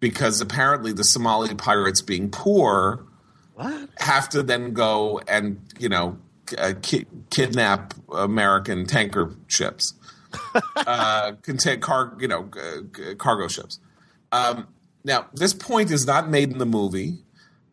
because 0.00 0.40
apparently 0.40 0.92
the 0.92 1.04
Somali 1.04 1.54
pirates, 1.54 2.02
being 2.02 2.30
poor, 2.30 3.06
what? 3.54 3.88
have 3.98 4.28
to 4.30 4.42
then 4.42 4.72
go 4.72 5.20
and 5.28 5.60
you 5.78 5.88
know 5.88 6.18
uh, 6.58 6.74
ki- 6.82 7.06
kidnap 7.30 7.94
American 8.12 8.86
tanker 8.86 9.34
ships, 9.46 9.94
uh, 10.76 11.32
contain 11.42 11.80
car, 11.80 12.16
you 12.18 12.28
know, 12.28 12.50
uh, 12.56 13.14
cargo 13.14 13.48
ships. 13.48 13.78
Um, 14.32 14.68
now, 15.04 15.26
this 15.34 15.52
point 15.52 15.90
is 15.90 16.06
not 16.06 16.28
made 16.28 16.50
in 16.50 16.58
the 16.58 16.66
movie. 16.66 17.18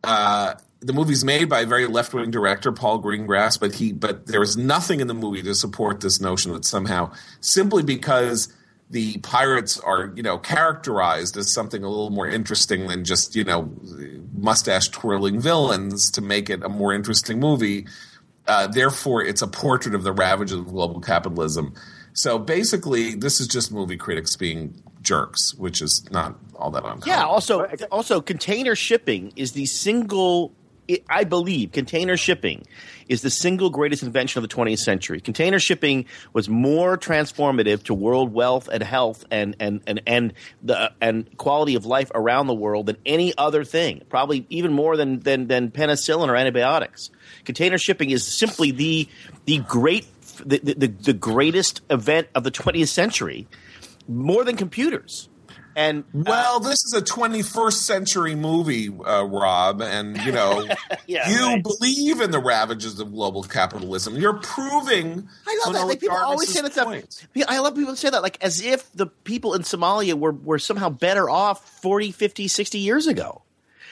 Uh, 0.04 0.56
the 0.82 0.94
movie's 0.94 1.26
made 1.26 1.50
by 1.50 1.62
a 1.62 1.66
very 1.66 1.88
left 1.88 2.14
wing 2.14 2.32
director, 2.32 2.72
Paul 2.72 3.02
Greengrass, 3.02 3.60
but 3.60 3.76
he 3.76 3.92
but 3.92 4.28
there 4.28 4.42
is 4.42 4.58
nothing 4.58 5.00
in 5.00 5.08
the 5.08 5.14
movie 5.14 5.44
to 5.44 5.56
support 5.56 6.02
this 6.02 6.22
notion 6.22 6.54
that 6.54 6.66
somehow 6.66 7.12
simply 7.42 7.84
because 7.84 8.54
the 8.90 9.18
pirates 9.20 9.80
are 9.80 10.12
you 10.16 10.24
know 10.24 10.38
characterized 10.38 11.38
as 11.38 11.54
something 11.54 11.84
a 11.84 11.90
little 11.90 12.10
more 12.10 12.28
interesting 12.28 12.88
than 12.88 13.04
just 13.04 13.36
you 13.36 13.44
know 13.44 13.72
mustache 14.34 14.88
twirling 14.90 15.40
villains 15.40 16.10
to 16.12 16.22
make 16.22 16.50
it 16.50 16.64
a 16.64 16.70
more 16.70 16.94
interesting 16.94 17.40
movie 17.40 17.86
uh, 18.50 18.66
therefore, 18.66 19.24
it's 19.24 19.44
a 19.44 19.48
portrait 19.48 19.94
of 19.94 20.02
the 20.02 20.12
ravages 20.12 20.58
of 20.58 20.68
global 20.68 21.00
capitalism. 21.00 21.72
So 22.14 22.40
basically, 22.40 23.14
this 23.14 23.40
is 23.40 23.48
just 23.48 23.72
movie 23.72 23.96
critics 23.96 24.36
being 24.36 24.74
jerks, 25.04 25.54
which 25.54 25.84
is 25.84 26.04
not 26.10 26.36
all 26.56 26.72
that 26.72 26.84
uncommon. 26.84 27.08
Yeah. 27.08 27.26
Also, 27.26 27.66
also, 27.92 28.22
container 28.22 28.76
shipping 28.76 29.34
is 29.36 29.52
the 29.52 29.68
single. 29.68 30.52
I 31.10 31.24
believe 31.24 31.72
container 31.72 32.18
shipping 32.18 32.66
is 33.08 33.22
the 33.22 33.30
single 33.30 33.70
greatest 33.70 34.04
invention 34.04 34.44
of 34.44 34.50
the 34.50 34.56
20th 34.56 34.80
century. 34.80 35.20
Container 35.20 35.60
shipping 35.60 36.06
was 36.34 36.50
more 36.50 36.98
transformative 36.98 37.84
to 37.84 37.94
world 37.94 38.34
wealth 38.34 38.70
and 38.72 38.84
health 38.84 39.26
and 39.32 39.56
and 39.60 39.82
and 39.88 40.02
and 40.08 40.34
the 40.64 40.92
and 41.02 41.38
quality 41.38 41.76
of 41.76 41.86
life 41.86 42.12
around 42.14 42.48
the 42.48 42.54
world 42.54 42.88
than 42.88 42.98
any 43.06 43.34
other 43.38 43.64
thing. 43.64 44.02
Probably 44.10 44.46
even 44.50 44.74
more 44.74 44.98
than 44.98 45.20
than 45.20 45.48
than 45.48 45.72
penicillin 45.72 46.28
or 46.28 46.36
antibiotics. 46.36 47.10
Container 47.46 47.78
shipping 47.78 48.10
is 48.10 48.26
simply 48.26 48.72
the 48.72 49.08
the 49.46 49.60
great 49.60 50.08
the, 50.46 50.60
the, 50.60 50.88
the 50.88 51.14
greatest 51.14 51.82
event 51.90 52.28
of 52.34 52.44
the 52.44 52.52
20th 52.52 52.88
century, 52.88 53.48
more 54.08 54.44
than 54.44 54.56
computers. 54.56 55.30
And 55.80 56.04
uh, 56.14 56.24
well, 56.28 56.60
this 56.60 56.84
is 56.84 56.94
a 56.94 57.02
21st 57.02 57.72
century 57.72 58.36
movie, 58.36 58.90
uh, 58.90 59.24
Rob, 59.24 59.82
and 59.82 60.18
you 60.18 60.34
know 60.34 60.68
yeah, 61.08 61.30
you 61.30 61.46
right. 61.46 61.64
believe 61.64 62.20
in 62.20 62.32
the 62.32 62.40
ravages 62.40 63.00
of 63.00 63.14
global 63.14 63.44
capitalism. 63.44 64.18
You're 64.18 64.40
proving. 64.40 65.30
I 65.48 65.62
love 65.64 65.74
that. 65.76 65.88
Like, 65.88 66.02
people 66.02 66.18
always 66.18 66.50
say 66.50 66.62
that 66.62 66.74
stuff. 66.74 66.94
I 67.48 67.60
love 67.60 67.76
people 67.76 67.96
say 67.96 68.10
that, 68.10 68.22
like 68.22 68.38
as 68.44 68.60
if 68.60 68.92
the 68.92 69.08
people 69.08 69.54
in 69.54 69.62
Somalia 69.62 70.16
were 70.16 70.34
were 70.34 70.60
somehow 70.60 70.90
better 70.90 71.30
off 71.30 71.64
40, 71.80 72.12
50, 72.12 72.50
60 72.50 72.78
years 72.78 73.08
ago. 73.08 73.44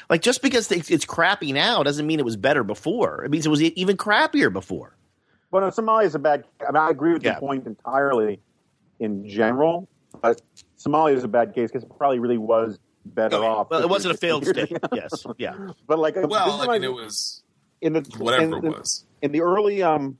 Like 0.09 0.21
just 0.21 0.41
because 0.41 0.69
it's 0.69 1.05
crappy 1.05 1.53
now 1.53 1.83
doesn't 1.83 2.05
mean 2.05 2.19
it 2.19 2.25
was 2.25 2.35
better 2.35 2.65
before. 2.65 3.23
It 3.23 3.31
means 3.31 3.45
it 3.45 3.49
was 3.49 3.61
even 3.61 3.95
crappier 3.95 4.51
before. 4.51 4.97
Well, 5.51 5.61
no, 5.61 5.69
Somalia 5.69 6.03
is 6.03 6.15
a 6.15 6.19
bad. 6.19 6.43
I, 6.59 6.71
mean, 6.73 6.81
I 6.81 6.89
agree 6.89 7.13
with 7.13 7.23
yeah. 7.23 7.35
the 7.35 7.39
point 7.39 7.65
entirely 7.65 8.41
in 8.99 9.25
general, 9.29 9.87
but 10.21 10.41
Somalia 10.77 11.15
is 11.15 11.23
a 11.23 11.27
bad 11.27 11.53
case 11.55 11.69
because 11.71 11.83
it 11.83 11.91
probably 11.97 12.19
really 12.19 12.37
was 12.37 12.77
better 13.05 13.37
Oh, 13.37 13.41
yeah. 13.41 13.47
off. 13.47 13.69
Well, 13.69 13.81
it 13.81 13.89
wasn't 13.89 14.13
a 14.15 14.17
failed 14.17 14.45
state. 14.45 14.71
Yes. 14.93 15.25
Yeah. 15.37 15.55
but 15.87 15.97
like, 15.99 16.15
Well, 16.15 16.61
I 16.61 16.67
mean, 16.73 16.81
my- 16.81 16.87
it 16.87 16.93
was 16.93 17.43
in 17.81 17.93
the 17.93 18.01
whatever 18.17 18.43
in, 18.43 18.53
it 18.65 18.77
was. 18.77 19.05
in 19.21 19.31
the 19.31 19.41
early 19.41 19.81
um, 19.83 20.17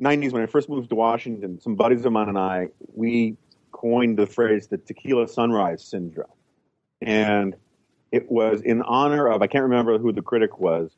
90s 0.00 0.32
when 0.32 0.42
I 0.42 0.46
first 0.46 0.68
moved 0.68 0.90
to 0.90 0.94
Washington, 0.94 1.60
some 1.60 1.74
buddies 1.74 2.04
of 2.04 2.12
mine 2.12 2.28
and 2.28 2.38
I, 2.38 2.68
we 2.94 3.36
coined 3.72 4.18
the 4.18 4.26
phrase 4.26 4.68
the 4.68 4.78
tequila 4.78 5.28
sunrise 5.28 5.84
syndrome. 5.84 6.28
And 7.02 7.56
it 8.12 8.30
was 8.30 8.62
in 8.62 8.82
honor 8.82 9.28
of, 9.28 9.42
I 9.42 9.46
can't 9.46 9.64
remember 9.64 9.98
who 9.98 10.12
the 10.12 10.22
critic 10.22 10.58
was, 10.58 10.90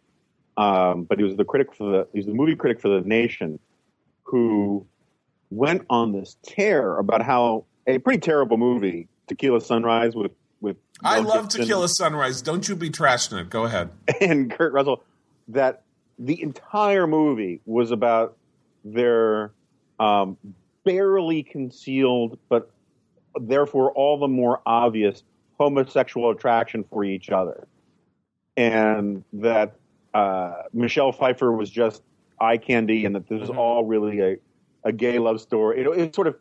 um, 0.57 1.05
but 1.05 1.19
he 1.19 1.25
was 1.25 1.37
the 1.37 1.45
critic 1.45 1.75
for 1.75 1.91
the, 1.91 2.09
he 2.13 2.19
was 2.21 2.27
the 2.27 2.35
movie 2.35 2.55
critic 2.57 2.81
for 2.81 2.89
The 2.89 3.01
Nation 3.07 3.59
who 4.25 4.87
went 5.51 5.83
on 5.89 6.13
this 6.13 6.37
tear 6.43 6.99
about 6.99 7.23
how 7.23 7.65
a 7.89 7.99
pretty 7.99 8.21
terrible 8.21 8.57
movie, 8.57 9.09
Tequila 9.27 9.61
Sunrise 9.61 10.15
with, 10.15 10.33
with 10.61 10.77
I 11.03 11.21
love 11.21 11.45
Gibson 11.45 11.63
Tequila 11.63 11.89
Sunrise. 11.89 12.43
Don't 12.43 12.69
you 12.69 12.77
be 12.77 12.91
trashing 12.91 13.41
it. 13.41 13.51
Go 13.51 13.65
ahead. 13.65 13.91
and 14.21 14.51
Kurt 14.51 14.73
Russell 14.73 15.03
that 15.49 15.83
the 16.19 16.41
entire 16.43 17.07
movie 17.07 17.61
was 17.65 17.91
about 17.91 18.37
their 18.85 19.53
um, 19.99 20.37
barely 20.85 21.43
concealed, 21.43 22.39
but 22.49 22.71
therefore 23.41 23.93
all 23.93 24.19
the 24.19 24.29
more 24.29 24.61
obvious 24.67 25.23
homosexual 25.59 26.31
attraction 26.31 26.85
for 26.85 27.05
each 27.05 27.31
other, 27.31 27.67
and 28.57 29.25
that 29.33 29.77
uh, 30.15 30.63
Michelle 30.73 31.13
Pfeiffer 31.13 31.51
was 31.51 31.71
just 31.71 32.03
eye 32.41 32.59
candy, 32.59 33.05
and 33.07 33.15
that 33.15 33.29
this 33.29 33.41
was 33.41 33.51
all 33.51 33.85
really 33.85 34.21
a, 34.21 34.37
a 34.85 34.93
gay 34.93 35.19
love 35.19 35.41
story. 35.41 35.81
It, 35.81 35.87
it 35.99 36.15
sort 36.15 36.27
of. 36.27 36.37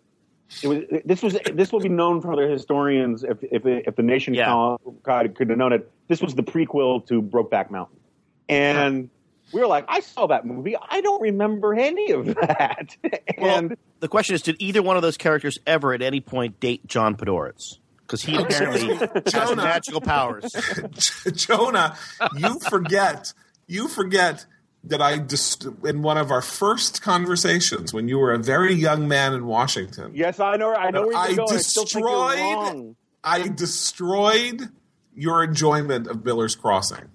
It 0.64 0.68
was, 0.68 1.02
this 1.04 1.22
was 1.22 1.38
this 1.54 1.72
will 1.72 1.82
be 1.82 1.90
known 1.90 2.22
for 2.22 2.32
other 2.32 2.50
historians 2.50 3.24
if 3.24 3.44
if, 3.44 3.66
if 3.66 3.96
the 3.96 4.04
nation 4.04 4.34
Yeah. 4.34 4.78
could 5.04 5.36
could 5.36 5.50
have 5.50 5.58
known 5.58 5.74
it. 5.74 5.92
This 6.08 6.22
was 6.22 6.36
the 6.36 6.44
prequel 6.44 7.06
to 7.08 7.22
Brokeback 7.22 7.70
Mountain, 7.70 8.00
and 8.48 9.10
we 9.54 9.60
were 9.62 9.68
like, 9.68 9.86
I 9.88 10.00
saw 10.02 10.28
that 10.28 10.46
movie. 10.46 10.76
I 10.90 11.02
don't 11.02 11.22
remember 11.22 11.74
any 11.74 12.12
of 12.12 12.26
that. 12.28 12.96
and 13.38 13.78
The 14.00 14.08
question 14.08 14.36
is, 14.36 14.42
did 14.42 14.56
either 14.60 14.82
one 14.82 14.96
of 14.96 15.02
those 15.02 15.18
characters 15.18 15.58
ever 15.66 15.94
at 15.94 16.02
any 16.02 16.20
point 16.22 16.60
date 16.60 16.86
John 16.88 17.16
Podhoretz? 17.16 17.78
Because 18.02 18.22
he 18.22 18.36
apparently 18.42 18.96
has 18.96 19.56
magical 19.56 20.02
powers. 20.02 20.52
Jonah, 21.34 21.98
you 22.38 22.60
forget, 22.60 23.34
you 23.68 23.88
forget 23.88 24.46
that 24.90 25.02
I 25.02 25.18
just 25.20 25.66
in 25.84 26.02
one 26.02 26.18
of 26.18 26.32
our 26.32 26.42
first 26.42 27.02
conversations 27.02 27.94
when 27.94 28.08
you 28.08 28.18
were 28.20 28.34
a 28.34 28.38
very 28.40 28.74
young 28.74 29.08
man 29.08 29.34
in 29.34 29.46
Washington, 29.46 30.12
yes, 30.14 30.40
I 30.40 30.56
know. 30.58 30.74
I 30.74 30.92
know 30.92 31.04
where 31.08 31.12
you're 31.12 31.20
I 31.20 31.34
going. 31.36 31.54
I 31.54 31.58
still 31.58 31.84
think 31.86 31.94
you're 32.04 32.10
destroyed- 32.10 32.40
wrong. 32.56 32.96
I 33.24 33.48
destroyed 33.50 34.70
your 35.16 35.44
enjoyment 35.44 36.08
of 36.08 36.24
Miller's 36.24 36.56
Crossing. 36.56 37.10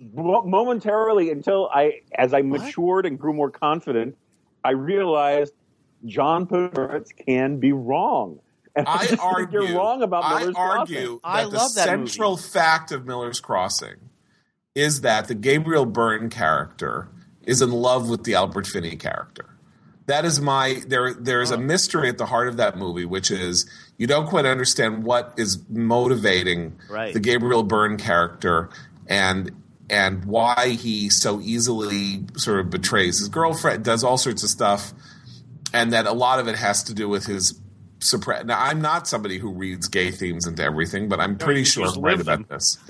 Momentarily 0.00 1.30
until 1.30 1.68
I, 1.72 2.00
as 2.16 2.34
I 2.34 2.42
matured 2.42 3.06
and 3.06 3.18
grew 3.18 3.32
more 3.32 3.50
confident, 3.50 4.16
I 4.64 4.70
realized 4.72 5.52
John 6.04 6.46
Podhoretz 6.46 7.08
can 7.26 7.58
be 7.58 7.72
wrong. 7.72 8.40
And 8.74 8.88
I 8.88 9.00
just 9.00 9.10
think 9.10 9.22
argue. 9.22 9.64
you're 9.66 9.76
wrong 9.76 10.02
about 10.02 10.24
I 10.24 10.38
Miller's 10.40 10.54
Crossing. 10.54 10.96
argue 10.96 11.20
that 11.22 11.28
I 11.28 11.42
the 11.44 11.50
love 11.50 11.74
that 11.74 11.98
movie. 11.98 12.08
central 12.10 12.36
fact 12.38 12.90
of 12.90 13.04
Miller's 13.04 13.38
Crossing 13.38 13.96
is 14.74 15.02
that 15.02 15.28
the 15.28 15.34
Gabriel 15.34 15.86
Byrne 15.86 16.30
character 16.30 17.08
is 17.44 17.60
in 17.60 17.70
love 17.70 18.08
with 18.08 18.24
the 18.24 18.34
Albert 18.34 18.66
Finney 18.66 18.96
character. 18.96 19.46
That 20.06 20.24
is 20.24 20.40
my 20.40 20.82
there. 20.86 21.14
There 21.14 21.40
is 21.42 21.50
a 21.50 21.56
oh. 21.56 21.58
mystery 21.58 22.08
at 22.08 22.18
the 22.18 22.26
heart 22.26 22.48
of 22.48 22.56
that 22.56 22.76
movie, 22.76 23.04
which 23.04 23.30
is 23.30 23.70
you 23.98 24.06
don't 24.06 24.26
quite 24.26 24.46
understand 24.46 25.04
what 25.04 25.32
is 25.36 25.62
motivating 25.68 26.76
Right. 26.90 27.14
the 27.14 27.20
Gabriel 27.20 27.62
Byrne 27.62 27.96
character 27.98 28.70
and 29.06 29.52
and 29.88 30.24
why 30.24 30.70
he 30.70 31.08
so 31.08 31.40
easily 31.40 32.24
sort 32.36 32.60
of 32.60 32.70
betrays 32.70 33.18
his 33.18 33.28
girlfriend, 33.28 33.84
does 33.84 34.02
all 34.02 34.18
sorts 34.18 34.42
of 34.42 34.48
stuff, 34.48 34.92
and 35.72 35.92
that 35.92 36.06
a 36.06 36.12
lot 36.12 36.40
of 36.40 36.48
it 36.48 36.56
has 36.56 36.82
to 36.84 36.94
do 36.94 37.08
with 37.08 37.26
his 37.26 37.60
suppress. 38.00 38.44
Now, 38.44 38.60
I'm 38.60 38.80
not 38.80 39.06
somebody 39.06 39.38
who 39.38 39.52
reads 39.52 39.88
gay 39.88 40.10
themes 40.10 40.46
into 40.46 40.62
everything, 40.62 41.08
but 41.08 41.20
I'm 41.20 41.36
pretty 41.36 41.60
you 41.60 41.66
sure 41.66 41.86
I'm 41.86 42.00
right 42.00 42.20
about 42.20 42.38
them. 42.38 42.46
this. 42.48 42.78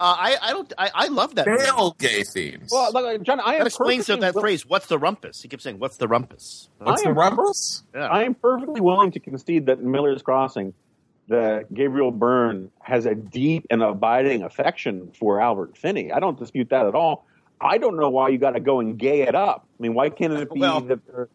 Uh, 0.00 0.16
I, 0.18 0.36
I 0.42 0.50
don't. 0.52 0.72
I, 0.76 0.90
I 0.94 1.06
love 1.08 1.34
that. 1.36 1.46
movie. 1.46 1.62
Male 1.62 1.96
gay 1.98 2.22
themes. 2.24 2.68
Well, 2.72 2.90
look, 2.92 3.22
John, 3.22 3.38
I 3.40 3.54
am 3.54 3.58
That 3.60 3.66
explains 3.68 4.06
perfectly 4.06 4.20
that 4.26 4.34
will- 4.34 4.40
phrase. 4.42 4.66
What's 4.66 4.86
the 4.86 4.98
rumpus? 4.98 5.40
He 5.42 5.48
keeps 5.48 5.62
saying, 5.64 5.78
"What's 5.78 5.96
the 5.98 6.08
rumpus?" 6.08 6.68
What's 6.78 7.02
the 7.02 7.12
rumpus? 7.12 7.82
Yeah. 7.94 8.06
I 8.08 8.24
am 8.24 8.34
perfectly 8.34 8.80
willing 8.80 9.12
to 9.12 9.20
concede 9.20 9.66
that 9.66 9.78
in 9.78 9.90
Miller's 9.90 10.22
Crossing, 10.22 10.74
that 11.28 11.72
Gabriel 11.72 12.10
Byrne 12.10 12.70
has 12.80 13.06
a 13.06 13.14
deep 13.14 13.66
and 13.70 13.82
abiding 13.82 14.42
affection 14.42 15.12
for 15.18 15.40
Albert 15.40 15.78
Finney. 15.78 16.10
I 16.12 16.18
don't 16.20 16.38
dispute 16.38 16.70
that 16.70 16.86
at 16.86 16.94
all. 16.94 17.24
I 17.60 17.78
don't 17.78 17.96
know 17.96 18.10
why 18.10 18.28
you 18.30 18.38
got 18.38 18.50
to 18.50 18.60
go 18.60 18.80
and 18.80 18.98
gay 18.98 19.22
it 19.22 19.34
up. 19.36 19.66
I 19.78 19.82
mean, 19.82 19.94
why 19.94 20.10
can't 20.10 20.32
it 20.32 20.52
be 20.52 20.60
Well, 20.60 20.80
that 20.82 21.06
they're, 21.06 21.28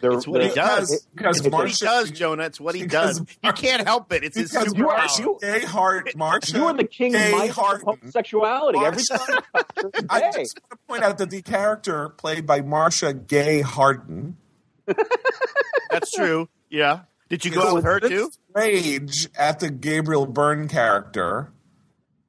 they're, 0.00 0.12
it's 0.12 0.26
what 0.26 0.42
he 0.42 0.48
they're- 0.48 0.56
does. 0.56 0.92
it- 0.92 1.02
Because 1.14 1.38
it's- 1.40 1.52
What 1.52 1.68
he 1.68 1.74
does, 1.84 2.10
Jonah. 2.10 2.44
It's 2.44 2.60
what 2.60 2.74
he 2.74 2.86
does. 2.86 3.22
He 3.42 3.52
can't 3.52 3.86
help 3.86 4.12
it. 4.12 4.24
It's 4.24 4.36
his 4.36 4.50
Because 4.50 4.74
superpower. 4.74 4.82
Marcia 4.98 5.26
Gay 5.40 5.60
Hart, 5.60 6.16
Marcia 6.16 6.56
you 6.56 6.64
are 6.66 6.74
the 6.74 6.84
king 6.84 7.12
Gay 7.12 7.32
of 7.32 7.38
my 7.38 7.46
Harden. 7.46 7.86
homosexuality. 7.86 8.78
Every 8.78 9.02
time 9.04 9.20
you 9.28 9.34
touch 9.54 9.70
her, 9.76 9.90
it's 9.94 10.06
I 10.10 10.20
just 10.32 10.36
want 10.38 10.70
to 10.70 10.76
point 10.88 11.02
out 11.04 11.18
that 11.18 11.30
the 11.30 11.42
character 11.42 12.08
played 12.10 12.46
by 12.46 12.60
Marcia 12.60 13.12
Gay 13.14 13.60
Harden 13.62 14.36
That's 15.90 16.10
true. 16.12 16.48
Yeah. 16.70 17.00
Did 17.28 17.44
you 17.44 17.50
go 17.50 17.68
out 17.68 17.74
with 17.74 17.84
her 17.84 17.98
too? 18.00 18.30
Rage 18.54 19.28
at 19.36 19.58
the 19.60 19.70
Gabriel 19.70 20.26
Byrne 20.26 20.68
character 20.68 21.50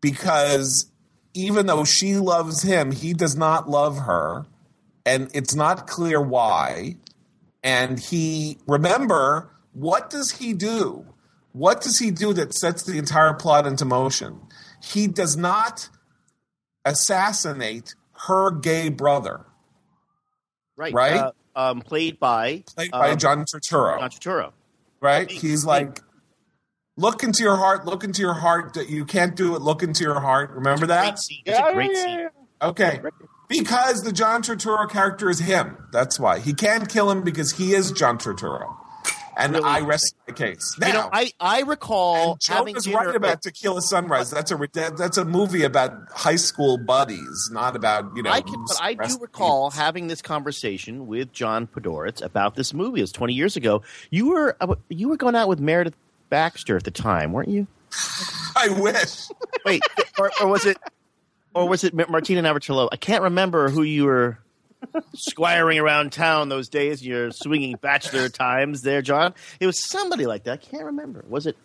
because 0.02 0.92
even 1.34 1.66
though 1.68 1.84
she 1.84 2.16
loves 2.16 2.64
him, 2.64 2.92
he 2.92 3.14
does 3.14 3.36
not 3.36 3.70
love 3.70 3.98
her, 4.00 4.46
and 5.06 5.30
it's 5.36 5.54
not 5.54 5.86
clear 5.88 6.20
why. 6.20 6.96
And 7.68 8.00
he 8.00 8.60
remember 8.66 9.52
what 9.74 10.10
does 10.10 10.32
he 10.32 10.54
do? 10.54 11.06
What 11.52 11.82
does 11.82 12.00
he 12.00 12.12
do 12.12 12.32
that 12.34 12.54
sets 12.54 12.84
the 12.84 12.98
entire 12.98 13.34
plot 13.34 13.68
into 13.68 13.84
motion? 13.84 14.40
He 14.82 15.08
does 15.08 15.36
not 15.36 15.90
assassinate 16.86 17.94
her 18.28 18.52
gay 18.52 18.88
brother, 18.88 19.46
Right. 20.78 20.94
Right? 20.94 21.18
Uh, 21.18 21.32
um, 21.58 21.82
played 21.82 22.20
by 22.20 22.64
played 22.76 22.92
by 22.92 23.12
um, 23.12 23.18
John 23.18 23.44
Turturro. 23.44 24.00
John 24.00 24.10
Turturro. 24.12 24.52
right? 25.02 25.28
Think, 25.28 25.42
He's 25.42 25.66
think. 25.66 25.68
like, 25.68 26.00
look 26.96 27.24
into 27.24 27.44
your 27.44 27.58
heart, 27.58 27.86
look 27.86 28.04
into 28.06 28.22
your 28.22 28.36
heart. 28.36 28.76
That 28.76 28.90
You 28.90 29.04
can't 29.04 29.36
do 29.36 29.56
it. 29.56 29.62
Look 29.62 29.84
into 29.84 30.04
your 30.04 30.20
heart. 30.22 30.52
Remember 30.52 30.86
that? 30.88 31.16
It's 31.16 31.30
a 31.60 31.74
great 31.74 31.92
yeah, 31.94 32.04
scene. 32.04 32.20
yeah, 32.20 32.28
yeah. 32.62 32.68
Okay. 32.70 33.02
Because 33.48 34.04
the 34.04 34.12
John 34.12 34.42
Turturro 34.44 34.90
character 34.90 35.30
is 35.30 35.40
him. 35.40 35.78
That's 35.92 36.20
why 36.20 36.40
he 36.40 36.54
can't 36.54 36.90
kill 36.90 37.10
him 37.10 37.24
because 37.24 37.54
he 37.54 37.74
is 37.74 37.92
John 37.94 38.18
Turturro, 38.18 38.76
and 39.38 39.54
Really 39.54 39.64
I 39.66 39.80
rest 39.82 40.16
my 40.28 40.34
case. 40.34 40.76
Now, 40.80 40.88
You 40.88 40.94
know, 40.94 41.10
I, 41.14 41.32
I 41.40 41.62
recall 41.62 42.34
and 42.34 42.44
having 42.48 42.74
Jonah's 42.74 42.84
dinner 42.86 42.98
right 42.98 43.16
about 43.16 43.42
Tequila 43.42 43.82
Sunrise. 43.82 44.32
That's 44.32 44.52
a 44.52 44.58
that- 44.74 44.98
that's 44.98 45.18
a 45.18 45.24
movie 45.24 45.64
about 45.64 45.94
high 46.12 46.36
school 46.36 46.78
buddies, 46.78 47.50
not 47.54 47.76
about 47.78 48.12
you 48.18 48.24
know. 48.24 48.32
I 48.32 48.42
can, 48.42 48.66
but 48.68 48.78
I 48.82 48.96
do 48.96 49.18
recall 49.22 49.70
having 49.72 50.08
this 50.08 50.22
conversation 50.22 51.08
with 51.08 51.32
John 51.32 51.68
Podhoretz 51.68 52.22
about 52.22 52.56
this 52.56 52.74
movie. 52.74 53.00
It 53.00 53.04
was 53.04 53.12
twenty 53.14 53.34
years 53.34 53.56
ago. 53.56 53.82
You 54.12 54.30
were 54.30 54.58
uh, 54.60 54.76
you 54.90 55.08
were 55.08 55.18
going 55.18 55.36
out 55.36 55.48
with 55.48 55.60
Meredith 55.62 55.96
Baxter 56.30 56.76
at 56.76 56.84
the 56.84 56.92
time, 56.92 57.32
weren't 57.32 57.48
you? 57.50 57.68
I 58.58 58.68
wish. 58.70 59.30
Wait, 59.66 59.82
or, 60.20 60.30
or 60.42 60.48
was 60.50 60.66
it, 60.66 60.78
or 61.58 61.68
was 61.68 61.84
it 61.84 61.94
Martina 61.94 62.42
Navratilova? 62.44 62.90
I 62.92 62.98
can't 62.98 63.24
remember 63.24 63.70
who 63.70 63.82
you 63.84 64.06
were 64.06 64.40
squiring 65.16 65.80
around 65.80 66.12
town 66.12 66.50
those 66.50 66.70
days. 66.70 67.06
Your 67.06 67.32
swinging 67.32 67.76
bachelor 67.82 68.30
times 68.46 68.82
there, 68.84 69.02
John. 69.02 69.34
It 69.60 69.66
was 69.66 69.84
somebody 69.84 70.26
like 70.26 70.44
that. 70.44 70.54
I 70.54 70.58
can't 70.58 70.86
remember. 70.86 71.26
Was 71.28 71.48
it 71.48 71.58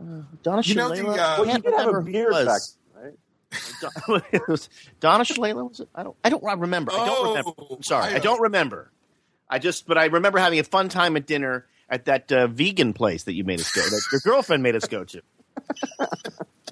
uh, 0.00 0.22
Donna 0.42 0.62
You 0.64 0.74
know 0.74 0.88
the, 0.88 0.96
Shalala? 0.96 1.18
uh, 1.18 1.20
I 1.22 1.38
Well, 1.38 1.46
you 1.46 1.52
can't 1.52 1.64
have 1.66 1.74
remember 1.86 1.98
a 1.98 2.02
who 2.02 2.18
it 2.18 2.30
was. 2.30 2.76
back, 3.52 3.62
right? 4.10 4.22
It 4.32 4.48
was 4.48 4.68
Donna 5.00 5.24
Shalala. 5.24 5.68
Was 5.68 5.80
it? 5.80 5.88
I 5.94 6.02
don't. 6.02 6.16
I 6.24 6.30
don't 6.30 6.42
remember. 6.60 6.92
I 6.92 7.06
don't 7.06 7.28
remember. 7.28 7.50
Oh, 7.56 7.76
I'm 7.76 7.82
sorry. 7.84 8.12
I 8.12 8.16
I 8.16 8.18
don't 8.18 8.40
remember. 8.40 8.90
I 9.48 9.58
just, 9.60 9.86
but 9.86 9.96
I 9.98 10.06
remember 10.06 10.38
having 10.38 10.58
a 10.58 10.64
fun 10.64 10.88
time 10.88 11.16
at 11.16 11.26
dinner 11.26 11.66
at 11.88 12.06
that 12.06 12.32
uh, 12.32 12.48
vegan 12.48 12.92
place 12.92 13.24
that 13.24 13.34
you 13.34 13.44
made 13.44 13.60
us 13.60 13.70
go. 13.70 13.82
That 13.82 14.02
your 14.10 14.20
girlfriend 14.24 14.62
made 14.64 14.74
us 14.74 14.86
go 14.88 15.04
to. 15.04 15.22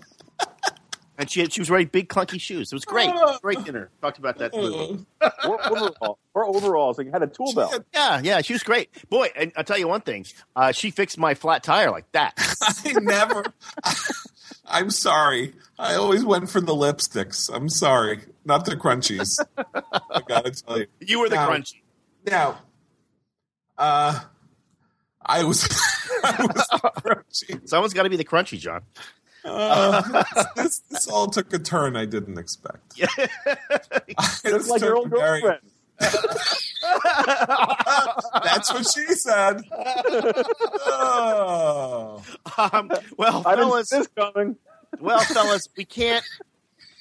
and 1.23 1.31
she 1.31 1.41
had, 1.41 1.53
she 1.53 1.61
was 1.61 1.71
wearing 1.71 1.87
big 1.87 2.09
clunky 2.09 2.41
shoes. 2.41 2.71
It 2.73 2.75
was 2.77 2.85
great. 2.85 3.11
Great 3.43 3.65
dinner. 3.65 3.91
Talked 4.01 4.19
about 4.19 4.39
that. 4.39 4.53
Or 4.55 5.65
overall, 5.67 6.19
or 6.35 6.45
overalls. 6.47 6.99
Like, 6.99 7.11
had 7.11 7.23
a 7.23 7.27
tool 7.27 7.53
belt. 7.55 7.83
Yeah, 7.95 8.21
yeah, 8.23 8.41
she 8.43 8.53
was 8.53 8.63
great. 8.63 8.91
Boy, 9.09 9.29
and 9.35 9.53
I'll 9.57 9.65
tell 9.65 9.79
you 9.79 9.89
one 9.89 10.03
thing. 10.03 10.27
Uh, 10.55 10.73
she 10.73 10.91
fixed 10.91 11.17
my 11.19 11.35
flat 11.35 11.63
tire 11.63 11.91
like 11.91 12.11
that. 12.13 12.35
I 12.85 12.93
never. 13.01 13.45
I'm 14.67 14.91
sorry. 14.91 15.55
I 15.79 15.95
always 15.95 16.25
went 16.25 16.51
for 16.51 16.61
the 16.61 16.75
lipsticks. 16.75 17.51
I'm 17.53 17.69
sorry, 17.69 18.21
not 18.45 18.65
the 18.65 18.77
crunchies. 18.77 19.39
I 19.57 20.21
gotta 20.27 20.51
tell 20.51 20.79
you. 20.79 20.87
You 21.01 21.21
were 21.21 21.29
the 21.29 21.37
Now- 21.37 21.51
crunchy. 21.51 21.81
Now, 22.25 22.59
uh, 23.77 24.21
I 25.25 25.43
was, 25.45 25.65
I 26.25 26.37
was 26.41 26.69
the 26.69 26.91
crunchy. 26.97 27.69
Someone's 27.69 27.95
got 27.95 28.05
to 28.05 28.11
be 28.11 28.17
the 28.17 28.25
crunchy, 28.25 28.59
John. 28.59 28.83
Uh, 29.45 30.23
this, 30.57 30.79
this 30.91 31.09
all 31.09 31.27
took 31.29 31.53
a 31.53 31.59
turn 31.59 31.97
I 31.97 32.05
didn't 32.05 32.39
expect. 32.39 32.97
Yeah. 32.97 33.07
Just 34.45 34.71
like 34.71 34.81
your 34.81 34.97
old 34.97 35.11
Very- 35.11 35.41
girlfriend. 35.41 35.63
That's 38.43 38.73
what 38.73 38.87
she 38.93 39.05
said. 39.15 39.63
Oh. 40.87 42.23
um, 42.59 42.91
well, 43.17 43.43
I 43.47 43.55
didn't 43.55 43.69
fellas, 43.69 43.89
see 43.89 43.99
this 43.99 44.09
coming. 44.09 44.57
well, 45.01 45.21
fellas, 45.21 45.69
we 45.77 45.85
can't 45.85 46.25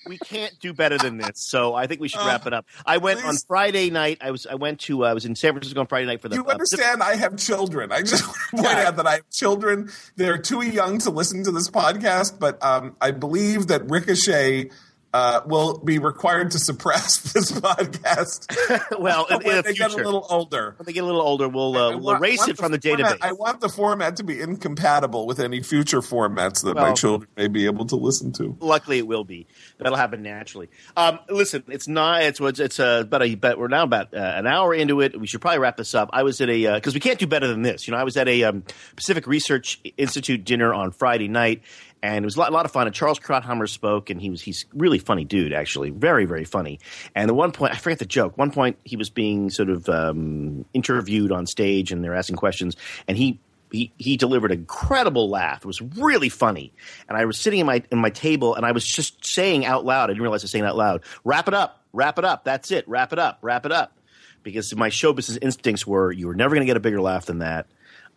we 0.03 0.17
can't 0.17 0.57
do 0.59 0.73
better 0.73 0.97
than 0.97 1.17
this. 1.17 1.33
So 1.35 1.75
I 1.75 1.85
think 1.87 2.01
we 2.01 2.07
should 2.07 2.21
Uh, 2.21 2.25
wrap 2.27 2.47
it 2.47 2.53
up. 2.53 2.65
I 2.85 2.97
went 2.97 3.23
on. 3.23 3.35
Friday 3.47 3.89
night. 3.89 4.17
I 4.21 4.31
was 4.31 4.45
I 4.47 4.55
went 4.55 4.79
to 4.81 5.05
uh, 5.05 5.09
I 5.09 5.13
was 5.13 5.25
in 5.25 5.35
San 5.35 5.53
Francisco 5.53 5.79
on 5.79 5.87
Friday 5.87 6.05
night 6.07 6.21
for 6.21 6.29
the. 6.29 6.35
You 6.35 6.45
uh, 6.45 6.51
understand? 6.51 7.03
I 7.03 7.15
have 7.15 7.37
children. 7.37 7.91
I 7.91 8.01
just 8.01 8.25
want 8.27 8.37
to 8.49 8.55
point 8.57 8.67
Yeah. 8.77 8.87
out 8.87 8.95
that 8.97 9.07
I 9.07 9.13
have 9.15 9.29
children. 9.29 9.89
They're 10.15 10.37
too 10.37 10.61
young 10.65 10.97
to 10.99 11.09
listen 11.11 11.43
to 11.43 11.51
this 11.51 11.69
podcast, 11.69 12.39
but 12.39 12.63
um, 12.63 12.95
I 12.99 13.11
believe 13.11 13.67
that 13.67 13.89
Ricochet 13.89 14.71
uh, 15.13 15.41
will 15.45 15.79
be 15.79 15.99
required 15.99 16.51
to 16.51 16.59
suppress 16.59 17.19
this 17.33 17.51
podcast 17.51 18.47
well, 18.99 19.25
in, 19.25 19.41
in 19.41 19.47
when 19.47 19.55
the 19.57 19.61
they 19.63 19.73
get 19.73 19.91
a 19.91 19.95
little 19.95 20.25
older. 20.29 20.75
when 20.77 20.85
they 20.85 20.93
get 20.93 21.03
a 21.03 21.05
little 21.05 21.21
older, 21.21 21.49
we'll 21.49 21.75
uh, 21.75 21.97
we'll 21.97 22.15
erase 22.15 22.47
it 22.47 22.57
from 22.57 22.71
the, 22.71 22.79
format- 22.79 23.19
database. 23.19 23.25
I 23.25 23.33
want 23.33 23.61
the 23.61 23.69
format 23.69 24.17
to 24.17 24.23
be 24.23 24.39
incompatible 24.39 25.27
with 25.27 25.39
any 25.39 25.61
future 25.61 26.01
formats 26.01 26.63
that 26.63 26.75
my 26.75 26.93
children 26.93 27.29
may 27.35 27.47
be 27.47 27.65
able 27.65 27.85
to 27.87 27.95
listen 27.95 28.31
to. 28.33 28.55
Luckily, 28.59 28.99
it 28.99 29.07
will 29.07 29.23
be. 29.23 29.47
That'll 29.77 29.97
happen 29.97 30.21
naturally. 30.23 30.69
Um, 30.95 31.19
listen, 31.29 31.63
it's 31.67 31.87
not. 31.87 32.23
It's 32.23 32.39
it's, 32.39 32.59
it's 32.59 32.79
uh, 32.79 33.01
about 33.05 33.23
a. 33.23 33.35
But 33.35 33.57
we're 33.57 33.67
now 33.67 33.83
about 33.83 34.13
uh, 34.13 34.17
an 34.17 34.47
hour 34.47 34.73
into 34.73 35.01
it. 35.01 35.19
We 35.19 35.27
should 35.27 35.41
probably 35.41 35.59
wrap 35.59 35.77
this 35.77 35.93
up. 35.93 36.09
I 36.13 36.23
was 36.23 36.39
at 36.41 36.49
a 36.49 36.75
because 36.75 36.93
we 36.93 36.99
can't 36.99 37.19
do 37.19 37.27
better 37.27 37.47
than 37.47 37.61
this. 37.61 37.87
You 37.87 37.91
know, 37.91 37.97
I 37.97 38.03
was 38.03 38.17
at 38.17 38.27
a 38.27 38.43
um, 38.43 38.63
Pacific 38.95 39.27
Research 39.27 39.79
Institute 39.97 40.45
dinner 40.45 40.73
on 40.73 40.91
Friday 40.91 41.27
night, 41.27 41.63
and 42.03 42.23
it 42.23 42.25
was 42.25 42.35
a 42.35 42.39
lot, 42.39 42.49
a 42.49 42.53
lot 42.53 42.65
of 42.65 42.71
fun. 42.71 42.87
And 42.87 42.95
Charles 42.95 43.19
Krauthammer 43.19 43.69
spoke, 43.69 44.09
and 44.09 44.21
he 44.21 44.29
was 44.29 44.41
he's 44.41 44.65
really 44.73 44.99
funny 44.99 45.23
dude, 45.23 45.53
actually, 45.53 45.89
very 45.91 46.25
very 46.25 46.45
funny. 46.45 46.79
And 47.15 47.29
at 47.29 47.35
one 47.35 47.51
point, 47.51 47.73
I 47.73 47.77
forget 47.77 47.99
the 47.99 48.05
joke. 48.05 48.37
One 48.37 48.51
point, 48.51 48.77
he 48.83 48.95
was 48.95 49.09
being 49.09 49.49
sort 49.49 49.69
of 49.69 49.87
um, 49.89 50.65
interviewed 50.73 51.31
on 51.31 51.45
stage, 51.45 51.91
and 51.91 52.03
they're 52.03 52.15
asking 52.15 52.37
questions, 52.37 52.75
and 53.07 53.17
he 53.17 53.39
he 53.71 53.91
he 53.97 54.17
delivered 54.17 54.51
an 54.51 54.59
incredible 54.59 55.29
laugh. 55.29 55.59
It 55.59 55.65
was 55.65 55.81
really 55.81 56.29
funny, 56.29 56.73
and 57.07 57.17
I 57.17 57.25
was 57.25 57.37
sitting 57.37 57.59
in 57.59 57.65
my 57.65 57.83
in 57.91 57.99
my 57.99 58.09
table, 58.09 58.55
and 58.55 58.65
I 58.65 58.71
was 58.71 58.85
just 58.85 59.25
saying 59.25 59.65
out 59.65 59.85
loud. 59.85 60.05
I 60.05 60.13
didn't 60.13 60.23
realize 60.23 60.43
I 60.43 60.45
was 60.45 60.51
saying 60.51 60.65
out 60.65 60.75
loud. 60.75 61.03
Wrap 61.23 61.47
it 61.47 61.53
up, 61.53 61.83
wrap 61.93 62.17
it 62.17 62.25
up. 62.25 62.43
That's 62.43 62.71
it. 62.71 62.87
Wrap 62.87 63.13
it 63.13 63.19
up, 63.19 63.39
wrap 63.41 63.65
it 63.65 63.71
up. 63.71 63.97
Because 64.43 64.75
my 64.75 64.89
show 64.89 65.13
business 65.13 65.37
instincts 65.39 65.85
were 65.85 66.11
you 66.11 66.27
were 66.27 66.35
never 66.35 66.55
going 66.55 66.65
to 66.65 66.69
get 66.69 66.77
a 66.77 66.81
bigger 66.81 67.01
laugh 67.01 67.27
than 67.27 67.39
that. 67.39 67.67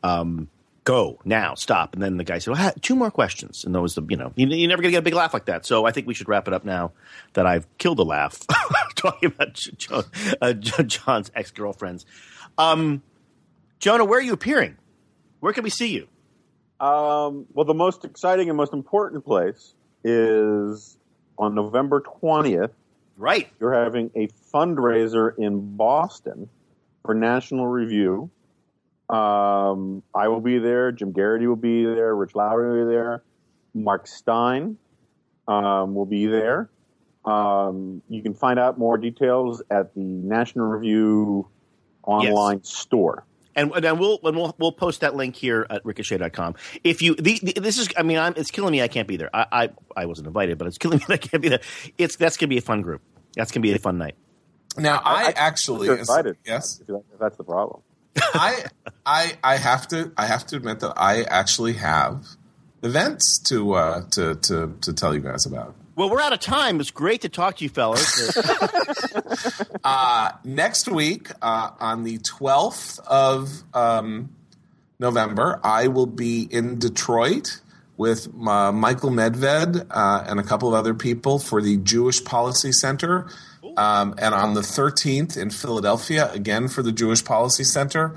Um, 0.03 0.49
go 0.85 1.19
now, 1.25 1.55
stop. 1.55 1.95
And 1.95 2.03
then 2.03 2.17
the 2.17 2.25
guy 2.25 2.39
said, 2.39 2.53
well, 2.53 2.73
two 2.81 2.95
more 2.95 3.11
questions, 3.11 3.65
and 3.65 3.75
that 3.75 3.81
was 3.81 3.95
the 3.95 4.03
you 4.09 4.17
know 4.17 4.33
you, 4.37 4.47
you're 4.47 4.69
never 4.69 4.83
going 4.83 4.93
to 4.93 4.97
get 4.97 4.99
a 4.99 5.03
big 5.03 5.15
laugh 5.15 5.35
like 5.35 5.47
that. 5.47 5.67
So 5.67 5.85
I 5.87 5.91
think 5.91 6.07
we 6.07 6.15
should 6.15 6.29
wrap 6.29 6.47
it 6.47 6.55
up 6.55 6.65
now 6.65 6.93
that 7.33 7.47
I've 7.47 7.67
killed 7.79 7.99
a 7.99 8.05
laugh 8.05 8.47
talking 8.95 9.33
about 9.35 9.55
John, 9.55 10.05
uh, 10.41 10.53
John's 10.53 11.31
ex 11.35 11.51
girlfriends. 11.51 12.07
Um, 12.59 13.03
Jonah, 13.81 14.05
where 14.05 14.19
are 14.19 14.23
you 14.23 14.33
appearing? 14.33 14.77
Where 15.41 15.53
can 15.53 15.65
we 15.65 15.71
see 15.71 15.89
you? 15.89 16.09
Um, 16.85 17.47
well, 17.53 17.65
the 17.65 17.75
most 17.75 18.05
exciting 18.05 18.49
and 18.49 18.57
most 18.57 18.73
important 18.73 19.25
place 19.25 19.75
is 20.05 20.97
on 21.39 21.55
November 21.55 22.01
20th. 22.01 22.71
Right. 23.17 23.49
You're 23.61 23.75
having 23.75 24.11
a 24.15 24.29
fundraiser 24.53 25.37
in 25.39 25.77
Boston 25.77 26.49
for 27.05 27.15
National 27.15 27.67
Review. 27.67 28.31
Um, 29.09 30.03
I 30.15 30.29
will 30.29 30.41
be 30.41 30.59
there. 30.59 30.93
Jim 30.93 31.13
Geraghty 31.13 31.47
will 31.47 31.57
be 31.57 31.85
there. 31.85 32.15
Rich 32.15 32.35
Lowry 32.35 32.79
will 32.79 32.87
be 32.87 32.93
there. 32.95 33.23
Mark 33.75 34.07
Steyn 34.07 34.79
um, 35.47 35.95
will 35.95 36.07
be 36.07 36.27
there. 36.27 36.71
Um, 37.25 38.03
you 38.09 38.23
can 38.23 38.35
find 38.35 38.59
out 38.59 38.79
more 38.79 38.99
details 38.99 39.63
at 39.71 39.95
the 39.95 40.01
National 40.01 40.67
Review 40.67 41.49
online 42.03 42.63
store. 42.65 43.25
And, 43.57 43.73
and 43.73 43.85
then 43.85 43.99
we'll, 43.99 44.19
and 44.25 44.37
we'll 44.37 44.55
we'll 44.59 44.73
post 44.73 45.03
that 45.03 45.15
link 45.15 45.37
here 45.37 45.65
at 45.71 45.85
ricochet.com. 45.85 46.57
If 46.83 47.03
you 47.03 47.15
the, 47.15 47.39
the, 47.41 47.53
this 47.61 47.79
is 47.79 47.89
I 47.97 48.03
mean 48.03 48.19
I'm, 48.19 48.35
it's 48.37 48.51
killing 48.51 48.73
me 48.73 48.83
I 48.83 48.89
can't 48.89 49.07
be 49.07 49.17
there. 49.17 49.31
I, 49.33 49.47
I 49.53 49.71
I 49.97 50.07
wasn't 50.07 50.27
invited, 50.27 50.59
but 50.59 50.67
it's 50.67 50.77
killing 50.77 50.99
me 50.99 51.05
that 51.07 51.15
I 51.15 51.17
can't 51.19 51.43
be 51.43 51.51
there. 51.51 51.61
It's 51.97 52.17
that's 52.17 52.37
gonna 52.37 52.49
be 52.49 52.59
a 52.59 52.63
fun 52.63 52.83
group. 52.83 53.01
That's 53.37 53.53
gonna 53.53 53.63
be 53.63 53.73
a 53.73 53.79
fun 53.79 53.97
night. 53.97 54.17
Now, 54.77 55.01
I, 55.05 55.29
I- 55.29 55.33
actually, 55.37 55.87
You're 55.87 55.99
invited. 55.99 56.37
yes, 56.45 56.81
if 56.81 56.89
that's 57.21 57.37
the 57.37 57.45
problem. 57.45 57.83
I, 58.17 58.65
I, 59.05 59.33
I 59.43 59.57
have 59.57 59.89
to, 59.89 60.13
I 60.17 60.27
have 60.27 60.47
to 60.47 60.57
admit 60.57 60.81
that 60.81 60.95
I 60.97 61.23
actually 61.23 61.75
have 61.75 62.27
events 62.83 63.39
to, 63.45 63.75
uh, 63.75 64.03
to, 64.13 64.35
to, 64.37 64.77
to 64.81 64.93
tell 64.93 65.15
you 65.15 65.21
guys 65.21 65.47
about. 65.47 65.75
Well, 65.97 66.11
we're 66.11 66.21
out 66.21 66.33
of 66.33 66.41
time. 66.41 66.81
It's 66.81 66.91
great 66.91 67.21
to 67.21 67.29
talk 67.29 67.59
to 67.59 67.65
you, 67.65 67.71
fellas. 67.71 68.37
Uh, 69.85 70.31
next 70.45 70.89
week, 70.89 71.29
uh, 71.43 71.71
on 71.79 72.05
the 72.05 72.17
12th 72.19 72.99
of 73.01 73.63
um, 73.75 74.31
November, 74.99 75.61
I 75.63 75.89
will 75.89 76.07
be 76.07 76.49
in 76.51 76.79
Detroit 76.79 77.61
with 77.99 78.29
uh, 78.47 78.73
Michael 78.73 79.11
Medved 79.11 79.87
uh, 79.91 80.25
and 80.27 80.41
a 80.41 80.43
couple 80.43 80.69
of 80.69 80.75
other 80.75 80.95
people 80.95 81.39
for 81.39 81.61
the 81.61 81.77
Jewish 81.77 82.25
Policy 82.25 82.73
Center. 82.73 83.29
Um, 83.77 84.15
and 84.19 84.35
on 84.35 84.55
the 84.55 84.61
13th 84.61 85.37
in 85.37 85.51
Philadelphia, 85.51 86.31
again 86.33 86.69
for 86.69 86.83
the 86.83 86.93
Jewish 86.93 87.25
Policy 87.25 87.65
Center. 87.65 88.17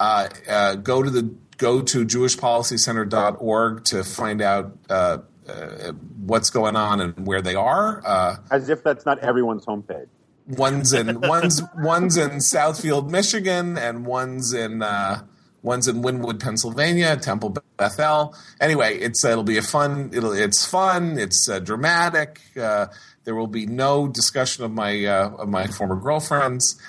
Uh, 0.00 0.28
uh, 0.48 0.74
go 0.76 1.02
to 1.02 1.10
the 1.10 1.34
go 1.56 1.82
to 1.82 2.04
jewishpolicycenter.org 2.06 3.84
to 3.84 4.04
find 4.04 4.40
out 4.40 4.76
uh, 4.88 5.18
uh, 5.48 5.92
what's 6.24 6.50
going 6.50 6.76
on 6.76 7.00
and 7.00 7.26
where 7.26 7.42
they 7.42 7.54
are. 7.54 8.02
Uh, 8.06 8.36
As 8.50 8.68
if 8.68 8.82
that's 8.82 9.04
not 9.04 9.18
everyone's 9.18 9.66
homepage. 9.66 10.06
one's 10.46 10.92
in 10.92 11.20
one's 11.20 11.62
one's 11.76 12.16
in 12.16 12.30
Southfield, 12.38 13.10
Michigan, 13.10 13.76
and 13.76 14.06
one's 14.06 14.52
in 14.52 14.82
uh, 14.82 15.22
one's 15.62 15.88
in 15.88 16.02
Wynnewood, 16.02 16.40
Pennsylvania, 16.40 17.16
Temple 17.16 17.56
Bethel. 17.76 18.34
Anyway, 18.60 18.96
it's 18.98 19.24
it'll 19.24 19.42
be 19.42 19.58
a 19.58 19.62
fun. 19.62 20.10
It'll 20.12 20.32
it's 20.32 20.64
fun. 20.64 21.18
It's 21.18 21.48
uh, 21.48 21.58
dramatic. 21.58 22.40
Uh, 22.56 22.86
there 23.24 23.34
will 23.34 23.46
be 23.46 23.66
no 23.66 24.08
discussion 24.08 24.64
of 24.64 24.72
my 24.72 25.04
uh, 25.04 25.30
of 25.30 25.48
my 25.48 25.66
former 25.66 25.96
girlfriends. 25.96 26.80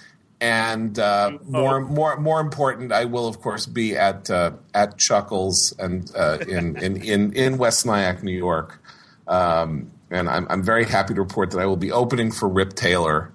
And 0.41 0.97
uh, 0.97 1.38
more, 1.43 1.82
more, 1.82 2.15
more 2.15 2.39
important, 2.39 2.93
I 2.93 3.03
will 3.03 3.28
of 3.28 3.41
course 3.41 3.65
be 3.65 3.97
at 3.97 4.30
uh, 4.30 4.51
at 4.74 4.97
Chuckles 4.97 5.74
and 5.78 6.09
uh, 6.15 6.38
in, 6.47 6.78
in 6.78 7.01
in 7.01 7.34
in 7.34 7.57
West 7.57 7.86
Nyack, 7.86 8.24
New 8.24 8.32
York, 8.32 8.82
um, 9.28 9.91
and 10.09 10.30
I'm 10.30 10.47
I'm 10.49 10.63
very 10.63 10.86
happy 10.86 11.13
to 11.13 11.22
report 11.22 11.51
that 11.51 11.59
I 11.59 11.65
will 11.65 11.76
be 11.76 11.91
opening 11.91 12.32
for 12.32 12.47
Rip 12.47 12.74
Taylor, 12.74 13.34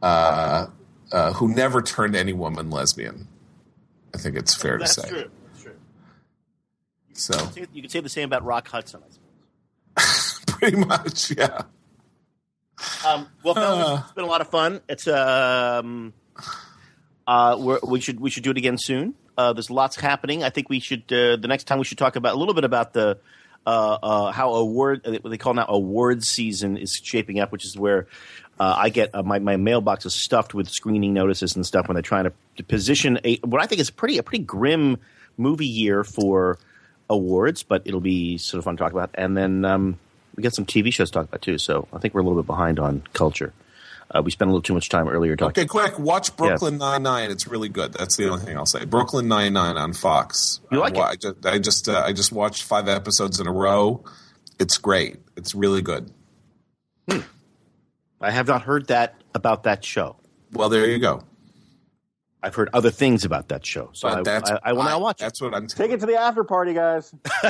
uh, 0.00 0.68
uh, 1.12 1.32
who 1.34 1.54
never 1.54 1.82
turned 1.82 2.16
any 2.16 2.32
woman 2.32 2.70
lesbian. 2.70 3.28
I 4.14 4.18
think 4.18 4.36
it's 4.36 4.54
fair 4.54 4.78
to 4.78 4.86
say. 4.86 5.02
That's 5.02 5.10
true. 5.62 5.74
So 7.12 7.48
You 7.72 7.82
could 7.82 7.90
say 7.90 8.00
the 8.00 8.08
same 8.08 8.24
about 8.24 8.44
Rock 8.44 8.68
Hudson, 8.68 9.02
I 9.06 9.10
suppose. 9.12 10.40
pretty 10.46 10.76
much, 10.78 11.36
yeah. 11.36 11.62
Um, 13.06 13.26
well, 13.42 13.54
fellas, 13.54 13.86
Uh. 13.86 14.02
it's 14.04 14.12
been 14.12 14.24
a 14.24 14.28
lot 14.28 14.40
of 14.40 14.48
fun. 14.48 14.80
It's 14.88 15.06
um, 15.06 16.14
uh, 17.26 17.56
we're, 17.58 17.78
we 17.82 18.00
should 18.00 18.18
we 18.20 18.30
should 18.30 18.42
do 18.42 18.50
it 18.52 18.56
again 18.56 18.78
soon. 18.78 19.14
Uh, 19.36 19.52
there's 19.52 19.70
lots 19.70 19.96
happening. 19.96 20.42
I 20.42 20.50
think 20.50 20.68
we 20.70 20.80
should 20.80 21.02
uh, 21.12 21.36
the 21.36 21.46
next 21.48 21.64
time 21.64 21.78
we 21.78 21.84
should 21.84 21.98
talk 21.98 22.16
about 22.16 22.34
a 22.34 22.38
little 22.38 22.54
bit 22.54 22.64
about 22.64 22.94
the 22.94 23.18
uh, 23.66 23.70
uh, 24.02 24.32
how 24.32 24.54
award 24.54 25.06
what 25.22 25.28
they 25.30 25.36
call 25.36 25.52
now 25.52 25.66
award 25.68 26.24
season 26.24 26.78
is 26.78 26.98
shaping 27.02 27.38
up, 27.38 27.52
which 27.52 27.66
is 27.66 27.76
where 27.76 28.06
uh, 28.60 28.74
I 28.76 28.90
get 28.90 29.14
uh, 29.14 29.22
my 29.24 29.38
my 29.40 29.56
mailbox 29.56 30.04
is 30.06 30.14
stuffed 30.14 30.54
with 30.54 30.68
screening 30.68 31.12
notices 31.14 31.56
and 31.56 31.66
stuff 31.66 31.88
when 31.88 31.94
they're 31.94 32.02
trying 32.02 32.24
to, 32.24 32.32
to 32.58 32.62
position 32.62 33.18
a 33.24 33.36
what 33.38 33.60
I 33.62 33.66
think 33.66 33.80
is 33.80 33.90
pretty 33.90 34.18
a 34.18 34.22
pretty 34.22 34.44
grim 34.44 34.98
movie 35.36 35.66
year 35.66 36.04
for 36.04 36.58
awards, 37.08 37.62
but 37.64 37.82
it'll 37.86 38.00
be 38.00 38.36
sort 38.38 38.58
of 38.58 38.64
fun 38.64 38.76
to 38.76 38.82
talk 38.82 38.92
about. 38.92 39.10
And 39.14 39.36
then 39.36 39.64
um, 39.64 39.98
we 40.36 40.42
got 40.42 40.54
some 40.54 40.66
TV 40.66 40.92
shows 40.92 41.10
to 41.10 41.14
talk 41.14 41.28
about 41.28 41.42
too. 41.42 41.58
So 41.58 41.88
I 41.92 41.98
think 41.98 42.14
we're 42.14 42.20
a 42.20 42.24
little 42.24 42.40
bit 42.42 42.46
behind 42.46 42.78
on 42.78 43.02
culture. 43.14 43.52
Uh, 44.12 44.20
we 44.22 44.30
spent 44.30 44.48
a 44.48 44.52
little 44.52 44.62
too 44.62 44.74
much 44.74 44.88
time 44.88 45.08
earlier 45.08 45.36
talking. 45.36 45.62
Okay, 45.62 45.66
quick, 45.68 45.98
watch 45.98 46.36
Brooklyn 46.36 46.78
Nine 46.78 47.02
Nine. 47.04 47.30
It's 47.30 47.46
really 47.46 47.68
good. 47.68 47.92
That's 47.94 48.16
the 48.16 48.28
only 48.28 48.44
thing 48.44 48.56
I'll 48.56 48.66
say. 48.66 48.84
Brooklyn 48.84 49.28
Nine 49.28 49.52
Nine 49.54 49.76
on 49.76 49.92
Fox. 49.92 50.60
You 50.70 50.80
like 50.80 50.96
Uh, 50.96 51.00
it? 51.00 51.02
I 51.04 51.14
just 51.16 51.46
I 51.46 51.58
just, 51.58 51.88
uh, 51.88 52.02
I 52.06 52.12
just 52.12 52.32
watched 52.32 52.64
five 52.64 52.88
episodes 52.88 53.38
in 53.40 53.46
a 53.46 53.52
row. 53.52 54.04
It's 54.58 54.78
great. 54.78 55.16
It's 55.36 55.54
really 55.54 55.80
good. 55.80 56.10
I 58.20 58.30
have 58.30 58.46
not 58.46 58.62
heard 58.62 58.86
that 58.88 59.14
about 59.34 59.62
that 59.64 59.84
show. 59.84 60.16
Well, 60.52 60.68
there 60.68 60.86
you 60.86 60.98
go. 60.98 61.24
I've 62.42 62.54
heard 62.54 62.70
other 62.72 62.90
things 62.90 63.26
about 63.26 63.48
that 63.48 63.66
show, 63.66 63.90
so 63.92 64.08
I, 64.08 64.22
I, 64.22 64.40
I 64.62 64.72
will 64.72 64.82
not 64.82 65.02
watch 65.02 65.18
that's 65.18 65.40
it. 65.40 65.44
That's 65.44 65.52
what 65.52 65.54
I'm. 65.54 65.66
taking 65.66 65.90
Take 65.90 65.96
it 65.96 66.00
to 66.00 66.06
the 66.06 66.16
after 66.16 66.42
party, 66.42 66.72
guys. 66.72 67.10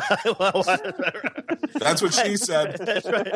that's 1.79 2.03
what 2.03 2.13
she 2.13 2.37
said. 2.37 2.77
that's 2.81 3.09
right. 3.09 3.33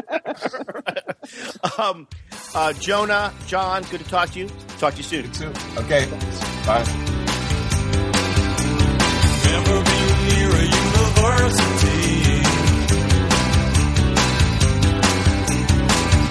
um, 1.78 2.08
uh, 2.56 2.72
Jonah, 2.72 3.32
John, 3.46 3.84
good 3.84 4.00
to 4.00 4.08
talk 4.08 4.30
to 4.30 4.40
you. 4.40 4.48
Talk 4.78 4.94
to 4.94 4.98
you 4.98 5.04
soon. 5.04 5.32
soon. 5.32 5.52
Okay. 5.76 6.10
Bye. 6.66 6.82
Never 9.44 9.84
been 9.84 10.28
near 10.28 10.50
a 10.50 10.64
university. 10.64 12.42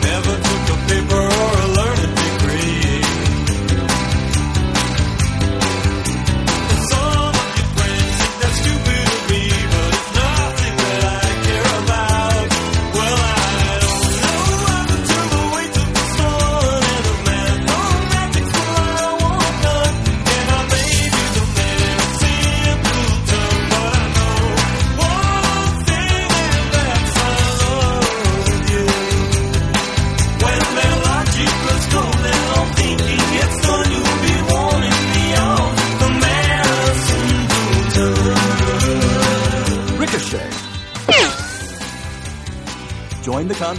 Never 0.01 0.53
paper 0.88 1.16
or 1.16 1.54
a 1.66 1.73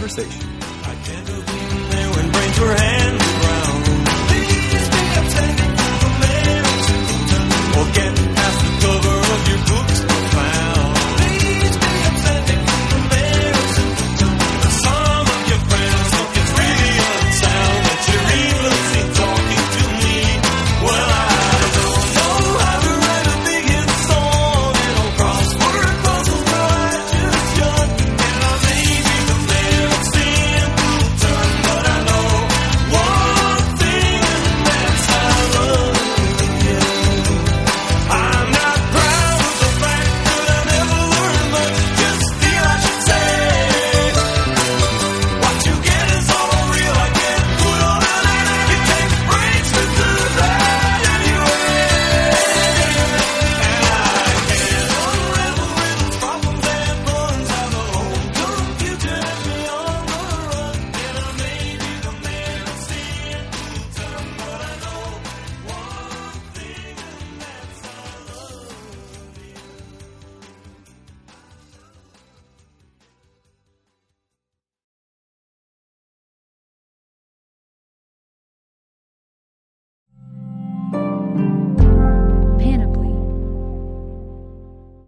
conversation. 0.05 0.44